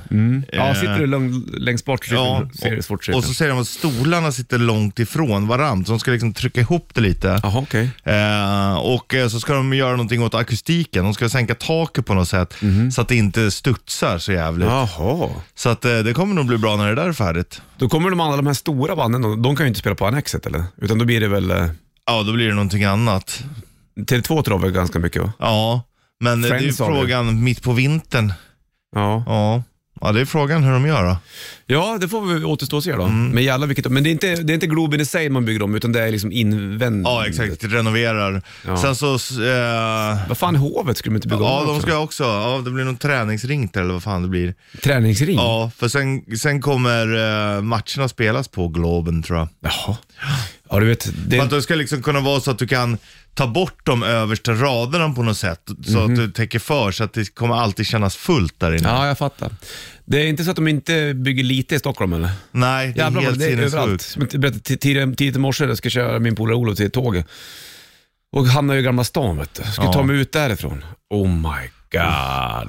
Ja, 0.51 0.67
Eh, 0.69 0.73
sitter 0.75 0.99
du 0.99 1.05
lång, 1.07 1.43
längst 1.57 1.85
bort 1.85 2.05
så 2.05 2.13
Ja, 2.15 2.49
ser 2.61 2.75
det 2.75 2.83
svårt 2.83 3.09
och 3.09 3.23
så 3.23 3.33
säger 3.33 3.51
de 3.51 3.61
att 3.61 3.67
stolarna 3.67 4.31
sitter 4.31 4.57
långt 4.57 4.99
ifrån 4.99 5.47
varandra, 5.47 5.85
så 5.85 5.91
de 5.91 5.99
ska 5.99 6.11
liksom 6.11 6.33
trycka 6.33 6.61
ihop 6.61 6.89
det 6.93 7.01
lite. 7.01 7.39
Jaha, 7.43 7.59
okej. 7.59 7.89
Eh, 8.03 8.75
och 8.79 9.13
eh, 9.13 9.27
så 9.27 9.39
ska 9.39 9.53
de 9.53 9.73
göra 9.73 9.91
någonting 9.91 10.23
åt 10.23 10.35
akustiken, 10.35 11.03
de 11.03 11.13
ska 11.13 11.29
sänka 11.29 11.55
taket 11.55 12.05
på 12.05 12.13
något 12.13 12.27
sätt 12.29 12.55
så 12.93 13.01
att 13.01 13.07
det 13.07 13.15
inte 13.15 13.51
studsar 13.51 14.17
så 14.17 14.31
jävligt. 14.31 14.67
Jaha. 14.67 15.29
Så 15.55 15.69
att 15.69 15.85
eh, 15.85 15.97
det 15.99 16.13
kommer 16.13 16.35
nog 16.35 16.45
bli 16.45 16.57
bra 16.57 16.75
när 16.75 16.87
det 16.89 16.95
där 16.95 17.09
är 17.09 17.13
färdigt. 17.13 17.61
Då 17.77 17.89
kommer 17.89 18.09
de 18.09 18.19
andra, 18.19 18.37
de 18.37 18.47
här 18.47 18.53
stora 18.53 18.95
banden, 18.95 19.21
de, 19.21 19.41
de 19.41 19.55
kan 19.55 19.65
ju 19.65 19.67
inte 19.67 19.79
spela 19.79 19.95
på 19.95 20.07
Annexet 20.07 20.45
eller? 20.45 20.63
Utan 20.81 20.97
då 20.97 21.05
blir 21.05 21.19
det 21.19 21.27
väl... 21.27 21.69
Ja, 22.09 22.23
då 22.23 22.33
blir 22.33 22.47
det 22.47 22.53
någonting 22.53 22.83
annat. 22.83 23.43
Tele2 23.99 24.41
tror 24.43 24.45
jag 24.57 24.59
väl 24.59 24.71
ganska 24.71 24.99
mycket 24.99 25.21
va? 25.21 25.33
Ja, 25.39 25.81
men 26.19 26.41
det 26.41 26.47
är 26.47 26.59
Friends 26.59 26.79
har 26.79 26.91
vi. 26.91 26.97
frågan 26.99 27.43
mitt 27.43 27.63
på 27.63 27.73
vintern. 27.73 28.33
Ja. 28.95 29.23
Ja. 29.27 29.63
ja, 30.01 30.11
det 30.11 30.21
är 30.21 30.25
frågan 30.25 30.63
hur 30.63 30.71
de 30.71 30.85
gör 30.87 31.03
då. 31.03 31.17
Ja, 31.65 31.97
det 32.01 32.07
får 32.07 32.21
vi 32.25 32.43
återstå 32.43 32.77
och 32.77 32.83
se 32.83 32.95
då. 32.95 33.07
Men 33.07 33.43
jävlar 33.43 33.67
vilket... 33.67 33.91
Men 33.91 34.03
det 34.03 34.09
är, 34.09 34.11
inte, 34.11 34.35
det 34.35 34.51
är 34.51 34.55
inte 34.55 34.67
Globen 34.67 35.01
i 35.01 35.05
sig 35.05 35.29
man 35.29 35.45
bygger 35.45 35.61
om, 35.63 35.75
utan 35.75 35.91
det 35.91 36.01
är 36.01 36.11
liksom 36.11 36.31
invändigt. 36.31 37.07
Ja, 37.07 37.27
exakt. 37.27 37.63
Renoverar. 37.63 38.41
Ja. 38.65 38.77
Sen 38.77 38.95
så... 38.95 39.13
Eh, 39.13 40.27
Vad 40.27 40.37
fan, 40.37 40.55
Hovet 40.55 40.97
skulle 40.97 41.13
de 41.13 41.15
inte 41.17 41.27
bygga 41.27 41.41
ja, 41.41 41.59
om 41.59 41.67
de 41.67 41.75
också? 41.75 41.87
ska 41.87 41.97
också... 41.99 42.23
Ja, 42.23 42.61
det 42.65 42.71
blir 42.71 42.83
någon 42.83 42.97
träningsring 42.97 43.69
där, 43.73 43.81
eller 43.81 43.93
vad 43.93 44.03
fan 44.03 44.21
det 44.21 44.27
blir. 44.27 44.53
Träningsring? 44.83 45.35
Ja, 45.35 45.71
för 45.77 45.87
sen, 45.87 46.37
sen 46.37 46.61
kommer 46.61 47.07
eh, 47.55 47.61
matcherna 47.61 48.07
spelas 48.09 48.47
på 48.47 48.67
Globen 48.67 49.23
tror 49.23 49.39
jag. 49.39 49.47
Jaha. 49.59 49.97
Ja, 50.69 50.79
du 50.79 50.85
vet. 50.85 51.09
Det, 51.27 51.39
att 51.39 51.49
det 51.49 51.61
ska 51.61 51.75
liksom 51.75 52.01
kunna 52.03 52.19
vara 52.19 52.39
så 52.39 52.51
att 52.51 52.59
du 52.59 52.67
kan 52.67 52.97
ta 53.33 53.47
bort 53.47 53.85
de 53.85 54.03
översta 54.03 54.51
raderna 54.53 55.09
på 55.13 55.23
något 55.23 55.37
sätt. 55.37 55.61
Så 55.87 55.99
att 56.03 56.15
du 56.15 56.31
täcker 56.31 56.59
för, 56.59 56.91
så 56.91 57.03
att 57.03 57.13
det 57.13 57.35
kommer 57.35 57.55
alltid 57.55 57.85
kännas 57.85 58.15
fullt 58.15 58.59
där 58.59 58.71
inne. 58.75 58.87
ja, 58.89 59.07
jag 59.07 59.17
fattar. 59.17 59.51
Det 60.05 60.21
är 60.21 60.25
inte 60.27 60.43
så 60.43 60.49
att 60.49 60.55
de 60.55 60.67
inte 60.67 61.13
bygger 61.13 61.43
lite 61.43 61.75
i 61.75 61.79
Stockholm 61.79 62.13
eller? 62.13 62.29
Nej, 62.51 62.87
det 62.95 63.01
är 63.01 63.03
Jävlar 63.05 63.21
helt 63.21 63.39
det 63.39 63.45
är 63.45 63.51
överallt. 63.61 64.01
sinnessjukt. 64.01 64.03
Som 64.03 64.27
jag 64.31 64.41
berättade 64.41 64.77
tidigt 65.15 65.35
i 65.35 65.39
morse, 65.39 65.65
jag 65.65 65.77
ska 65.77 65.89
köra 65.89 66.19
min 66.19 66.35
polare 66.35 66.55
Olof 66.55 66.77
till 66.77 66.91
tåget. 66.91 67.25
Och 68.35 68.45
hamnar 68.47 68.75
i 68.75 68.81
Gamla 68.81 69.03
stan 69.03 69.37
vet 69.37 69.53
du. 69.53 69.71
Ska 69.71 69.83
Ja. 69.83 69.93
ta 69.93 70.03
mig 70.03 70.15
ut 70.15 70.31
därifrån. 70.31 70.83
Oh 71.09 71.27
my 71.27 71.41
god. 71.91 72.01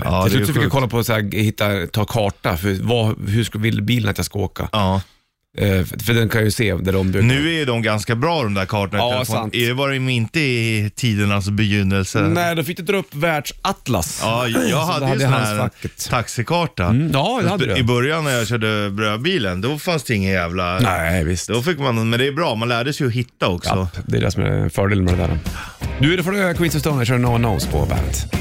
Ja, 0.04 0.22
till 0.28 0.32
slut 0.36 0.46
fick 0.54 0.56
jag 0.64 0.70
kolla 0.72 0.88
på, 0.88 1.04
så 1.04 1.12
här, 1.12 1.32
hitta, 1.36 1.86
ta 1.86 2.04
karta, 2.04 2.56
för 2.56 2.76
vad, 2.82 3.28
hur 3.28 3.58
vill 3.58 3.82
bilen 3.82 4.10
att 4.10 4.18
jag 4.18 4.26
ska 4.26 4.38
åka? 4.38 4.68
Ja. 4.72 5.02
Eh, 5.58 5.84
för, 5.84 6.04
för 6.04 6.14
den 6.14 6.28
kan 6.28 6.44
ju 6.44 6.50
se 6.50 6.74
där 6.74 6.92
de 6.92 7.10
bygger. 7.10 7.26
Nu 7.26 7.54
är 7.60 7.66
de 7.66 7.82
ganska 7.82 8.14
bra 8.14 8.42
de 8.42 8.54
där 8.54 8.66
kartorna 8.66 9.02
i 9.02 9.10
Ja, 9.10 9.24
sant. 9.24 9.52
Det 9.52 9.72
var 9.72 9.90
de 9.90 10.08
inte 10.08 10.40
i 10.40 10.90
tidernas 10.94 11.48
begynnelse. 11.50 12.20
Nej, 12.20 12.56
då 12.56 12.62
fick 12.64 12.76
du 12.76 12.82
dra 12.82 12.96
upp 12.96 13.14
världsatlas. 13.14 14.20
Ja, 14.22 14.48
jag 14.48 14.60
hade 14.80 15.06
ju 15.06 15.10
hade 15.10 15.20
sån 15.20 15.32
här 15.32 15.58
facket. 15.58 16.08
taxikarta. 16.10 16.84
Mm, 16.86 17.10
ja, 17.12 17.40
det 17.42 17.48
hade 17.48 17.66
du. 17.66 17.76
I 17.76 17.82
början 17.82 18.24
när 18.24 18.30
jag 18.30 18.46
körde 18.46 18.90
brödbilen, 18.90 19.60
då 19.60 19.78
fanns 19.78 20.04
det 20.04 20.14
ingen 20.14 20.32
jävla... 20.32 20.78
Nej, 20.78 21.24
visst. 21.24 21.48
Då 21.48 21.62
fick 21.62 21.78
man, 21.78 22.10
men 22.10 22.20
det 22.20 22.26
är 22.26 22.32
bra, 22.32 22.54
man 22.54 22.68
lärde 22.68 22.92
sig 22.92 23.06
att 23.06 23.12
hitta 23.12 23.48
också. 23.48 23.70
Ja, 23.94 24.02
det 24.06 24.16
är 24.16 24.20
det 24.20 24.30
som 24.30 24.42
är 24.42 24.68
fördelen 24.68 25.04
med 25.04 25.14
det 25.14 25.26
där. 25.26 25.38
Du, 26.00 26.16
det 26.16 26.22
får 26.22 26.32
du 26.32 26.54
Queens 26.54 26.74
of 26.74 26.80
Stone 26.80 27.02
Age 27.02 27.10
och 27.10 27.20
No 27.20 27.26
One 27.26 27.38
Knows 27.38 27.66
på 27.66 27.86
bandet. 27.86 28.34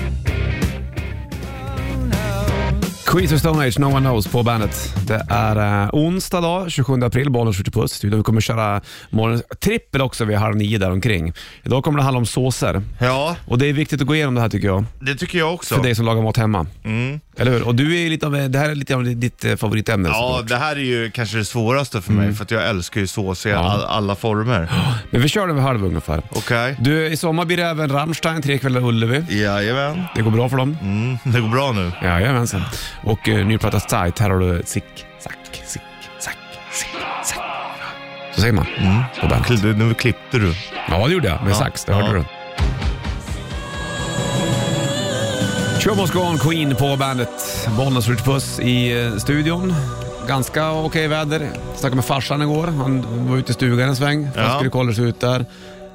Queens 3.12 3.32
of 3.32 3.40
Stone 3.40 3.66
Age, 3.68 3.80
No 3.80 3.86
One 3.86 4.00
Knows 4.00 4.28
på 4.28 4.44
bandet. 4.44 4.94
Det 5.08 5.26
är 5.30 5.84
eh, 5.84 5.90
onsdag 5.94 6.42
dag, 6.42 6.72
27 6.72 7.04
april, 7.04 7.30
Bollnäs 7.32 7.58
skjuter 7.58 7.72
puss. 7.72 7.92
Studion. 7.94 8.20
Vi 8.20 8.24
kommer 8.24 8.42
köra 8.42 8.82
morgon, 9.10 9.42
trippel 9.60 10.02
också 10.02 10.26
vid 10.26 10.38
halv 10.38 10.56
nio 10.56 10.78
där 10.78 10.92
omkring. 10.92 11.34
Idag 11.64 11.84
kommer 11.84 11.98
det 11.98 12.04
handla 12.04 12.18
om 12.20 12.26
såser. 12.26 12.82
Ja, 13.00 13.36
Och 13.48 13.58
det 13.58 13.66
är 13.66 13.74
viktigt 13.74 14.02
att 14.02 14.08
gå 14.08 14.16
igenom 14.16 14.36
det 14.36 14.42
här 14.42 14.50
tycker 14.50 14.68
jag, 14.68 14.86
det 15.00 15.16
tycker 15.16 15.38
jag 15.38 15.54
också. 15.54 15.76
för 15.76 15.84
dig 15.84 15.96
som 15.96 16.06
lagar 16.06 16.22
mat 16.24 16.38
hemma. 16.38 16.66
Mm. 16.84 17.20
Eller 17.38 17.52
hur? 17.52 17.68
Och 17.68 17.76
du 17.76 18.00
är 18.06 18.10
lite 18.10 18.26
av, 18.26 18.32
det 18.50 18.60
här 18.60 18.70
är 18.70 18.76
lite 18.76 18.96
av 18.96 19.04
ditt 19.04 19.46
eh, 19.46 19.56
favoritämne. 19.56 20.10
Ja, 20.10 20.14
såklart. 20.32 20.50
det 20.50 20.58
här 20.66 20.76
är 20.76 20.80
ju 20.80 21.12
kanske 21.12 21.38
det 21.38 21.46
svåraste 21.46 22.02
för 22.02 22.12
Mm. 22.14 22.26
mig, 22.26 22.36
för 22.36 22.44
att 22.44 22.52
jag 22.52 22.70
älskar 22.70 23.02
ju 23.02 23.08
sås 23.08 23.46
i 23.46 23.52
all, 23.54 23.84
alla 23.86 24.16
former. 24.16 24.72
Men 25.12 25.22
vi 25.22 25.30
kör 25.30 25.48
den 25.48 25.56
vid 25.56 25.66
halv 25.66 25.86
ungefär. 25.86 26.22
Okej? 26.32 26.76
Du, 26.80 27.08
i 27.08 27.18
sommar 27.18 27.46
blir 27.46 27.58
det 27.58 27.64
även 27.64 27.90
Rammstein, 27.92 28.42
tre 28.42 28.58
kvällar 28.58 28.82
Ullevi. 28.86 29.42
Jajamän. 29.42 30.04
Det 30.16 30.22
går 30.22 30.32
bra 30.32 30.50
för 30.50 30.58
dem. 30.58 30.78
Mm, 30.82 31.18
det 31.24 31.40
går 31.42 31.50
bra 31.50 31.72
nu. 31.72 31.92
Jajamensan. 32.02 32.62
Och 33.04 33.28
uh, 33.28 33.46
ny 33.46 33.58
platta 33.58 33.80
Sight, 33.80 34.20
här 34.20 34.30
har 34.30 34.40
du 34.40 34.62
Sick, 34.66 34.84
Sack, 35.20 35.38
Sick, 35.66 35.82
Sack, 36.20 36.38
Sick, 36.72 36.90
Sack. 37.24 37.40
Så 38.36 38.42
säger 38.42 38.54
man 38.54 38.66
på 39.22 39.28
bandet. 39.28 39.78
Nu 39.78 39.94
klippte 39.94 40.38
du. 40.40 40.54
Ja, 40.90 41.08
det 41.08 41.14
gjorde 41.14 41.28
jag 41.28 41.44
med 41.44 41.56
sax, 41.56 41.86
det 41.86 41.94
hörde 41.94 42.08
Ja. 42.08 42.14
du. 42.14 42.26
Show 45.82 45.98
must 45.98 46.14
go 46.14 46.20
on, 46.20 46.38
Queen 46.38 46.76
på 46.76 46.96
bandet. 46.96 47.68
Bollnäs 47.78 48.08
Puss 48.08 48.60
i 48.60 49.02
eh, 49.06 49.16
studion. 49.18 49.74
Ganska 50.28 50.72
okej 50.72 51.08
väder. 51.08 51.50
Snackade 51.76 51.96
med 51.96 52.06
farsan 52.06 52.42
igår. 52.42 52.68
Han 52.68 53.06
var 53.30 53.38
ute 53.38 53.52
i 53.52 53.54
stugan 53.54 53.90
en 53.90 53.96
sväng. 53.96 54.26
Han 54.36 54.44
Ja. 54.46 54.54
skulle 54.56 54.70
kolla 54.70 54.94
sig 54.94 55.04
ut 55.06 55.20
där. 55.20 55.46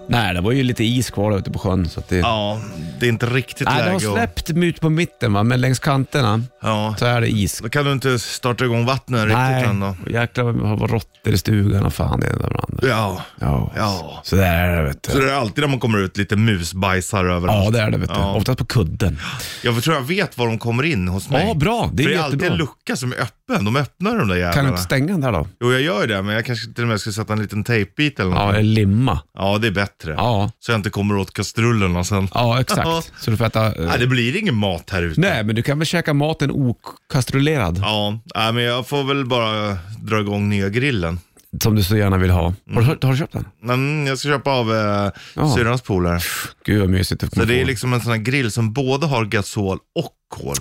Nej, 0.08 0.34
det 0.34 0.40
var 0.40 0.52
ju 0.52 0.62
lite 0.62 0.84
is 0.84 1.10
kvar 1.10 1.38
ute 1.38 1.50
på 1.50 1.58
sjön. 1.58 1.88
Så 1.88 2.00
att 2.00 2.08
det... 2.08 2.16
Ja, 2.16 2.60
det 3.00 3.06
är 3.06 3.10
inte 3.10 3.26
riktigt 3.26 3.68
Nej, 3.68 3.78
det 3.78 3.84
läge 3.92 4.06
har 4.08 4.18
att- 4.18 4.38
släppt 4.38 4.50
ut 4.50 4.80
på 4.80 4.90
mitten, 4.90 5.32
va? 5.32 5.42
men 5.42 5.60
längs 5.60 5.78
kanterna 5.78 6.42
Ja. 6.62 6.94
så 6.98 7.06
är 7.06 7.20
det 7.20 7.28
is. 7.28 7.58
Då 7.62 7.68
kan 7.68 7.84
du 7.84 7.92
inte 7.92 8.18
starta 8.18 8.64
igång 8.64 8.86
vattnet 8.86 9.24
riktigt 9.24 9.68
än 9.70 9.80
då. 9.80 9.96
jäklar 10.10 10.44
vad 10.44 10.78
vad 10.78 10.90
råttor 10.90 11.32
i 11.34 11.38
stugan 11.38 11.84
och 11.86 11.94
fan 11.94 12.20
det 12.20 12.26
ena 12.26 12.36
med 12.38 12.50
det 12.50 12.58
andra. 12.68 12.88
Ja. 12.88 13.22
Ja. 13.40 13.72
Ja. 13.76 14.20
Så 14.22 14.36
där 14.36 14.64
är 14.68 14.76
det 14.76 14.88
vet 14.88 15.06
Så 15.12 15.18
du. 15.18 15.24
det 15.26 15.32
är 15.32 15.36
alltid 15.36 15.62
när 15.64 15.68
man 15.68 15.80
kommer 15.80 15.98
ut 15.98 16.16
lite 16.16 16.36
musbajsar 16.36 17.24
överallt. 17.24 17.64
Ja, 17.64 17.70
det 17.70 17.80
är 17.80 17.90
det 17.90 17.98
vet 17.98 18.08
du. 18.08 18.14
Ja. 18.14 18.34
Oftast 18.34 18.58
på 18.58 18.64
kudden. 18.64 19.18
Jag 19.62 19.82
tror 19.82 19.96
jag 19.96 20.02
vet 20.02 20.38
var 20.38 20.46
de 20.46 20.58
kommer 20.58 20.82
in 20.82 21.08
hos 21.08 21.30
mig. 21.30 21.48
Ja, 21.48 21.54
bra. 21.54 21.90
Det 21.92 22.02
är 22.02 22.04
För 22.04 22.10
det 22.12 22.18
är 22.18 22.22
alltid 22.22 22.40
jättebra. 22.40 22.52
en 22.52 22.58
lucka 22.58 22.96
som 22.96 23.12
är 23.12 23.16
öppen. 23.16 23.28
De 23.48 23.76
öppnar 23.76 24.18
de 24.18 24.28
där 24.28 24.34
jävlarna. 24.34 24.52
Kan 24.54 24.64
du 24.64 24.70
inte 24.70 24.82
stänga 24.82 25.06
den 25.06 25.20
där 25.20 25.32
då? 25.32 25.46
Jo, 25.60 25.72
jag 25.72 25.80
gör 25.82 26.06
det, 26.06 26.22
men 26.22 26.34
jag 26.34 26.44
kanske 26.44 26.72
till 26.72 26.84
och 26.84 26.88
med 26.88 27.00
ska 27.00 27.12
sätta 27.12 27.32
en 27.32 27.42
liten 27.42 27.64
tejpbit 27.64 28.20
eller 28.20 28.30
Ja, 28.30 28.46
något. 28.46 28.54
eller 28.54 28.62
limma. 28.74 29.20
Ja, 29.34 29.58
det 29.58 29.66
är 29.66 29.70
bättre. 29.70 30.12
Ja, 30.16 30.50
Så 30.60 30.72
jag 30.72 30.78
inte 30.78 30.90
kommer 30.90 31.16
åt 31.16 31.32
kastrullerna 31.32 32.04
sen. 32.04 32.28
ja 32.34 32.60
exakt. 32.60 33.12
Så 33.20 33.30
du 33.30 33.36
får 33.36 33.44
äta... 33.44 33.66
eh, 33.66 33.72
Nej, 33.86 33.98
det 33.98 34.06
blir 34.06 34.36
ingen 34.36 34.54
mat 34.54 34.90
här 34.90 35.02
ute. 35.02 35.20
Nej, 35.20 35.44
men 35.44 35.54
du 35.56 35.62
kan 35.62 35.78
väl 35.78 35.86
käka 35.86 36.14
maten 36.14 36.50
okastrullerad, 36.50 37.78
Ja, 37.82 38.18
nej, 38.34 38.52
men 38.52 38.62
jag 38.62 38.88
får 38.88 39.04
väl 39.04 39.24
bara 39.26 39.78
dra 40.02 40.20
igång 40.20 40.48
nya 40.48 40.68
grillen. 40.68 41.18
som 41.62 41.74
du 41.76 41.82
så 41.82 41.96
gärna 41.96 42.16
vill 42.16 42.30
ha. 42.30 42.42
Har, 42.42 42.54
Mm. 42.70 42.96
du, 43.00 43.06
har 43.06 43.12
du 43.12 43.18
köpt 43.18 43.32
den? 43.32 43.44
Men 43.62 44.06
jag 44.06 44.18
ska 44.18 44.28
köpa 44.28 44.50
av 44.50 44.74
eh, 44.74 45.10
Ja. 45.34 45.54
syrrans 45.56 45.82
polare. 45.82 46.20
Gud 46.64 46.80
vad 46.80 46.90
mysigt. 46.90 47.34
Så 47.34 47.44
det 47.44 47.60
är 47.60 47.64
liksom 47.64 47.92
en 47.92 48.00
sån 48.00 48.12
här 48.12 48.18
grill 48.18 48.50
som 48.52 48.72
både 48.72 49.06
har 49.06 49.24
gasol 49.24 49.78
och 49.94 50.10
kol. 50.28 50.56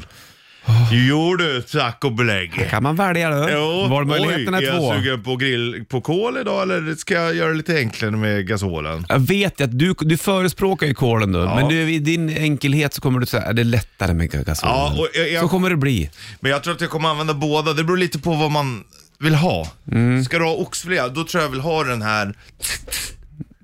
Jo 0.91 1.35
du, 1.35 1.61
tack 1.61 2.03
och 2.05 2.11
belägg. 2.11 2.69
Kan 2.69 2.83
man 2.83 2.95
välja 2.95 3.29
då? 3.29 3.49
Jo, 3.51 3.87
Valmöjligheterna 3.89 4.57
oj, 4.57 4.65
är 4.65 4.71
är 4.73 4.77
två. 4.77 4.93
jag 4.93 4.97
sugen 5.03 5.23
på, 5.23 5.35
grill, 5.35 5.85
på 5.89 6.01
kol 6.01 6.37
idag 6.37 6.61
eller 6.63 6.95
ska 6.95 7.13
jag 7.13 7.35
göra 7.35 7.49
det 7.49 7.55
lite 7.57 7.75
enklare 7.77 8.11
med 8.11 8.47
gasolen? 8.47 9.05
Jag 9.09 9.19
vet 9.19 9.61
att 9.61 9.79
du, 9.79 9.93
du 9.99 10.17
förespråkar 10.17 10.87
ju 10.87 10.93
kolen 10.93 11.31
då, 11.31 11.39
Ja. 11.39 11.55
men 11.55 11.67
du, 11.69 11.91
i 11.93 11.99
din 11.99 12.29
enkelhet 12.37 12.93
så 12.93 13.01
kommer 13.01 13.19
du 13.19 13.25
säga 13.25 13.43
att 13.43 13.55
det 13.55 13.61
är 13.61 13.63
lättare 13.63 14.13
med 14.13 14.31
gasol. 14.31 14.69
Ja, 14.69 14.95
och 14.99 15.07
jag- 15.13 15.31
jag- 15.31 15.41
Så 15.41 15.47
kommer 15.47 15.69
det 15.69 15.77
bli. 15.77 16.09
Men 16.39 16.51
jag 16.51 16.63
tror 16.63 16.73
att 16.73 16.81
jag 16.81 16.89
kommer 16.89 17.09
använda 17.09 17.33
båda, 17.33 17.73
det 17.73 17.83
beror 17.83 17.97
lite 17.97 18.19
på 18.19 18.33
vad 18.33 18.51
man 18.51 18.83
vill 19.19 19.35
ha. 19.35 19.67
Mm. 19.91 20.23
Ska 20.25 20.37
du 20.37 20.43
ha 20.45 20.51
oxfilé, 20.53 21.01
då 21.07 21.23
tror 21.23 21.27
jag 21.33 21.43
jag 21.43 21.49
vill 21.51 21.59
ha 21.61 21.83
den 21.83 22.01
här 22.01 22.33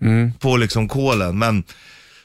Mm. 0.01 0.33
på 0.33 0.57
liksom 0.57 0.87
kolen. 0.87 1.39
Men 1.39 1.63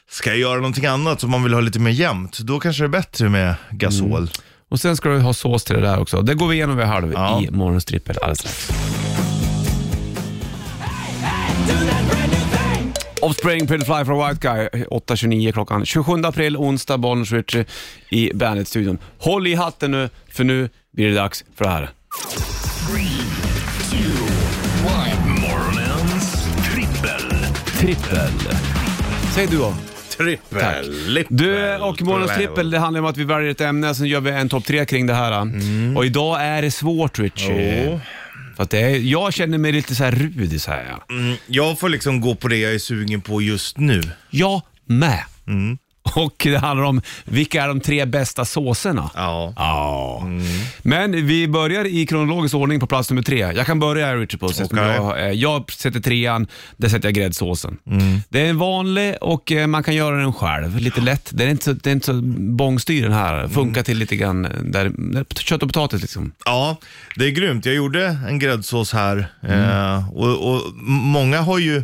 ska 0.09 0.29
jag 0.29 0.39
göra 0.39 0.55
någonting 0.55 0.85
annat 0.85 1.21
som 1.21 1.29
man 1.31 1.43
vill 1.43 1.53
ha 1.53 1.61
lite 1.61 1.79
mer 1.79 1.91
jämnt, 1.91 2.39
då 2.39 2.59
kanske 2.59 2.83
det 2.83 2.87
är 2.87 2.89
bättre 2.89 3.29
med 3.29 3.55
gasol. 3.71 4.29
Och 4.75 4.79
sen 4.79 4.97
ska 4.97 5.09
du 5.09 5.19
ha 5.19 5.33
sås 5.33 5.63
till 5.63 5.75
det 5.75 5.81
där 5.81 5.99
också. 5.99 6.21
Det 6.21 6.33
går 6.33 6.47
vi 6.47 6.55
igenom 6.55 6.77
vid 6.77 6.85
halv 6.85 7.11
Ja. 7.13 7.41
i 7.41 7.51
morgonens 7.51 7.85
trippel 7.85 8.17
alldeles 8.21 8.39
strax. 8.39 8.69
Offspring, 13.21 13.67
Pretty 13.67 13.85
Fly 13.85 13.93
a 13.93 14.03
White 14.03 14.47
Guy, 14.47 14.83
8.29 14.91 15.51
klockan. 15.51 15.85
27 15.85 16.25
april, 16.25 16.57
onsdag, 16.57 16.97
Ritchie 17.31 17.65
i 18.09 18.31
Bandet-studion. 18.33 18.97
Håll 19.19 19.47
i 19.47 19.55
hatten 19.55 19.91
nu, 19.91 20.09
för 20.31 20.43
nu 20.43 20.69
blir 20.93 21.07
det 21.09 21.15
dags 21.15 21.45
för 21.55 21.65
det 21.65 21.71
här. 21.71 21.89
Morgonens 25.41 26.47
trippel. 26.73 27.45
Trippel. 27.79 28.31
Säg 29.35 29.47
du 29.47 29.57
då. 29.57 29.73
Trippel. 30.17 31.25
Du 31.29 31.75
och 31.75 32.01
morgonens 32.01 32.35
trippel, 32.35 32.69
det 32.69 32.79
handlar 32.79 32.99
om 33.01 33.05
att 33.05 33.17
vi 33.17 33.23
väljer 33.23 33.51
ett 33.51 33.61
ämne, 33.61 33.95
sen 33.95 34.07
gör 34.07 34.21
vi 34.21 34.31
en 34.31 34.49
topp 34.49 34.65
tre 34.65 34.85
kring 34.85 35.05
det 35.05 35.13
här. 35.13 35.51
Och 35.97 36.05
idag 36.05 36.41
är 36.41 36.61
det 36.61 36.71
svårt 36.71 37.19
Richie. 37.19 37.85
Jo. 37.85 37.99
För 38.55 38.63
att 38.63 38.69
det 38.69 38.79
är, 38.79 38.97
jag 38.97 39.33
känner 39.33 39.57
mig 39.57 39.71
lite 39.71 39.95
så 39.95 40.03
här 40.03 40.11
rudig 40.11 40.61
så 40.61 40.71
här. 40.71 40.85
Ja. 40.89 41.15
Mm, 41.15 41.35
jag 41.47 41.79
får 41.79 41.89
liksom 41.89 42.21
gå 42.21 42.35
på 42.35 42.47
det 42.47 42.57
jag 42.57 42.73
är 42.73 42.79
sugen 42.79 43.21
på 43.21 43.41
just 43.41 43.77
nu. 43.77 44.01
Jag 44.29 44.61
med. 44.85 45.23
Mm. 45.47 45.77
Och 46.13 46.35
det 46.43 46.57
handlar 46.57 46.85
om 46.85 47.01
vilka 47.25 47.63
är 47.63 47.67
de 47.67 47.79
tre 47.79 48.05
bästa 48.05 48.45
såserna. 48.45 49.09
Ja. 49.15 49.53
Ja. 49.55 50.23
Men 50.81 51.27
vi 51.27 51.47
börjar 51.47 51.85
i 51.85 52.05
kronologisk 52.05 52.55
ordning 52.55 52.79
på 52.79 52.87
plats 52.87 53.09
nummer 53.09 53.21
tre. 53.21 53.39
Jag 53.39 53.65
kan 53.65 53.79
börja 53.79 54.15
Richard 54.15 54.39
Puss. 54.39 54.59
eftersom 54.59 54.79
Okej. 54.79 54.95
Jag, 54.95 55.25
eh, 55.25 55.31
jag 55.31 55.71
sätter 55.71 55.99
trean, 55.99 56.47
där 56.77 56.89
sätter 56.89 57.07
jag 57.07 57.13
gräddsåsen. 57.13 57.77
Mm. 57.87 58.19
Det 58.29 58.41
är 58.41 58.49
en 58.49 58.57
vanlig 58.57 59.15
och 59.21 59.51
eh, 59.51 59.67
man 59.67 59.83
kan 59.83 59.95
göra 59.95 60.17
den 60.17 60.33
själv. 60.33 60.77
Lite 60.77 61.01
lätt. 61.01 61.29
Den 61.33 61.47
är 61.47 61.51
inte 61.51 61.63
så, 61.63 61.73
det 61.73 61.89
är 61.89 61.91
inte 61.91 62.05
så 62.05 62.21
bångstyr 62.37 63.03
den 63.03 63.13
här. 63.13 63.47
Funkar 63.47 63.83
till 63.83 63.97
lite 63.97 64.15
grann 64.15 64.41
där, 64.43 64.91
där, 64.97 65.25
kött 65.35 65.63
och 65.63 65.69
potatis 65.69 66.01
liksom. 66.01 66.31
Ja, 66.45 66.77
det 67.15 67.25
är 67.25 67.31
grymt. 67.31 67.65
Jag 67.65 67.75
gjorde 67.75 68.17
en 68.27 68.39
gräddsås 68.39 68.93
här 68.93 69.27
eh, 69.41 70.09
och, 70.09 70.53
och 70.53 70.61
många 70.87 71.41
har 71.41 71.59
ju 71.59 71.83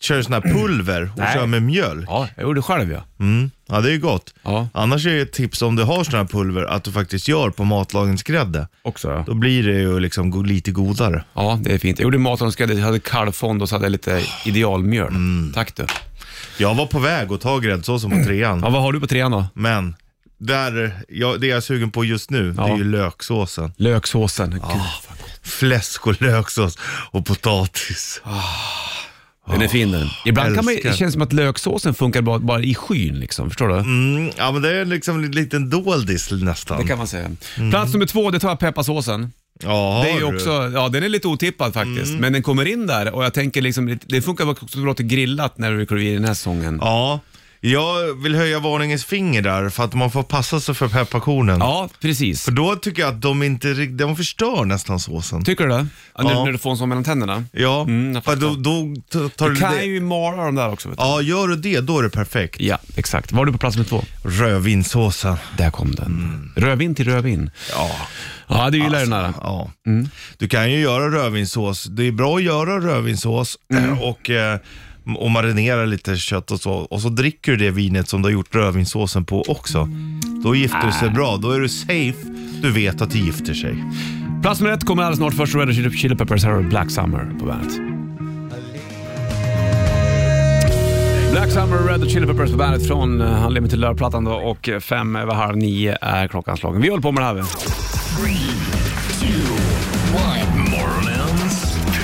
kör 0.00 0.22
sån 0.22 0.32
här 0.32 0.40
pulver 0.40 1.02
och 1.12 1.18
Nej. 1.18 1.34
kör 1.34 1.46
med 1.46 1.62
mjölk. 1.62 2.04
Ja, 2.08 2.28
jag 2.36 2.42
gjorde 2.42 2.62
själv 2.62 2.92
ja. 2.92 3.04
Mm. 3.20 3.50
Ja, 3.68 3.80
det 3.80 3.92
är 3.92 3.96
gott. 3.98 4.34
Ja. 4.42 4.68
Annars 4.74 5.06
är 5.06 5.10
det 5.14 5.20
ett 5.20 5.32
tips 5.32 5.62
om 5.62 5.76
du 5.76 5.82
har 5.84 6.04
sån 6.04 6.14
här 6.14 6.24
pulver 6.24 6.64
att 6.64 6.84
du 6.84 6.92
faktiskt 6.92 7.28
gör 7.28 7.50
på 7.50 7.64
matlagningsgrädde. 7.64 8.68
Också 8.82 9.08
ja. 9.10 9.24
Då 9.26 9.34
blir 9.34 9.62
det 9.62 9.78
ju 9.80 10.00
liksom 10.00 10.30
go- 10.30 10.42
lite 10.42 10.70
godare. 10.70 11.24
Ja, 11.34 11.58
det 11.62 11.74
är 11.74 11.78
fint. 11.78 11.98
Jag 11.98 12.04
gjorde 12.04 12.18
matlagningsgrädde, 12.18 12.74
jag 12.74 12.84
hade 12.86 13.00
kalvfond 13.00 13.62
och 13.62 13.68
så 13.68 13.74
hade 13.74 13.84
jag 13.84 13.92
lite 13.92 14.22
idealmjöl. 14.44 15.08
Mm. 15.08 15.52
Tack 15.54 15.76
du. 15.76 15.86
Jag 16.58 16.74
var 16.74 16.86
på 16.86 16.98
väg 16.98 17.32
att 17.32 17.40
ta 17.40 17.58
gräddsåsen 17.58 18.10
på 18.10 18.24
trean, 18.24 18.60
Ja, 18.64 18.70
vad 18.70 18.82
har 18.82 18.92
du 18.92 19.00
på 19.00 19.06
trean 19.06 19.30
då? 19.30 19.46
men 19.54 19.96
där, 20.40 20.92
ja, 21.08 21.36
det 21.40 21.46
jag 21.46 21.56
är 21.56 21.60
sugen 21.60 21.90
på 21.90 22.04
just 22.04 22.30
nu, 22.30 22.52
det 22.52 22.62
är 22.62 22.76
ju 22.76 22.84
löksåsen. 22.84 23.72
Löksåsen. 23.76 24.50
Gud, 24.50 24.60
Fläsk 25.42 26.06
och 26.06 26.22
löksås 26.22 26.78
och 27.10 27.26
potatis. 27.26 28.20
Den 29.52 29.62
är 29.62 29.68
fin 29.68 29.90
den. 29.92 30.06
Ibland 30.24 30.54
kan 30.54 30.64
man, 30.64 30.74
Älskar. 30.74 30.90
det 30.90 30.96
känns 30.96 31.12
som 31.12 31.22
att 31.22 31.32
löksåsen 31.32 31.94
funkar 31.94 32.22
bara, 32.22 32.38
bara 32.38 32.62
i 32.62 32.74
skyn, 32.74 33.20
liksom. 33.20 33.50
förstår 33.50 33.68
du? 33.68 33.74
Mm, 33.74 34.30
ja, 34.36 34.52
men 34.52 34.62
det 34.62 34.76
är 34.76 34.84
liksom 34.84 35.24
en 35.24 35.30
liten 35.30 35.70
doldis 35.70 36.30
nästan. 36.30 36.78
Det 36.82 36.86
kan 36.88 36.98
man 36.98 37.06
säga. 37.06 37.30
Plats 37.70 37.92
nummer 37.92 38.06
två, 38.06 38.30
det 38.30 38.38
tar 38.40 38.48
jag 38.48 38.58
pepparsåsen. 38.58 39.32
Ja, 39.62 40.00
Det 40.04 40.10
är 40.10 40.18
ju 40.18 40.24
har 40.24 40.32
du. 40.32 40.36
också, 40.36 40.70
ja 40.74 40.88
den 40.88 41.02
är 41.02 41.08
lite 41.08 41.28
otippad 41.28 41.74
faktiskt, 41.74 42.12
men 42.20 42.32
den 42.32 42.42
kommer 42.42 42.64
in 42.64 42.86
där 42.86 43.14
och 43.14 43.24
jag 43.24 43.34
tänker 43.34 43.62
liksom, 43.62 43.98
det 44.06 44.22
funkar 44.22 44.50
också 44.50 44.78
bra 44.78 44.94
till 44.94 45.06
grillat 45.06 45.58
när 45.58 45.72
du 45.72 45.86
kryper 45.86 45.98
i 46.04 46.14
den 46.14 46.24
här 46.24 46.34
säsongen. 46.34 46.78
Ja, 46.82 47.20
jag 47.60 48.22
vill 48.22 48.34
höja 48.34 48.58
varningens 48.58 49.04
finger 49.04 49.42
där 49.42 49.68
för 49.68 49.84
att 49.84 49.94
man 49.94 50.10
får 50.10 50.22
passa 50.22 50.60
sig 50.60 50.74
för 50.74 50.88
pepparkornen. 50.88 51.58
Ja, 51.60 51.88
precis. 52.00 52.44
För 52.44 52.52
då 52.52 52.76
tycker 52.76 53.02
jag 53.02 53.14
att 53.14 53.20
de 53.22 53.42
inte 53.42 53.68
rikt- 53.68 53.98
de 53.98 54.16
förstör 54.16 54.64
nästan 54.64 55.00
såsen. 55.00 55.44
Tycker 55.44 55.64
du 55.66 55.70
det? 55.70 55.86
Ja, 56.18 56.22
när, 56.22 56.44
när 56.44 56.52
du 56.52 56.58
får 56.58 56.70
en 56.70 56.76
sån 56.76 56.88
mellan 56.88 57.04
tänderna? 57.04 57.44
Ja, 57.52 57.82
Mm, 57.82 58.14
jag 58.14 58.24
för 58.24 58.32
fattar. 58.32 58.46
då, 58.48 58.54
då 58.54 58.94
t- 59.28 59.34
tar 59.36 59.48
Du 59.48 59.54
du 59.54 59.60
kan 59.60 59.72
det. 59.74 59.84
ju 59.84 60.00
mala 60.00 60.44
dem 60.44 60.54
där 60.54 60.68
också. 60.72 60.88
Vet 60.88 60.98
du. 60.98 61.04
Ja, 61.04 61.22
gör 61.22 61.48
du 61.48 61.56
det, 61.56 61.80
då 61.80 61.98
är 61.98 62.02
det 62.02 62.10
perfekt. 62.10 62.60
Ja, 62.60 62.78
exakt. 62.96 63.32
Var 63.32 63.44
du 63.44 63.52
på 63.52 63.58
plats 63.58 63.76
nummer 63.76 63.88
två? 63.88 64.04
Rödvinssåsen. 64.24 65.36
Där 65.56 65.70
kom 65.70 65.94
den. 65.94 66.52
Rödvin 66.56 66.94
till 66.94 67.04
rödvin. 67.04 67.50
Ja. 67.74 67.90
Ja, 68.48 68.70
du 68.70 68.78
gillar 68.78 68.98
den 69.00 69.10
där. 69.10 69.32
Ja. 69.40 69.70
Mm. 69.86 70.08
Du 70.38 70.48
kan 70.48 70.72
ju 70.72 70.80
göra 70.80 71.10
rödvinssås. 71.10 71.84
Det 71.84 72.06
är 72.06 72.12
bra 72.12 72.36
att 72.36 72.42
göra 72.42 72.80
rödvinssås 72.80 73.58
Mm. 73.74 73.98
och, 74.02 74.30
eh, 74.30 74.58
och 75.16 75.30
marinera 75.30 75.84
lite 75.84 76.16
kött 76.16 76.50
och 76.50 76.60
så. 76.60 76.72
Och 76.72 77.00
så 77.00 77.08
dricker 77.08 77.52
du 77.52 77.58
det 77.58 77.70
vinet 77.70 78.08
som 78.08 78.22
du 78.22 78.26
har 78.26 78.32
gjort 78.32 78.54
rödvinssåsen 78.54 79.24
på 79.24 79.42
också. 79.48 79.88
Då 80.44 80.54
gifter 80.54 80.86
det 80.86 80.92
sig 80.92 81.10
bra. 81.10 81.36
Då 81.36 81.50
är 81.50 81.60
du 81.60 81.68
safe. 81.68 82.16
Du 82.62 82.72
vet 82.72 83.00
att 83.02 83.10
det 83.10 83.18
gifter 83.18 83.54
sig. 83.54 83.84
Plats 84.42 84.60
nummer 84.60 84.74
ett 84.74 84.84
kommer 84.84 85.02
alldeles 85.02 85.18
snart. 85.18 85.34
Först 85.34 85.54
Red 85.54 85.68
Hot 85.68 85.94
Chili- 85.94 86.16
Peppers, 86.16 86.44
här 86.44 86.50
har 86.50 86.62
Black 86.62 86.90
Summer 86.90 87.30
på 87.40 87.44
bandet. 87.46 87.72
Black 91.32 91.50
Summer, 91.50 91.78
Red 91.88 92.00
Hot 92.00 92.10
Chili 92.10 92.26
Peppers 92.26 92.50
på 92.50 92.56
bandet 92.56 92.86
från 92.86 93.20
uh, 93.20 93.46
Unlimited 93.46 93.78
Love-plattan 93.78 94.24
då 94.24 94.32
och 94.32 94.68
eh, 94.68 94.80
fem 94.80 95.16
över 95.16 95.34
halv 95.34 95.56
nio 95.56 95.96
är 96.00 96.28
klockan 96.28 96.56
slagen. 96.56 96.80
Vi 96.80 96.88
håller 96.88 97.02
på 97.02 97.12
med 97.12 97.22
det 97.22 97.26
här. 97.26 98.67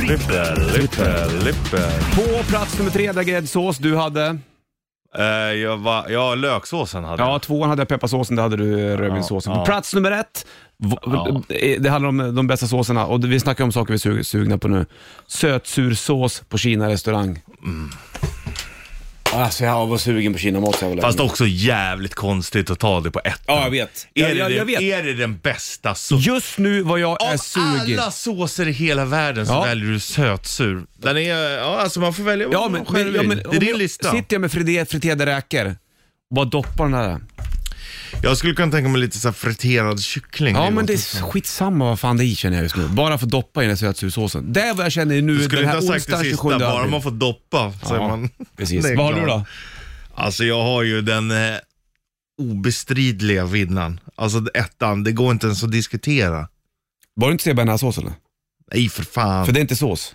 Vi. 0.09 0.19
Morgonens 0.19 1.43
trippel. 1.43 1.90
På 2.14 2.45
plats 2.45 2.79
nummer 2.79 2.90
tre, 2.90 3.12
där 3.12 3.23
gräddsås 3.23 3.79
du 3.79 3.97
hade. 3.97 4.38
Uh, 5.19 5.25
jag 5.55 5.77
var, 5.77 6.09
ja, 6.09 6.35
löksåsen 6.35 7.05
hade 7.05 7.23
Ja, 7.23 7.33
jag. 7.33 7.43
tvåan 7.43 7.69
hade 7.71 7.81
jag 7.81 7.88
pepparsåsen, 7.88 8.37
det 8.37 8.43
hade 8.43 8.57
du 8.57 8.81
eh, 8.93 8.97
rödvinssåsen. 8.99 9.53
Ja, 9.53 9.57
På 9.57 9.61
ja. 9.62 9.64
plats 9.67 9.95
nummer 9.95 10.11
ett, 10.11 10.47
v- 10.79 11.77
det 11.81 11.90
handlar 11.90 12.09
om 12.09 12.35
de 12.35 12.47
bästa 12.47 12.67
såserna 12.67 13.07
och 13.07 13.25
vi 13.25 13.40
snackar 13.40 13.64
om 13.64 13.73
saker 13.73 13.88
vi 13.93 13.95
är 13.95 13.99
sug- 13.99 14.27
sugna 14.27 14.59
på 14.59 14.69
nu. 14.69 14.87
Sötsursås 15.27 16.40
på 16.49 16.59
Kina 16.59 16.88
restaurang. 16.88 17.40
Alltså 19.35 19.64
jag 19.64 19.87
var 19.87 19.99
sugen 19.99 20.33
på 20.33 20.38
Kinamat 20.38 20.79
så 20.79 20.85
jag 20.85 20.90
var 20.94 21.03
Fast 21.03 21.18
länge. 21.18 21.31
också 21.31 21.47
jävligt 21.47 22.14
konstigt 22.14 22.70
att 22.70 22.79
ta 22.79 23.01
det 23.01 23.11
på 23.11 23.20
ett. 23.25 23.40
Ja, 23.47 23.62
jag 23.64 23.70
vet. 23.70 24.07
Är, 24.14 24.20
Jag, 24.23 24.31
det 24.31 24.37
jag, 24.37 24.49
den, 24.51 24.59
jag 24.59 24.64
vet. 24.64 24.81
är 24.83 25.03
det 25.03 25.14
den 25.14 25.38
bästa 25.38 25.94
såsen? 25.94 26.35
Just 26.35 26.59
nu 26.59 26.83
vad 26.83 27.01
jag 27.01 27.23
är 27.23 27.33
Av 27.33 27.37
sugen. 27.37 27.99
alla 27.99 28.11
såser 28.11 28.68
i 28.68 28.73
hela 28.73 29.05
världen 29.05 29.47
så 29.47 29.53
Ja. 29.53 29.62
väljer 29.64 29.90
du 29.90 30.01
sötsur. 30.01 30.85
Den 30.97 31.16
är, 31.16 31.23
ja 31.57 31.81
alltså 31.81 32.01
man 32.01 32.14
får 32.14 32.23
välja 32.23 32.49
Ja, 32.53 32.61
vad 32.61 32.70
men, 32.70 32.81
man 32.87 32.94
själv 32.94 33.07
men, 33.07 33.14
ja, 33.14 33.20
vill. 33.20 33.29
men, 33.29 33.37
Det 33.38 33.44
är 33.44 33.49
om 33.49 33.59
din 33.59 33.68
jag, 33.68 33.79
lista. 33.79 34.11
Sitter 34.11 34.35
jag 34.35 34.40
med 34.40 34.53
friterade, 34.53 34.87
friterade 34.90 35.27
räkor, 35.27 35.77
vad 36.29 36.51
doppar 36.51 36.85
den 36.88 36.92
där? 36.92 37.20
Jag 38.25 38.37
skulle 38.37 38.55
kunna 38.55 38.73
tänka 38.73 38.89
mig 38.89 39.01
lite 39.01 39.19
så 39.19 39.29
här 39.29 39.33
friterad 39.33 40.01
kyckling. 40.01 40.55
Ja, 40.57 40.71
men 40.71 40.87
det 40.87 40.93
är 40.93 41.23
skitsamma 41.23 41.85
vad 41.85 42.01
fan 42.01 42.17
det 42.17 42.25
är 42.25 42.27
i 42.27 42.35
känner 42.35 42.57
jag 42.57 42.63
just 42.63 42.77
nu. 42.77 42.89
Bara 42.89 43.19
för 43.19 43.27
att 43.27 43.31
doppa 43.33 43.63
i 43.63 43.67
den 43.67 43.71
här 43.71 43.77
sötsursåsen. 43.77 44.53
Det 44.53 44.61
är 44.61 44.75
vad 44.75 44.85
jag 44.85 44.93
känner 44.93 45.23
nu 45.23 45.37
Du 45.39 45.45
skulle 45.45 45.61
den 45.63 45.71
inte 45.77 45.87
här 45.87 45.93
ha 45.93 45.99
sagt 46.01 46.07
det 46.07 46.13
onsdagen 46.15 46.25
sista, 46.25 46.43
27 46.49 46.59
bara 46.59 46.79
april. 46.79 46.91
man 46.91 47.03
får 47.03 47.11
doppa. 47.11 47.73
Så 47.83 47.95
är 47.95 47.99
Ja, 47.99 48.09
man, 48.09 48.31
Precis. 48.57 48.85
Det 48.85 48.91
är 48.93 48.97
Vad 48.97 49.07
har 49.07 49.13
du 49.21 49.21
klart. 49.27 49.47
då? 50.17 50.23
Alltså 50.23 50.45
jag 50.45 50.63
har 50.63 50.83
ju 50.83 51.01
den 51.03 51.31
eh, 51.31 51.37
obestridliga 52.43 53.45
vinnaren. 53.47 54.01
Alltså 54.17 54.39
ettan, 54.55 55.05
det 55.05 55.13
går 55.13 55.33
inte 55.33 55.47
ens 55.47 55.65
att 55.65 55.73
diskutera. 55.73 56.49
Var 57.15 57.29
det 57.29 57.33
inte 57.33 57.55
bearnaisesås 57.55 57.99
eller? 57.99 58.13
Nej 58.73 58.89
för 58.89 59.03
fan. 59.03 59.47
För 59.47 59.53
det 59.53 59.59
är 59.59 59.63
inte 59.63 59.77
sås. 59.77 60.15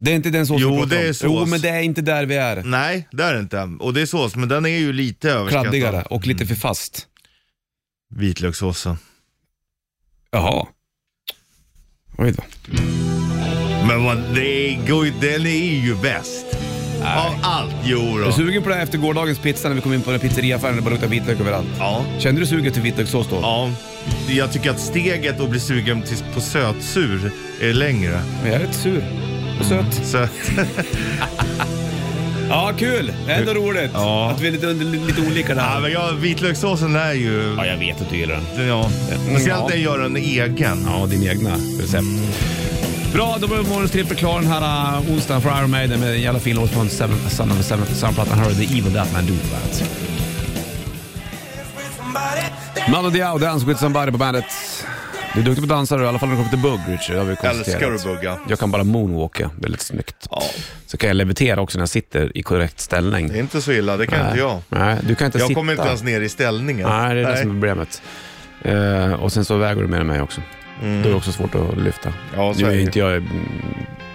Det 0.00 0.10
är 0.10 0.14
inte 0.14 0.30
den 0.30 0.46
såsen 0.46 0.62
Jo, 0.62 0.70
vi 0.70 0.76
pratar 0.80 0.96
det 0.96 1.02
är 1.02 1.08
om. 1.08 1.14
sås. 1.14 1.24
Jo, 1.30 1.46
men 1.46 1.60
det 1.60 1.68
är 1.68 1.80
inte 1.80 2.00
där 2.02 2.26
vi 2.26 2.36
är. 2.36 2.62
Nej, 2.62 3.08
det 3.12 3.22
är 3.24 3.34
det 3.34 3.40
inte. 3.40 3.62
Och 3.80 3.94
det 3.94 4.00
är 4.02 4.06
sås, 4.06 4.36
men 4.36 4.48
den 4.48 4.66
är 4.66 4.78
ju 4.78 4.92
lite 4.92 5.30
överskattad. 5.30 5.62
Kladdigare 5.64 6.02
och 6.02 6.26
lite 6.26 6.46
för 6.46 6.54
fast. 6.54 7.06
Vitlökssåsen. 8.14 8.96
Jaha. 10.30 10.66
Oj 12.18 12.32
då. 12.32 12.42
Men 13.88 14.04
vad, 14.04 14.34
det 14.34 14.46
är, 14.74 14.88
go- 14.88 15.12
den 15.20 15.46
är 15.46 15.80
ju 15.84 15.94
bäst. 16.02 16.46
Av 17.02 17.34
allt, 17.42 17.74
jo 17.84 17.98
Är 17.98 18.18
då. 18.20 18.26
du 18.26 18.32
sugen 18.32 18.62
på 18.62 18.68
det 18.68 18.74
här 18.74 18.82
efter 18.82 18.98
gårdagens 18.98 19.38
pizza 19.38 19.68
när 19.68 19.74
vi 19.74 19.80
kom 19.80 19.92
in 19.92 20.02
på 20.02 20.10
den 20.10 20.20
pizzeriaaffären 20.20 20.70
och 20.70 20.76
det 20.76 20.82
bara 20.82 20.90
luktade 20.90 21.10
vitlök 21.10 21.40
överallt? 21.40 21.68
Ja. 21.78 22.04
Kände 22.18 22.40
du 22.40 22.46
suget 22.46 22.74
till 22.74 22.82
vitlökssås 22.82 23.28
då? 23.30 23.36
Ja. 23.42 23.70
Jag 24.28 24.52
tycker 24.52 24.70
att 24.70 24.80
steget 24.80 25.40
att 25.40 25.50
bli 25.50 25.60
sugen 25.60 26.02
till, 26.02 26.16
på 26.34 26.40
sötsur 26.40 27.32
är 27.60 27.72
längre. 27.72 28.22
Men 28.42 28.52
jag 28.52 28.60
är 28.62 28.66
lite 28.66 28.78
sur. 28.78 29.04
Och 29.60 29.66
söt. 29.66 30.06
Så, 30.06 30.18
Ja, 32.48 32.72
kul! 32.78 33.12
Ändå 33.28 33.54
roligt 33.54 33.90
Ja. 33.94 34.30
att 34.30 34.40
vi 34.40 34.48
är 34.48 34.52
lite, 34.52 34.66
under, 34.66 34.84
lite 35.06 35.20
olika 35.20 35.54
där. 35.54 35.62
ja, 35.74 35.80
men 35.80 35.92
jag, 35.92 36.12
vitlökssåsen 36.12 36.96
är 36.96 37.12
ju... 37.12 37.54
Ja, 37.56 37.66
jag 37.66 37.76
vet 37.76 38.00
att 38.00 38.10
du 38.10 38.16
gillar 38.16 38.34
den. 38.56 38.68
Ja. 38.68 38.90
Speciellt 39.30 39.46
Ja. 39.48 39.66
när 39.68 39.76
jag 39.76 39.80
gör 39.80 40.04
en 40.04 40.16
egen. 40.16 40.86
Ja, 40.90 41.06
din 41.06 41.28
egna 41.28 41.50
recept. 41.80 42.04
Bra, 43.12 43.36
då 43.40 43.46
var 43.46 43.56
morgonens 43.56 43.90
trippel 43.90 44.16
klar 44.16 44.40
den 44.40 44.50
här 44.50 44.96
uh, 44.98 45.10
onsdagen 45.12 45.42
för 45.42 45.58
Iron 45.60 45.70
Maiden 45.70 46.00
med 46.00 46.08
en 46.10 46.20
jävla 46.20 46.40
fin 46.40 46.56
låt 46.56 46.70
från 46.70 46.88
Seven, 46.88 47.16
Son 47.30 47.50
of 47.52 47.60
a 47.60 47.62
Seven, 47.62 47.86
Soundplattan. 47.86 48.38
Här 48.38 48.44
har 48.44 48.50
du 48.52 48.66
The 48.66 48.78
Evil 48.78 48.94
That 48.94 49.12
Man 49.12 49.26
Do 49.26 49.32
på 49.32 49.48
bandet. 49.48 49.82
Mando 52.92 53.10
Diao, 53.10 53.38
Dance 53.38 53.66
with 53.66 53.80
somebody 53.80 54.12
på 54.12 54.18
bandet. 54.18 54.44
Du 55.38 55.42
är 55.42 55.46
duktig 55.46 55.68
på 55.68 55.74
att 55.74 55.78
dansa 55.78 56.02
i 56.02 56.06
alla 56.06 56.18
fall 56.18 56.28
när 56.28 56.36
det 56.36 56.42
kommer 56.42 56.50
till 56.50 56.70
bugg, 56.70 56.80
Richard. 56.94 57.16
Det 57.16 57.18
har 57.20 57.26
vi 57.26 57.36
konstaterat. 57.36 57.68
Älskar 57.68 57.92
att 57.92 58.16
bugga. 58.16 58.38
Jag 58.48 58.58
kan 58.58 58.70
bara 58.70 58.84
moonwalka 58.84 59.50
väldigt 59.60 59.80
snyggt. 59.80 60.28
Ja. 60.30 60.42
Så 60.86 60.96
kan 60.96 61.08
jag 61.08 61.16
levitera 61.16 61.60
också 61.60 61.78
när 61.78 61.82
jag 61.82 61.88
sitter 61.88 62.38
i 62.38 62.42
korrekt 62.42 62.80
ställning. 62.80 63.28
Det 63.28 63.34
är 63.34 63.40
inte 63.40 63.62
så 63.62 63.72
illa, 63.72 63.96
det 63.96 64.06
kan 64.06 64.18
Nej. 64.18 64.28
inte 64.28 64.38
jag. 64.38 64.60
Nej, 64.68 64.96
du 65.02 65.14
kan 65.14 65.26
inte 65.26 65.38
Jag 65.38 65.48
sitta. 65.48 65.60
kommer 65.60 65.72
inte 65.72 65.86
ens 65.86 66.02
ner 66.02 66.20
i 66.20 66.28
ställningen. 66.28 66.88
Nej, 66.88 67.14
det 67.14 67.20
är 67.20 67.30
det 67.30 67.36
som 67.36 67.50
är 67.50 67.54
problemet. 67.54 68.02
Eh, 68.62 69.12
och 69.12 69.32
sen 69.32 69.44
så 69.44 69.56
väger 69.56 69.82
du 69.82 69.88
mer 69.88 70.00
än 70.00 70.06
mig 70.06 70.20
också. 70.22 70.40
Då 70.80 70.86
är 70.86 71.02
det 71.02 71.14
också 71.14 71.32
svårt 71.32 71.54
att 71.54 71.78
lyfta. 71.78 72.12
Ja, 72.36 72.54
så 72.54 72.60
nu 72.60 72.66
är 72.66 72.70
det. 72.76 72.82
inte 72.82 72.98
jag 72.98 73.16
mm, 73.16 73.28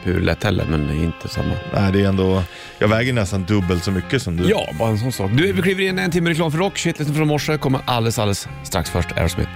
hur 0.03 0.21
lätt 0.21 0.43
heller, 0.43 0.65
men 0.69 0.87
det 0.87 0.93
är 0.93 1.03
inte 1.03 1.27
samma. 1.27 1.53
Nej, 1.73 1.91
det 1.91 2.01
är 2.01 2.07
ändå... 2.07 2.43
Jag 2.79 2.87
väger 2.87 3.13
nästan 3.13 3.43
dubbelt 3.43 3.83
så 3.83 3.91
mycket 3.91 4.21
som 4.21 4.37
du. 4.37 4.49
Ja, 4.49 4.69
bara 4.79 4.89
en 4.89 4.99
sån 4.99 5.11
sak. 5.11 5.31
Du, 5.33 5.53
vi 5.53 5.61
kliver 5.61 5.83
in 5.83 5.99
en 5.99 6.11
timme 6.11 6.29
reklam 6.29 6.51
för 6.51 6.59
rock. 6.59 6.77
Shitlisten 6.77 7.15
från 7.15 7.27
morse 7.27 7.57
kommer 7.57 7.79
alldeles, 7.85 8.19
alldeles 8.19 8.47
strax 8.63 8.89
först. 8.89 9.11
Aerosmith. 9.11 9.49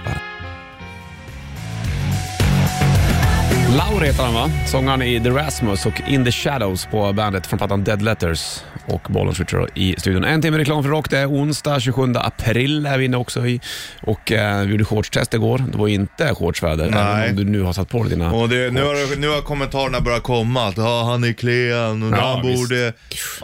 Laur 3.76 4.00
heter 4.00 4.22
han 4.22 4.34
va? 4.34 4.50
Sångaren 4.66 5.02
i 5.02 5.20
The 5.20 5.30
Rasmus 5.30 5.86
och 5.86 6.00
In 6.08 6.24
the 6.24 6.32
Shadows 6.32 6.86
på 6.86 7.12
bandet 7.12 7.46
från 7.46 7.58
plattan 7.58 7.84
Dead 7.84 8.02
Letters 8.02 8.60
och 8.86 9.00
Bollen 9.08 9.34
Switcher 9.34 9.68
i 9.74 9.94
studion. 9.98 10.24
En 10.24 10.42
timme 10.42 10.58
reklam 10.58 10.82
för 10.82 10.90
rock. 10.90 11.10
Det 11.10 11.18
är 11.18 11.30
onsdag 11.30 11.80
27 11.80 12.12
april 12.16 12.86
är 12.86 12.98
vi 12.98 13.04
inne 13.04 13.16
också 13.16 13.46
i. 13.46 13.60
Och 14.02 14.32
eh, 14.32 14.60
vi 14.64 14.70
gjorde 14.70 14.84
shortstest 14.84 15.34
igår. 15.34 15.64
Det 15.72 15.78
var 15.78 15.88
inte 15.88 16.34
shortsväder, 16.34 16.90
Nej. 16.90 17.00
även 17.24 17.30
om 17.30 17.36
du 17.36 17.44
nu 17.44 17.62
har 17.62 17.72
satt 17.72 17.88
på 17.88 18.02
dig 18.02 18.10
dina 18.10 18.32
Och 18.32 18.48
det, 18.48 18.70
nu, 18.72 18.82
har, 18.82 19.16
nu 19.16 19.28
har 19.28 19.40
kommentarerna 19.40 20.00
börjat 20.00 20.22
komma. 20.22 20.66
Att 20.68 20.76
ja, 20.76 21.02
han 21.02 21.24
är 21.24 21.32
klen 21.32 22.02
och 22.02 22.18
Ja, 22.18 22.34
han 22.36 22.46
visst. 22.46 22.62
borde... 22.62 22.92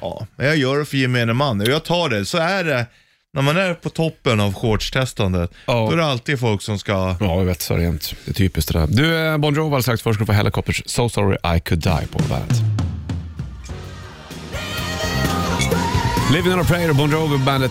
Ja, 0.01 0.27
men 0.37 0.47
jag 0.47 0.57
gör 0.57 0.79
det 0.79 0.85
för 0.85 0.97
gemene 0.97 1.33
man. 1.33 1.61
Och 1.61 1.67
jag 1.69 1.85
tar 1.85 2.09
det. 2.09 2.25
Så 2.25 2.39
är 2.39 2.65
det. 2.65 2.87
När 3.35 3.43
man 3.43 3.57
är 3.57 3.75
på 3.75 3.91
toppen 3.91 4.41
av 4.41 4.55
shortstestandet, 4.55 5.51
Ja. 5.67 5.73
då 5.73 5.91
är 5.93 5.97
det 5.97 6.05
alltid 6.05 6.41
folk 6.41 6.63
som 6.63 6.79
ska... 6.79 6.93
Ja, 7.21 7.37
jag 7.39 7.45
vet. 7.45 7.63
Så 7.63 7.75
är 7.75 7.79
det 7.79 7.85
jämt. 7.85 8.15
Det 8.25 8.31
är 8.31 8.35
typiskt 8.35 8.73
det 8.73 8.79
där. 8.79 8.87
Du, 8.87 9.27
eh, 9.27 9.39
Bon 9.39 9.55
Jovi 9.55 9.67
alldeles 9.67 9.85
strax. 9.85 10.03
Först 10.03 10.15
ska 10.15 10.23
du 10.23 10.27
få 10.27 10.33
Helicopters 10.33 10.83
So 10.87 11.09
Sorry 11.09 11.37
I 11.57 11.61
Could 11.61 11.83
Die 11.83 12.07
på 12.13 12.19
bandet. 12.29 12.84
Living 16.33 16.53
on 16.53 16.61
a 16.61 16.65
prayer, 16.65 16.93
Bon 16.93 17.11
Jovi, 17.11 17.39
bandet 17.39 17.71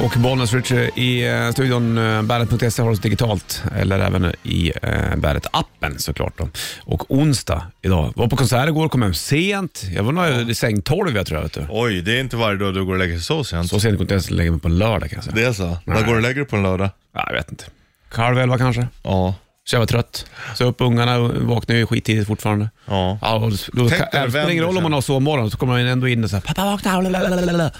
och 0.00 0.10
Bollnäs 0.20 0.52
Richie 0.54 0.90
i 0.94 1.26
eh, 1.28 1.50
studion. 1.50 1.98
eh, 1.98 2.22
Bandet.se 2.22 2.82
har 2.82 2.90
oss 2.90 3.00
digitalt, 3.00 3.62
eller 3.76 3.98
även 3.98 4.32
i 4.42 4.72
eh, 4.82 5.16
Bandet-appen 5.16 5.98
såklart. 5.98 6.38
Då. 6.38 6.48
Och 6.84 7.10
onsdag 7.10 7.62
idag. 7.82 8.12
Var 8.16 8.28
på 8.28 8.36
konsert 8.36 8.68
igår, 8.68 8.88
kom 8.88 9.02
hem 9.02 9.14
sent. 9.14 9.82
Jag 9.94 10.02
var 10.02 10.12
nog 10.12 10.50
i 10.50 10.54
säng 10.54 10.82
12 10.82 11.16
jag 11.16 11.26
tror 11.26 11.38
jag. 11.38 11.42
Vet 11.42 11.52
du. 11.52 11.66
Oj, 11.70 12.02
det 12.02 12.16
är 12.16 12.20
inte 12.20 12.36
varje 12.36 12.58
dag 12.58 12.74
du 12.74 12.84
går 12.84 12.92
och 12.92 12.98
lägger 12.98 13.12
dig 13.14 13.22
så 13.22 13.44
sent. 13.44 13.68
Så 13.70 13.80
sent 13.80 13.82
kunde 13.82 13.96
jag 13.98 14.04
inte 14.04 14.14
ens 14.14 14.30
lägga 14.30 14.50
mig 14.50 14.60
på 14.60 14.68
en 14.68 14.78
lördag 14.78 15.10
kan 15.10 15.16
jag 15.16 15.24
säga. 15.24 15.34
Det 15.36 15.44
är 15.44 15.52
så? 15.52 15.76
När 15.84 16.00
går 16.00 16.06
du 16.12 16.16
och 16.16 16.22
lägger 16.22 16.34
dig 16.34 16.44
på 16.44 16.56
en 16.56 16.62
lördag? 16.62 16.90
Ja, 17.14 17.24
jag 17.26 17.34
vet 17.34 17.50
inte. 17.50 17.64
Halv 18.08 18.38
elva 18.38 18.58
kanske. 18.58 18.86
Ja. 19.02 19.34
Så 19.66 19.74
jag 19.76 19.80
var 19.80 19.86
trött. 19.86 20.26
Så 20.54 20.64
upp 20.64 20.76
ungarna 20.80 21.18
vaknade 21.18 21.78
ju 21.78 21.86
skittidigt 21.86 22.26
fortfarande. 22.26 22.70
Ja. 22.86 23.18
Ja, 23.22 23.34
och 23.34 23.50
då, 23.72 23.88
Tänk 23.88 24.02
det 24.12 24.30
spelar 24.30 24.50
ingen 24.50 24.64
roll 24.64 24.76
om 24.76 24.82
man 24.82 24.92
har 24.92 25.00
sovmorgon, 25.00 25.50
så 25.50 25.56
kommer 25.56 25.72
man 25.72 25.86
ändå 25.86 26.08
in 26.08 26.24
och 26.24 26.30
säger 26.30 26.40
pappa 26.40 26.64
vakna, 26.64 27.00
lalalala." 27.00 27.70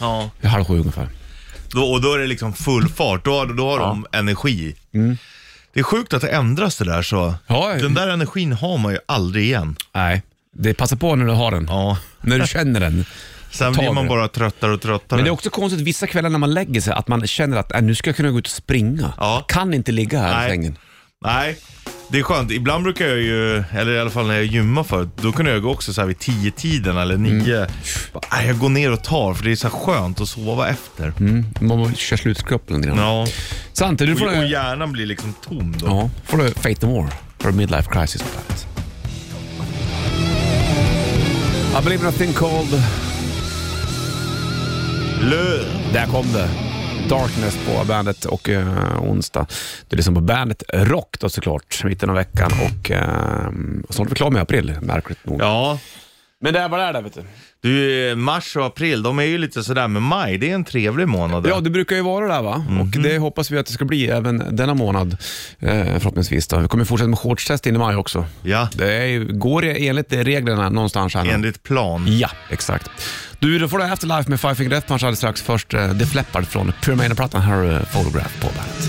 ja. 0.00 0.30
Det 0.40 0.46
är 0.46 0.50
halv 0.50 0.64
sju 0.64 0.78
ungefär. 0.78 1.08
Då, 1.68 1.82
och 1.84 2.00
då 2.02 2.14
är 2.14 2.18
det 2.18 2.26
liksom 2.26 2.52
full 2.52 2.88
fart. 2.88 3.24
Då, 3.24 3.38
har- 3.38 3.46
då 3.46 3.70
har 3.70 3.78
de 3.78 4.06
energi. 4.12 4.74
Det 5.74 5.80
är 5.80 5.84
sjukt 5.84 6.14
att 6.14 6.22
det 6.22 6.28
ändras 6.28 6.76
det 6.76 6.84
där 6.84 7.02
så. 7.02 7.34
Ja, 7.46 7.74
Den 7.80 7.94
där 7.94 8.08
energin 8.08 8.52
har 8.52 8.78
man 8.78 8.92
ju 8.92 8.98
aldrig 9.06 9.44
igen. 9.44 9.76
Nej, 9.94 10.22
det 10.56 10.74
passar 10.74 10.96
på 10.96 11.14
när 11.16 11.26
du 11.26 11.32
har 11.32 11.50
den. 11.50 11.66
Ja. 11.70 11.98
När 12.20 12.38
du 12.38 12.46
känner 12.46 12.80
den. 12.80 13.04
Sen 13.50 13.72
blir 13.72 13.92
man 13.92 14.08
bara 14.08 14.28
tröttare 14.28 14.72
och 14.72 14.80
tröttare. 14.80 15.16
Men 15.18 15.24
det 15.24 15.28
är 15.28 15.32
också 15.32 15.50
konstigt 15.50 15.80
vissa 15.80 16.06
kvällar 16.06 16.30
när 16.30 16.38
man 16.38 16.54
lägger 16.54 16.80
sig 16.80 16.92
att 16.92 17.08
man 17.08 17.26
känner 17.26 17.56
att 17.56 17.72
äh, 17.74 17.82
nu 17.82 17.94
ska 17.94 18.08
jag 18.10 18.16
kunna 18.16 18.30
gå 18.30 18.38
ut 18.38 18.46
och 18.46 18.50
springa. 18.52 19.12
Ja. 19.18 19.34
Jag 19.34 19.48
kan 19.48 19.74
inte 19.74 19.92
ligga 19.92 20.20
här 20.20 20.46
i 20.46 20.50
sängen. 20.50 20.76
Nej, 21.24 21.56
det 22.08 22.18
är 22.18 22.22
skönt. 22.22 22.50
Ibland 22.50 22.84
brukar 22.84 23.06
jag 23.06 23.18
ju, 23.18 23.64
eller 23.72 23.92
i 23.92 24.00
alla 24.00 24.10
fall 24.10 24.26
när 24.26 24.34
jag 24.34 24.44
gymmar 24.44 24.82
förut, 24.82 25.08
då 25.16 25.32
kunde 25.32 25.50
jag 25.52 25.62
gå 25.62 25.70
också 25.70 25.92
så 25.92 26.00
här 26.00 26.08
vid 26.08 26.18
tio 26.18 26.50
tiden 26.50 26.96
eller 26.96 27.16
nio. 27.16 27.56
Mm. 27.56 27.70
Bara, 28.12 28.22
nej, 28.32 28.46
jag 28.46 28.58
går 28.58 28.68
ner 28.68 28.92
och 28.92 29.04
tar 29.04 29.34
för 29.34 29.44
det 29.44 29.50
är 29.52 29.56
så 29.56 29.68
här 29.68 29.74
skönt 29.78 30.20
att 30.20 30.28
sova 30.28 30.68
efter. 30.68 31.12
Mm. 31.20 31.46
Man 31.60 31.94
kör 31.94 32.16
slutkroppen 32.16 32.76
lite 32.76 32.88
grann. 32.88 32.98
Ja. 32.98 33.26
Samtidigt 33.72 34.18
får 34.18 34.26
Och, 34.26 34.32
och 34.36 34.40
du, 34.42 34.48
hjärnan 34.48 34.92
blir 34.92 35.06
liksom 35.06 35.34
tom 35.48 35.74
då. 35.78 36.10
får 36.24 36.38
du 36.38 36.50
Fate 36.50 36.86
No 36.86 36.90
More 36.90 37.08
för 37.38 37.52
Midlife 37.52 37.90
Crisis 37.92 38.22
på 38.22 38.28
bandet. 38.36 38.66
I 41.80 41.84
believe 41.84 42.02
in 42.02 42.08
a 42.08 42.12
thing 42.18 42.32
called 42.32 42.82
Lö. 45.20 45.58
Där 45.92 46.06
kom 46.06 46.32
det. 46.32 46.48
Darkness 47.08 47.58
på 47.66 47.84
bandet 47.84 48.24
och 48.24 48.48
eh, 48.48 49.02
onsdag. 49.02 49.46
Det 49.88 49.94
är 49.94 49.96
liksom 49.96 50.14
på 50.14 50.20
bandet 50.20 50.62
Rock 50.72 51.16
då 51.20 51.28
såklart, 51.28 51.84
mitten 51.84 52.10
av 52.10 52.16
veckan 52.16 52.50
och 52.52 52.90
eh, 52.90 53.50
snart 53.90 54.06
är 54.06 54.10
vi 54.10 54.14
klara 54.16 54.30
med 54.30 54.42
april, 54.42 54.74
märkligt 54.82 55.26
nog. 55.26 55.40
Ja, 55.42 55.78
Men 56.40 56.52
det 56.52 56.60
är 56.60 56.68
vad 56.68 56.80
det 56.80 56.84
är 56.84 56.92
där 56.92 57.02
vet 57.02 57.14
du. 57.14 57.22
du, 57.60 58.14
mars 58.16 58.56
och 58.56 58.66
april, 58.66 59.02
de 59.02 59.18
är 59.18 59.22
ju 59.22 59.38
lite 59.38 59.62
sådär, 59.64 59.88
men 59.88 60.02
maj, 60.02 60.38
det 60.38 60.50
är 60.50 60.54
en 60.54 60.64
trevlig 60.64 61.08
månad. 61.08 61.46
Ja, 61.46 61.60
det 61.60 61.70
brukar 61.70 61.96
ju 61.96 62.02
vara 62.02 62.28
där 62.34 62.42
va? 62.42 62.64
Och 62.80 63.02
det 63.02 63.18
hoppas 63.18 63.50
vi 63.50 63.58
att 63.58 63.66
det 63.66 63.72
ska 63.72 63.84
bli 63.84 64.08
även 64.08 64.56
denna 64.56 64.74
månad 64.74 65.16
eh, 65.58 65.84
förhoppningsvis. 65.98 66.46
Då. 66.48 66.58
Vi 66.58 66.68
kommer 66.68 66.84
fortsätta 66.84 67.08
med 67.08 67.18
shortstest 67.18 67.66
in 67.66 67.74
i 67.74 67.78
maj 67.78 67.96
också. 67.96 68.24
ja. 68.42 68.68
Det 68.74 68.92
är, 68.94 69.18
går 69.20 69.62
det 69.62 69.88
enligt 69.88 70.12
reglerna 70.12 70.68
någonstans 70.68 71.14
här 71.14 71.30
enligt 71.30 71.62
plan. 71.62 72.04
Ja, 72.08 72.30
exakt. 72.50 72.90
Du, 73.42 73.58
då 73.58 73.68
får 73.68 73.78
du 73.78 73.84
Afterlife 73.84 74.30
med 74.30 74.40
Five 74.40 74.54
Finger 74.54 74.70
Death 74.70 74.86
Punch 74.86 75.02
alldeles 75.02 75.18
strax. 75.18 75.42
Först 75.42 75.74
uh, 75.74 75.90
Def 75.94 76.14
Leppard 76.14 76.46
från 76.46 76.72
Pure 76.82 76.96
Maiden-plattan. 76.96 77.42
Här 77.42 77.54
har 77.56 77.62
du 77.62 77.84
Photograph 77.92 78.40
på 78.40 78.46
bandet. 78.46 78.88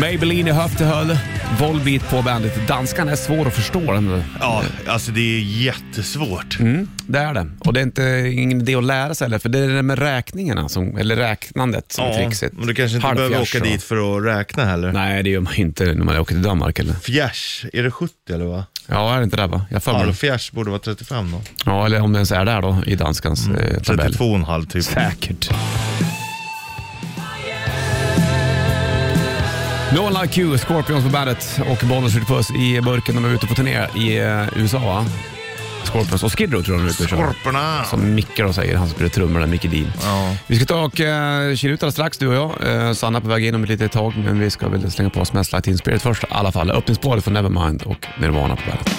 Maybelline 0.00 0.48
i 0.48 0.50
höft 0.50 0.76
till 0.76 0.86
höll. 0.86 1.18
Volbeat 1.60 2.10
på 2.10 2.22
bandet. 2.22 2.68
Danskan 2.68 3.08
är 3.08 3.16
svår 3.16 3.46
att 3.46 3.54
förstå. 3.54 3.92
Den. 3.92 4.24
Ja, 4.40 4.62
alltså 4.86 5.10
det 5.12 5.20
är 5.20 5.40
jättesvårt. 5.40 6.60
Mm, 6.60 6.88
det 7.06 7.18
är 7.18 7.34
det. 7.34 7.50
Och 7.58 7.72
det 7.72 7.80
är 7.80 7.82
inte, 7.82 8.02
ingen 8.34 8.60
idé 8.60 8.74
att 8.74 8.84
lära 8.84 9.14
sig 9.14 9.24
heller, 9.24 9.38
för 9.38 9.48
det 9.48 9.58
är 9.58 9.68
det 9.68 9.82
med 9.82 9.98
räkningarna, 9.98 10.68
som, 10.68 10.96
eller 10.96 11.16
räknandet, 11.16 11.92
som 11.92 12.04
är 12.04 12.08
Ja, 12.08 12.16
trixigt. 12.16 12.54
men 12.58 12.66
du 12.66 12.74
kanske 12.74 12.96
inte 12.96 13.14
behöver 13.14 13.40
åka 13.40 13.58
och- 13.58 13.64
dit 13.66 13.82
för 13.82 14.16
att 14.18 14.24
räkna 14.36 14.64
heller. 14.64 14.92
Nej, 14.92 15.22
det 15.22 15.30
gör 15.30 15.40
man 15.40 15.54
inte 15.54 15.84
när 15.84 16.04
man 16.04 16.18
åker 16.18 16.34
till 16.34 16.42
Danmark. 16.42 16.78
Eller? 16.78 16.94
Fjärs, 16.94 17.66
är 17.72 17.82
det 17.82 17.90
70 17.90 18.12
eller 18.32 18.44
vad? 18.44 18.62
Ja, 18.86 19.14
är 19.14 19.18
det 19.18 19.24
inte 19.24 19.36
det 19.36 19.46
va? 19.46 19.64
Jag 19.70 19.82
för 19.82 19.92
mig 19.92 20.00
det. 20.00 20.06
Halvfjärs 20.06 20.52
borde 20.52 20.70
vara 20.70 20.80
35 20.80 21.30
då. 21.32 21.40
Ja, 21.64 21.86
eller 21.86 22.00
om 22.00 22.12
det 22.12 22.16
ens 22.16 22.32
är 22.32 22.44
där 22.44 22.62
då, 22.62 22.76
i 22.86 22.94
danskans 22.94 23.46
Mm. 23.46 23.60
eh, 23.60 23.80
tabell. 23.82 24.12
32,5 24.14 24.66
typ. 24.66 24.84
Säkert. 24.84 25.50
No 29.94 29.98
One 30.00 30.22
Like 30.22 30.40
You, 30.40 30.58
Scorpions 30.58 31.04
på 31.04 31.10
bandet 31.10 31.60
och 31.70 31.78
skjuter 31.78 32.20
puss 32.26 32.50
i 32.50 32.80
burken. 32.80 33.14
De 33.14 33.24
är 33.24 33.28
ute 33.28 33.46
på 33.46 33.54
turné 33.54 33.86
i 33.96 34.18
eh, 34.18 34.44
USA 34.56 34.78
va? 34.78 35.04
Scorpions 35.84 36.22
och 36.22 36.38
Skid 36.38 36.52
Row 36.52 36.62
tror 36.62 36.76
jag 36.76 36.84
de 36.84 36.88
är 36.88 36.90
ute 36.92 37.02
och 37.02 37.08
kör. 37.08 37.16
Skorporna. 37.16 37.84
Som 37.84 38.14
Micke 38.14 38.36
då 38.38 38.52
säger, 38.52 38.76
han 38.76 38.86
som 38.88 38.94
spelar 38.94 39.08
trummor 39.10 39.40
där, 39.40 39.46
Micke 39.46 39.70
Dean. 39.70 39.92
Ja. 40.02 40.36
Vi 40.46 40.56
ska 40.56 40.64
ta 40.66 40.80
och 40.84 41.00
uh, 41.00 41.56
kila 41.56 41.74
ut 41.74 41.82
alldeles 41.82 41.94
strax 41.94 42.18
du 42.18 42.28
och 42.28 42.34
jag. 42.34 42.76
Eh, 42.86 42.92
Sanna 42.92 43.20
på 43.20 43.28
väg 43.28 43.44
in 43.46 43.54
om 43.54 43.62
ett 43.62 43.68
litet 43.68 43.92
tag, 43.92 44.12
men 44.24 44.38
vi 44.40 44.50
ska 44.50 44.68
väl 44.68 44.90
slänga 44.90 45.10
på 45.10 45.20
oss 45.20 45.28
Smells 45.28 45.52
Like 45.52 45.62
Teen 45.62 45.78
Spirit 45.78 46.02
först 46.02 46.22
i 46.24 46.26
alla 46.30 46.52
fall. 46.52 46.70
Öppningsspåret 46.70 47.24
för 47.24 47.30
Nevermind 47.30 47.82
och 47.82 48.06
Nirvana 48.20 48.56
på 48.56 48.62
bandet. 48.68 48.90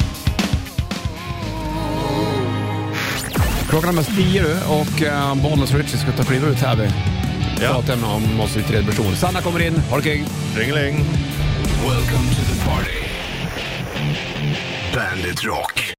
Klockan 3.69 3.89
är 3.89 3.93
mest 3.93 4.15
tio 4.15 4.41
du 4.43 4.53
och 4.67 5.01
uh, 5.01 5.43
Bollnäs 5.43 5.71
och 5.73 5.79
Richie 5.79 5.97
ska 5.97 6.11
ta 6.11 6.21
och 6.21 6.27
kliva 6.27 6.47
ut 6.47 6.57
här. 6.57 6.75
Vi 6.75 6.89
Ja. 7.63 7.69
pratar 7.73 7.93
om 8.15 8.39
oss 8.39 8.57
i 8.57 8.61
tredje 8.63 8.87
person. 8.89 9.15
Sanna 9.15 9.41
kommer 9.41 9.59
in, 9.67 9.75
ha 9.89 9.97
det 9.97 10.03
kul. 10.03 10.23
Ringeling. 10.57 10.95
Welcome 11.87 12.29
to 12.29 12.41
the 12.53 12.69
party. 12.69 12.99
Bandit 14.95 15.43
Rock. 15.43 15.94